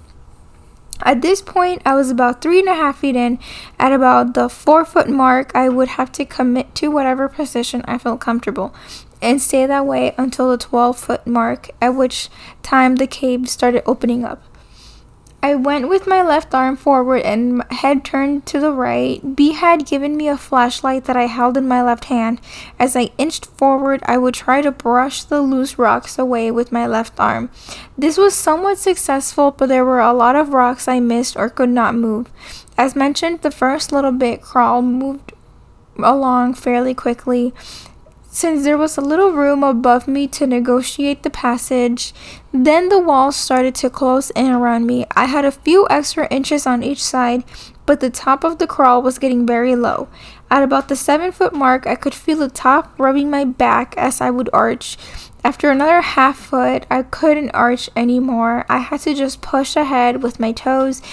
[1.02, 3.40] At this point, I was about three and a half feet in.
[3.80, 7.98] At about the four foot mark, I would have to commit to whatever position I
[7.98, 8.74] felt comfortable
[9.22, 12.30] and stay that way until the 12 foot mark, at which
[12.62, 14.44] time the cave started opening up.
[15.44, 19.36] I went with my left arm forward and head turned to the right.
[19.36, 22.40] B had given me a flashlight that I held in my left hand.
[22.80, 26.88] As I inched forward, I would try to brush the loose rocks away with my
[26.88, 27.50] left arm.
[27.98, 31.70] This was somewhat successful, but there were a lot of rocks I missed or could
[31.70, 32.32] not move.
[32.78, 35.34] As mentioned, the first little bit crawl moved
[35.98, 37.54] along fairly quickly.
[38.34, 42.16] Since there was a little room above me to negotiate the passage,
[42.52, 45.06] then the walls started to close in around me.
[45.16, 47.44] I had a few extra inches on each side,
[47.86, 50.08] but the top of the crawl was getting very low.
[50.50, 54.20] At about the seven foot mark, I could feel the top rubbing my back as
[54.20, 54.98] I would arch.
[55.44, 58.66] After another half foot, I couldn't arch anymore.
[58.68, 61.04] I had to just push ahead with my toes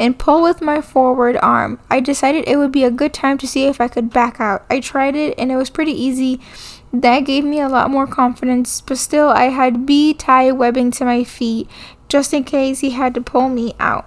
[0.00, 1.78] and pull with my forward arm.
[1.90, 4.64] I decided it would be a good time to see if I could back out.
[4.70, 6.40] I tried it and it was pretty easy.
[6.92, 11.04] That gave me a lot more confidence, but still, I had B tie webbing to
[11.04, 11.68] my feet
[12.08, 14.06] just in case he had to pull me out.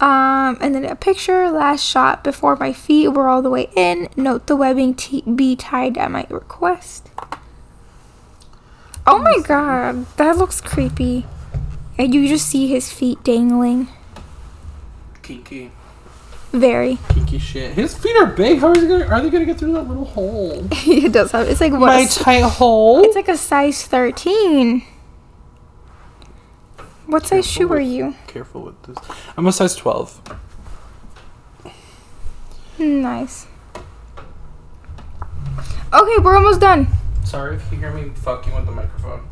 [0.00, 4.08] Um, and then a picture, last shot before my feet were all the way in.
[4.16, 7.10] Note the webbing t- be tied at my request.
[9.06, 11.26] Oh my god, that looks creepy.
[11.98, 13.88] And you just see his feet dangling.
[15.30, 15.70] Kinky.
[16.50, 16.98] Very.
[17.10, 17.74] Kinky shit.
[17.74, 18.58] His feet are big.
[18.58, 20.66] How are they gonna, are they gonna get through that little hole?
[20.72, 21.48] it does have.
[21.48, 21.80] It's like what?
[21.80, 23.04] My tight hole.
[23.04, 24.82] It's like a size thirteen.
[27.06, 28.16] What size shoe are you?
[28.26, 28.96] Careful with this.
[29.36, 30.38] I'm a size 12.
[32.78, 33.48] Nice.
[35.92, 36.86] Okay, we're almost done.
[37.24, 39.26] Sorry if you hear me fucking with the microphone.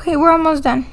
[0.00, 0.86] Okay, we're almost done.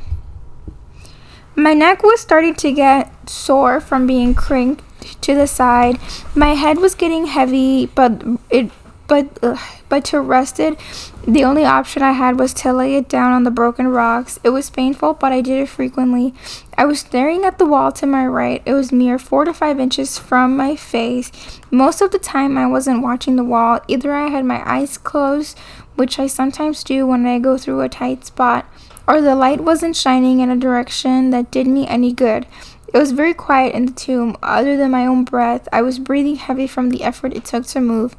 [1.55, 4.83] My neck was starting to get sore from being cranked
[5.21, 5.97] to the side.
[6.35, 8.69] My head was getting heavy, but it
[9.07, 9.57] but ugh,
[9.87, 10.77] but to rest it,
[11.25, 14.41] the only option I had was to lay it down on the broken rocks.
[14.43, 16.33] It was painful, but I did it frequently.
[16.77, 18.61] I was staring at the wall to my right.
[18.65, 21.31] It was mere four to five inches from my face.
[21.71, 23.79] Most of the time, I wasn't watching the wall.
[23.87, 25.57] Either I had my eyes closed,
[25.95, 28.65] which I sometimes do when I go through a tight spot,
[29.07, 32.45] or the light wasn't shining in a direction that did me any good.
[32.93, 34.35] It was very quiet in the tomb.
[34.41, 37.81] Other than my own breath, I was breathing heavy from the effort it took to
[37.81, 38.15] move.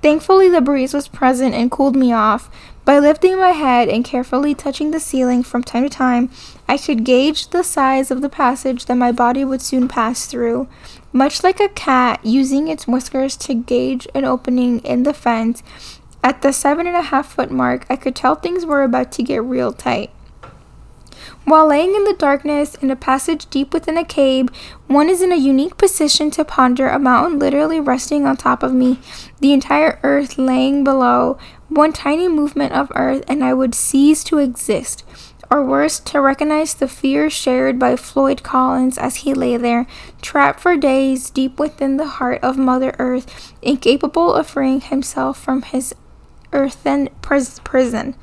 [0.00, 2.50] Thankfully, the breeze was present and cooled me off.
[2.84, 6.28] By lifting my head and carefully touching the ceiling from time to time,
[6.68, 10.66] I could gauge the size of the passage that my body would soon pass through.
[11.12, 15.62] Much like a cat using its whiskers to gauge an opening in the fence,
[16.24, 19.22] at the seven and a half foot mark, I could tell things were about to
[19.22, 20.10] get real tight.
[21.44, 24.48] While laying in the darkness in a passage deep within a cave,
[24.86, 28.72] one is in a unique position to ponder a mountain literally resting on top of
[28.72, 28.98] me,
[29.40, 31.38] the entire earth laying below.
[31.68, 35.04] One tiny movement of earth, and I would cease to exist.
[35.50, 39.86] Or worse, to recognize the fear shared by Floyd Collins as he lay there,
[40.22, 45.60] trapped for days deep within the heart of Mother Earth, incapable of freeing himself from
[45.60, 45.94] his
[46.52, 48.14] earthen pris- prison.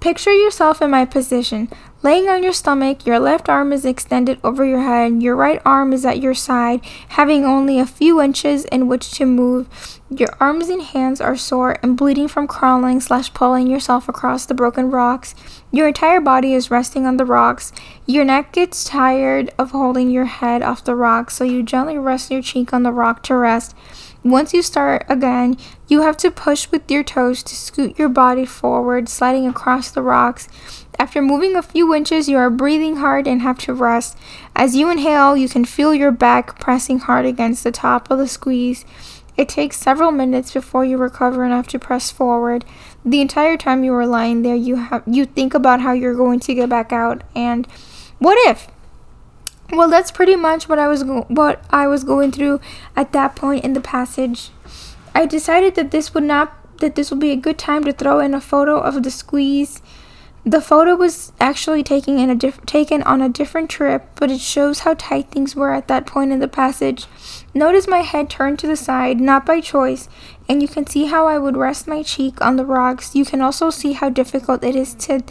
[0.00, 1.68] Picture yourself in my position.
[2.02, 5.92] Laying on your stomach, your left arm is extended over your head, your right arm
[5.92, 9.68] is at your side, having only a few inches in which to move.
[10.08, 14.54] Your arms and hands are sore and bleeding from crawling slash pulling yourself across the
[14.54, 15.34] broken rocks.
[15.70, 17.70] Your entire body is resting on the rocks.
[18.06, 22.30] Your neck gets tired of holding your head off the rock, so you gently rest
[22.30, 23.76] your cheek on the rock to rest.
[24.24, 25.56] Once you start again,
[25.86, 30.02] you have to push with your toes to scoot your body forward, sliding across the
[30.02, 30.48] rocks.
[31.00, 34.18] After moving a few inches, you are breathing hard and have to rest.
[34.54, 38.28] As you inhale, you can feel your back pressing hard against the top of the
[38.28, 38.84] squeeze.
[39.34, 42.66] It takes several minutes before you recover enough to press forward.
[43.02, 46.38] The entire time you are lying there, you have you think about how you're going
[46.40, 47.66] to get back out and
[48.18, 48.68] what if?
[49.72, 52.60] Well, that's pretty much what I was go- what I was going through
[52.94, 54.50] at that point in the passage.
[55.14, 58.20] I decided that this would not that this would be a good time to throw
[58.20, 59.80] in a photo of the squeeze.
[60.44, 64.40] The photo was actually taken in a diff- taken on a different trip, but it
[64.40, 67.06] shows how tight things were at that point in the passage.
[67.52, 70.08] Notice my head turned to the side, not by choice,
[70.48, 73.14] and you can see how I would rest my cheek on the rocks.
[73.14, 75.22] You can also see how difficult it is to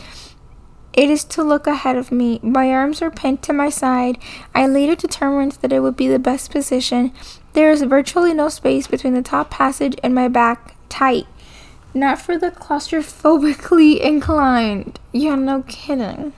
[0.94, 2.40] it is to look ahead of me.
[2.42, 4.18] My arms are pinned to my side.
[4.56, 7.14] I later determined that it would be the best position.
[7.54, 10.76] There is virtually no space between the top passage and my back.
[10.90, 11.28] Tight.
[11.94, 15.00] Not for the claustrophobically inclined.
[15.12, 16.34] Yeah, no kidding.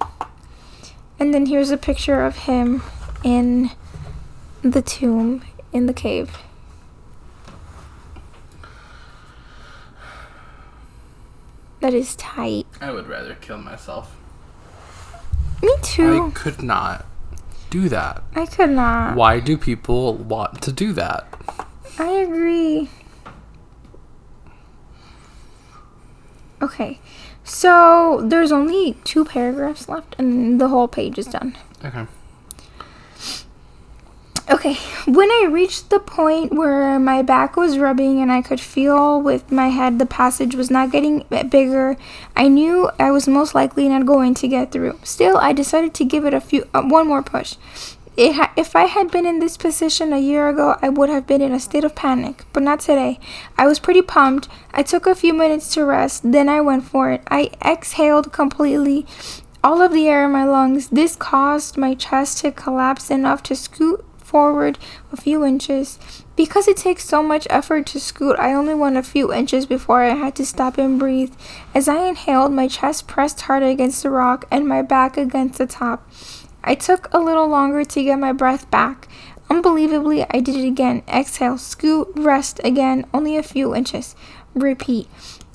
[1.20, 2.82] And then here's a picture of him
[3.24, 3.72] in
[4.62, 6.38] the tomb in the cave.
[11.82, 12.68] That is tight.
[12.80, 14.16] I would rather kill myself.
[15.62, 16.28] Me too.
[16.28, 17.06] I could not
[17.70, 18.24] do that.
[18.36, 19.16] I could not.
[19.16, 21.28] Why do people want to do that?
[21.98, 22.90] I agree.
[26.62, 27.00] Okay.
[27.44, 31.58] So there's only two paragraphs left and the whole page is done.
[31.84, 32.06] Okay.
[34.50, 34.76] Okay,
[35.06, 39.50] when I reached the point where my back was rubbing and I could feel with
[39.50, 41.96] my head the passage was not getting bigger,
[42.36, 45.00] I knew I was most likely not going to get through.
[45.04, 47.56] Still, I decided to give it a few uh, one more push.
[48.18, 51.42] Ha- if I had been in this position a year ago, I would have been
[51.42, 53.20] in a state of panic, but not today.
[53.58, 54.50] I was pretty pumped.
[54.74, 57.22] I took a few minutes to rest, then I went for it.
[57.30, 59.06] I exhaled completely
[59.64, 60.90] all of the air in my lungs.
[60.90, 64.80] This caused my chest to collapse enough to scoot forward
[65.12, 66.00] a few inches.
[66.36, 70.02] Because it takes so much effort to scoot, I only went a few inches before
[70.02, 71.34] I had to stop and breathe.
[71.76, 75.68] As I inhaled, my chest pressed hard against the rock and my back against the
[75.68, 76.10] top.
[76.64, 79.08] I took a little longer to get my breath back.
[79.50, 81.04] Unbelievably, I did it again.
[81.08, 84.16] Exhale, scoot, rest again, only a few inches.
[84.54, 85.08] Repeat.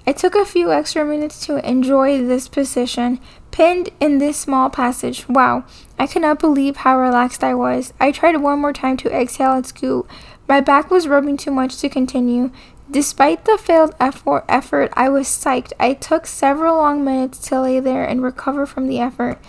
[0.07, 3.19] I took a few extra minutes to enjoy this position,
[3.51, 5.29] pinned in this small passage.
[5.29, 5.65] Wow,
[5.99, 7.93] I could not believe how relaxed I was.
[7.99, 10.07] I tried one more time to exhale and scoot.
[10.49, 12.53] My back was rubbing too much to continue.
[12.89, 15.73] Despite the failed effort, effort, I was psyched.
[15.81, 19.41] I took several long minutes to lay there and recover from the effort.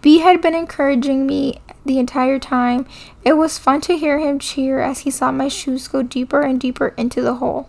[0.00, 2.86] B had been encouraging me the entire time.
[3.24, 6.60] It was fun to hear him cheer as he saw my shoes go deeper and
[6.60, 7.68] deeper into the hole.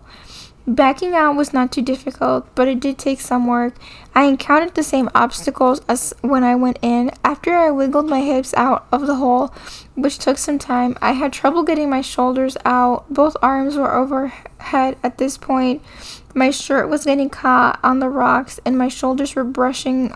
[0.66, 3.74] Backing out was not too difficult, but it did take some work.
[4.14, 7.10] I encountered the same obstacles as when I went in.
[7.24, 9.52] After I wiggled my hips out of the hole,
[9.96, 13.12] which took some time, I had trouble getting my shoulders out.
[13.12, 15.82] Both arms were overhead at this point.
[16.34, 20.14] My shirt was getting caught on the rocks, and my shoulders were brushing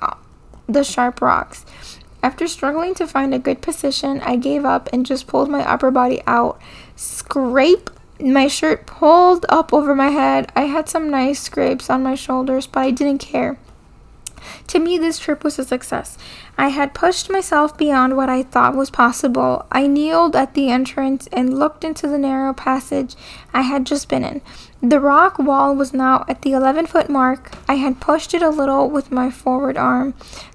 [0.68, 1.64] the sharp rocks.
[2.24, 5.90] After struggling to find a good position, I gave up and just pulled my upper
[5.90, 6.58] body out.
[6.96, 10.50] Scrape my shirt pulled up over my head.
[10.56, 13.58] I had some nice scrapes on my shoulders, but I didn't care.
[14.68, 16.16] To me, this trip was a success.
[16.56, 19.66] I had pushed myself beyond what I thought was possible.
[19.70, 23.16] I kneeled at the entrance and looked into the narrow passage
[23.52, 24.40] I had just been in.
[24.82, 27.52] The rock wall was now at the 11 foot mark.
[27.68, 30.14] I had pushed it a little with my forward arm.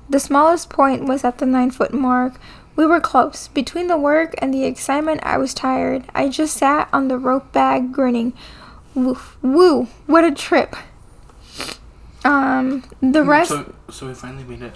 [0.10, 2.40] The smallest point was at the 9 foot mark.
[2.76, 3.48] We were close.
[3.49, 6.06] Between the work and the excitement, I was tired.
[6.15, 8.34] I just sat on the rope bag, grinning.
[8.95, 10.76] Woof, woo, what a trip.
[12.26, 13.49] Um, the rest.
[13.49, 14.76] So, so we finally made it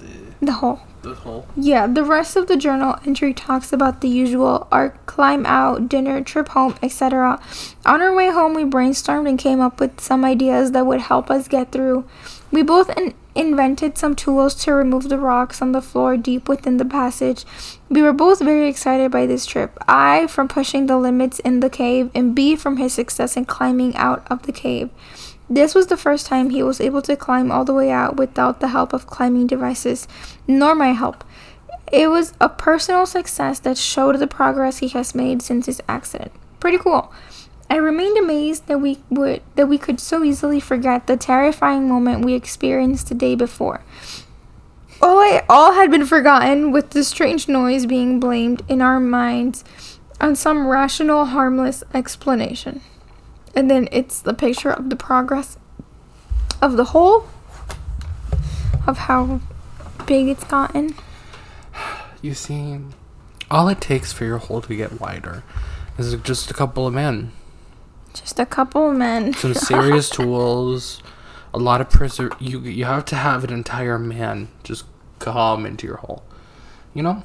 [0.00, 0.80] the The hole.
[1.02, 1.46] the hole.
[1.56, 6.20] Yeah, the rest of the journal entry talks about the usual arc, climb out, dinner,
[6.22, 7.40] trip home, etc.
[7.86, 11.30] On our way home, we brainstormed and came up with some ideas that would help
[11.30, 12.04] us get through.
[12.52, 16.78] We both in- invented some tools to remove the rocks on the floor deep within
[16.78, 17.44] the passage.
[17.88, 19.78] We were both very excited by this trip.
[19.86, 23.94] I from pushing the limits in the cave, and B from his success in climbing
[23.96, 24.90] out of the cave.
[25.52, 28.60] This was the first time he was able to climb all the way out without
[28.60, 30.06] the help of climbing devices,
[30.46, 31.24] nor my help.
[31.90, 36.30] It was a personal success that showed the progress he has made since his accident.
[36.60, 37.12] Pretty cool.
[37.68, 42.24] I remained amazed that we would that we could so easily forget the terrifying moment
[42.24, 43.82] we experienced the day before.
[45.02, 49.64] All I, all had been forgotten with the strange noise being blamed in our minds
[50.20, 52.82] on some rational harmless explanation.
[53.54, 55.58] And then it's the picture of the progress
[56.62, 57.26] of the hole
[58.86, 59.40] of how
[60.06, 60.94] big it's gotten.
[62.22, 62.78] You see,
[63.50, 65.42] all it takes for your hole to get wider
[65.98, 67.32] is just a couple of men,
[68.14, 69.32] Just a couple of men.
[69.34, 71.02] some serious tools,
[71.54, 72.34] a lot of preser.
[72.40, 74.84] You you have to have an entire man just
[75.18, 76.22] come into your hole,
[76.94, 77.22] you know.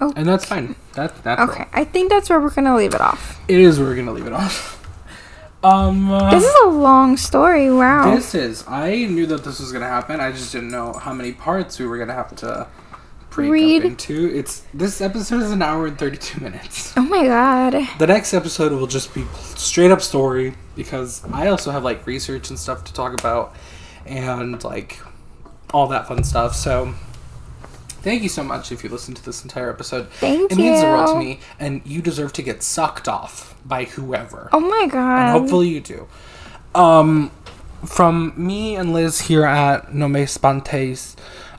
[0.00, 0.12] Oh.
[0.16, 0.74] And that's fine.
[0.94, 3.40] That that's Okay, I think that's where we're gonna leave it off.
[3.48, 3.78] It is.
[3.78, 4.73] Where we're gonna leave it off.
[5.64, 6.10] Um.
[6.10, 7.70] uh, This is a long story.
[7.72, 8.14] Wow.
[8.14, 8.64] This is.
[8.68, 10.20] I knew that this was gonna happen.
[10.20, 12.66] I just didn't know how many parts we were gonna have to
[13.30, 13.82] break Read.
[13.82, 14.30] up into.
[14.34, 16.92] It's this episode is an hour and thirty two minutes.
[16.96, 17.74] Oh my god.
[17.98, 19.24] The next episode will just be
[19.56, 23.56] straight up story because I also have like research and stuff to talk about
[24.06, 25.00] and like
[25.72, 26.54] all that fun stuff.
[26.54, 26.94] So
[28.04, 30.08] thank you so much if you listened to this entire episode.
[30.20, 33.84] Thank it means the world to me, and you deserve to get sucked off by
[33.84, 34.48] whoever.
[34.52, 35.18] Oh my god.
[35.20, 36.06] And hopefully you do.
[36.74, 37.30] Um,
[37.84, 41.16] from me and Liz here at No Me Espantes,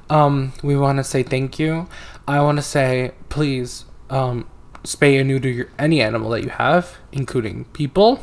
[0.10, 1.88] um, we want to say thank you.
[2.28, 4.48] I want to say please um,
[4.84, 8.20] spay and neuter your, any animal that you have, including people.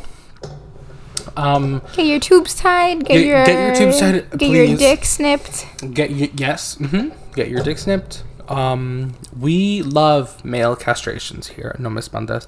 [1.37, 3.05] Um, Get your tubes tied.
[3.05, 5.67] Get, Get- your get your tubes tied, Get your dick snipped.
[5.95, 8.25] get y- yes, hmm get your dick snipped.
[8.49, 12.47] Um, we love male castrations here at No Me Espantes.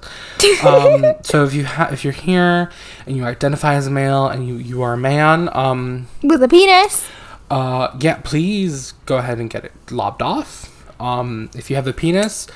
[0.63, 2.69] Um, so if you ha- if you're here
[3.07, 6.47] and you identify as a male and you you are a man, um, With a
[6.47, 7.07] penis.
[7.49, 10.71] uh, yeah, please go ahead and get it lobbed off.
[10.99, 12.47] Um, if you have a penis,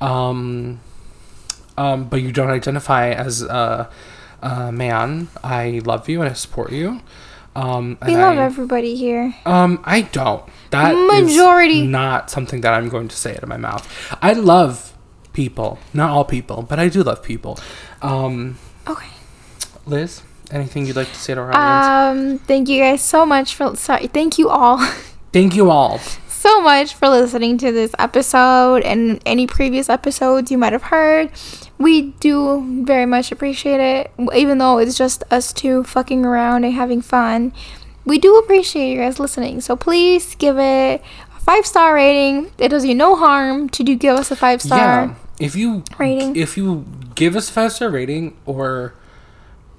[0.00, 0.80] um,
[1.76, 3.88] um, but you don't identify as a,
[4.42, 7.00] a man, I love you and I support you.
[7.54, 9.34] Um, We love I, everybody here.
[9.44, 10.42] um, I don't.
[10.70, 11.86] That Majority.
[11.86, 13.84] not something that I'm going to say out of my mouth.
[14.22, 14.94] I love
[15.34, 17.58] people, not all people, but I do love people.
[18.00, 18.56] Um,
[18.88, 19.08] Okay.
[19.86, 22.38] Liz, anything you'd like to say to our audience?
[22.38, 24.78] Um, thank you guys so much for sorry, thank you all
[25.32, 25.98] Thank you all.
[26.42, 31.30] So much for listening to this episode and any previous episodes you might have heard.
[31.78, 36.74] We do very much appreciate it, even though it's just us two fucking around and
[36.74, 37.52] having fun.
[38.04, 41.00] We do appreciate you guys listening, so please give it
[41.36, 42.50] a five star rating.
[42.58, 45.04] It does you no harm to do give us a five star.
[45.04, 45.14] Yeah.
[45.38, 46.34] if you Rating.
[46.34, 48.94] if you give us a five star rating or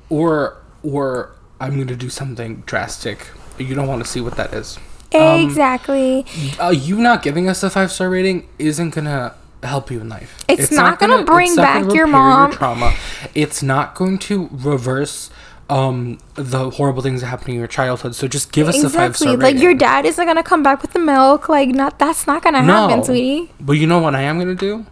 [0.09, 3.27] or or I'm gonna do something drastic.
[3.57, 4.79] You don't want to see what that is.
[5.15, 6.25] Um, exactly.
[6.59, 10.43] uh, you not giving us a five star rating isn't gonna help you in life.
[10.47, 12.51] It's not gonna bring it's not back gonna your mom.
[12.51, 12.93] trauma.
[13.33, 15.29] It's not going to reverse
[15.69, 18.13] um the horrible things that happened in your childhood.
[18.15, 19.27] So just give us a five Exactly.
[19.27, 21.47] star Like your dad isn't gonna come back with the milk.
[21.47, 23.51] Like not that's not gonna happen, sweetie.
[23.61, 24.85] But you know what I am gonna do?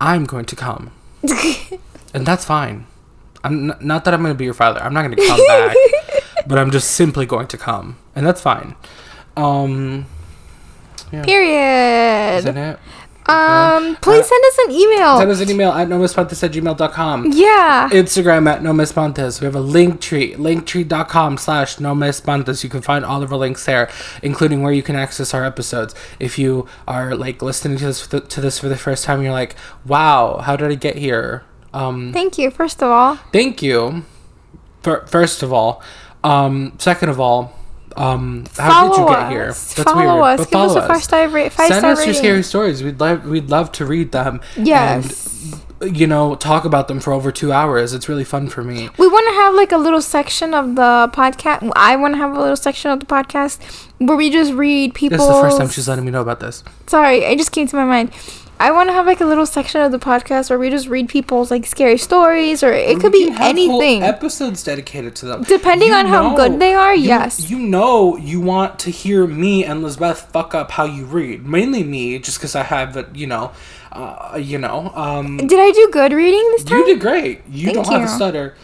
[0.00, 0.90] I'm going to come,
[2.14, 2.86] and that's fine.
[3.44, 4.80] I'm n- not that I'm gonna be your father.
[4.82, 5.76] I'm not gonna come back,
[6.46, 8.76] but I'm just simply going to come, and that's fine.
[9.40, 10.06] Um.
[11.12, 11.22] yeah.
[11.24, 12.38] Period.
[12.38, 12.78] Is that it?
[13.28, 15.18] Um, please Uh, send us an email.
[15.18, 17.30] Send us an email at nomeespantes at gmail.com.
[17.32, 17.88] Yeah.
[17.92, 19.40] Instagram at nomeespantes.
[19.40, 22.64] We have a link tree, linktree.com slash nomeespantes.
[22.64, 23.88] You can find all of our links there,
[24.22, 25.94] including where you can access our episodes.
[26.18, 29.22] If you are like listening to this for the, to this for the first time,
[29.22, 29.54] you're like,
[29.86, 31.44] wow, how did I get here?
[31.72, 33.14] Um, Thank you, first of all.
[33.32, 34.04] thank you.
[34.82, 35.82] For, first of all,
[36.24, 37.54] um, second of all,
[37.96, 39.48] um, how did you Follow get here?
[39.48, 39.74] us.
[39.74, 40.46] Follow us.
[40.46, 42.82] Give us a five-star ra- Send five-star us your scary stories.
[42.82, 44.40] We'd love we'd love to read them.
[44.56, 45.26] Yes.
[45.82, 47.94] And, you know, talk about them for over two hours.
[47.94, 48.90] It's really fun for me.
[48.98, 51.72] We want to have like a little section of the podcast.
[51.74, 53.58] I want to have a little section of the podcast
[53.96, 55.16] where we just read people.
[55.16, 56.62] This is the first time she's letting me know about this.
[56.86, 58.12] Sorry, it just came to my mind.
[58.60, 61.08] I want to have like a little section of the podcast where we just read
[61.08, 64.02] people's like scary stories, or it could be anything.
[64.02, 65.42] episodes dedicated to them.
[65.44, 67.50] Depending on how good they are, you- yes.
[67.50, 71.46] You know, you want to hear me and Lisbeth fuck up how you read.
[71.46, 73.52] Mainly me, just because I have, a, you know,
[73.92, 74.92] uh, you know.
[74.94, 76.78] Um, Did I do good reading this time?
[76.80, 77.40] you did great.
[77.50, 78.56] You Thank don't have a stutter,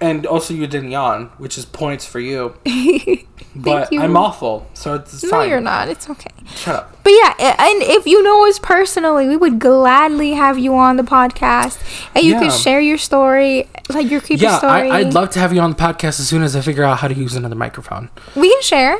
[0.00, 2.54] and also you didn't yawn, which is points for you.
[3.56, 4.00] but you.
[4.00, 5.48] I'm awful, so it's No, fine.
[5.50, 5.88] you're not.
[5.88, 6.30] It's okay.
[6.54, 6.96] Shut up.
[7.02, 11.02] But yeah, and if you know us personally, we would gladly have you on the
[11.02, 11.78] podcast,
[12.14, 12.40] and you Yeah.
[12.40, 14.90] can share your story, like your creepy Yeah, story.
[14.90, 16.98] I, I'd love to have you on the podcast as soon as I figure out
[16.98, 18.10] how to use another microphone.
[18.36, 18.98] we can share.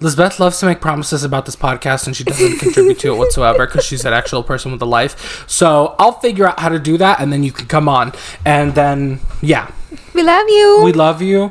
[0.00, 3.66] Lisbeth loves to make promises about this podcast and she doesn't contribute to it whatsoever
[3.66, 5.44] because she's an actual person with a life.
[5.48, 8.12] So I'll figure out how to do that and then you can come on.
[8.44, 9.70] And then, yeah,
[10.14, 10.82] We love you.
[10.84, 11.50] we love you.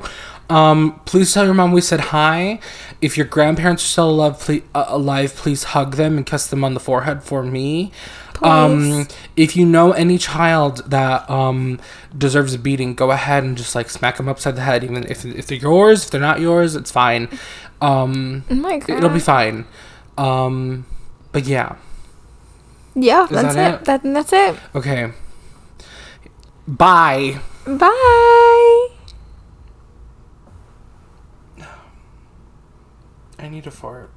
[0.49, 2.59] Um, please tell your mom we said hi.
[3.01, 6.63] If your grandparents are still alive, please, uh, alive, please hug them and kiss them
[6.63, 7.91] on the forehead for me.
[8.41, 11.79] Um, if you know any child that um,
[12.17, 14.83] deserves a beating, go ahead and just like smack them upside the head.
[14.83, 17.27] Even if, if they're yours, if they're not yours, it's fine.
[17.81, 19.65] Um, Oh my it'll be fine.
[20.17, 20.85] Um,
[21.31, 21.75] but yeah,
[22.95, 23.81] yeah, Is that's that it.
[23.81, 23.85] it?
[23.85, 24.55] That, that's it.
[24.75, 25.11] okay.
[26.67, 27.39] Bye.
[27.67, 28.87] Bye.
[33.37, 34.09] I need a fart.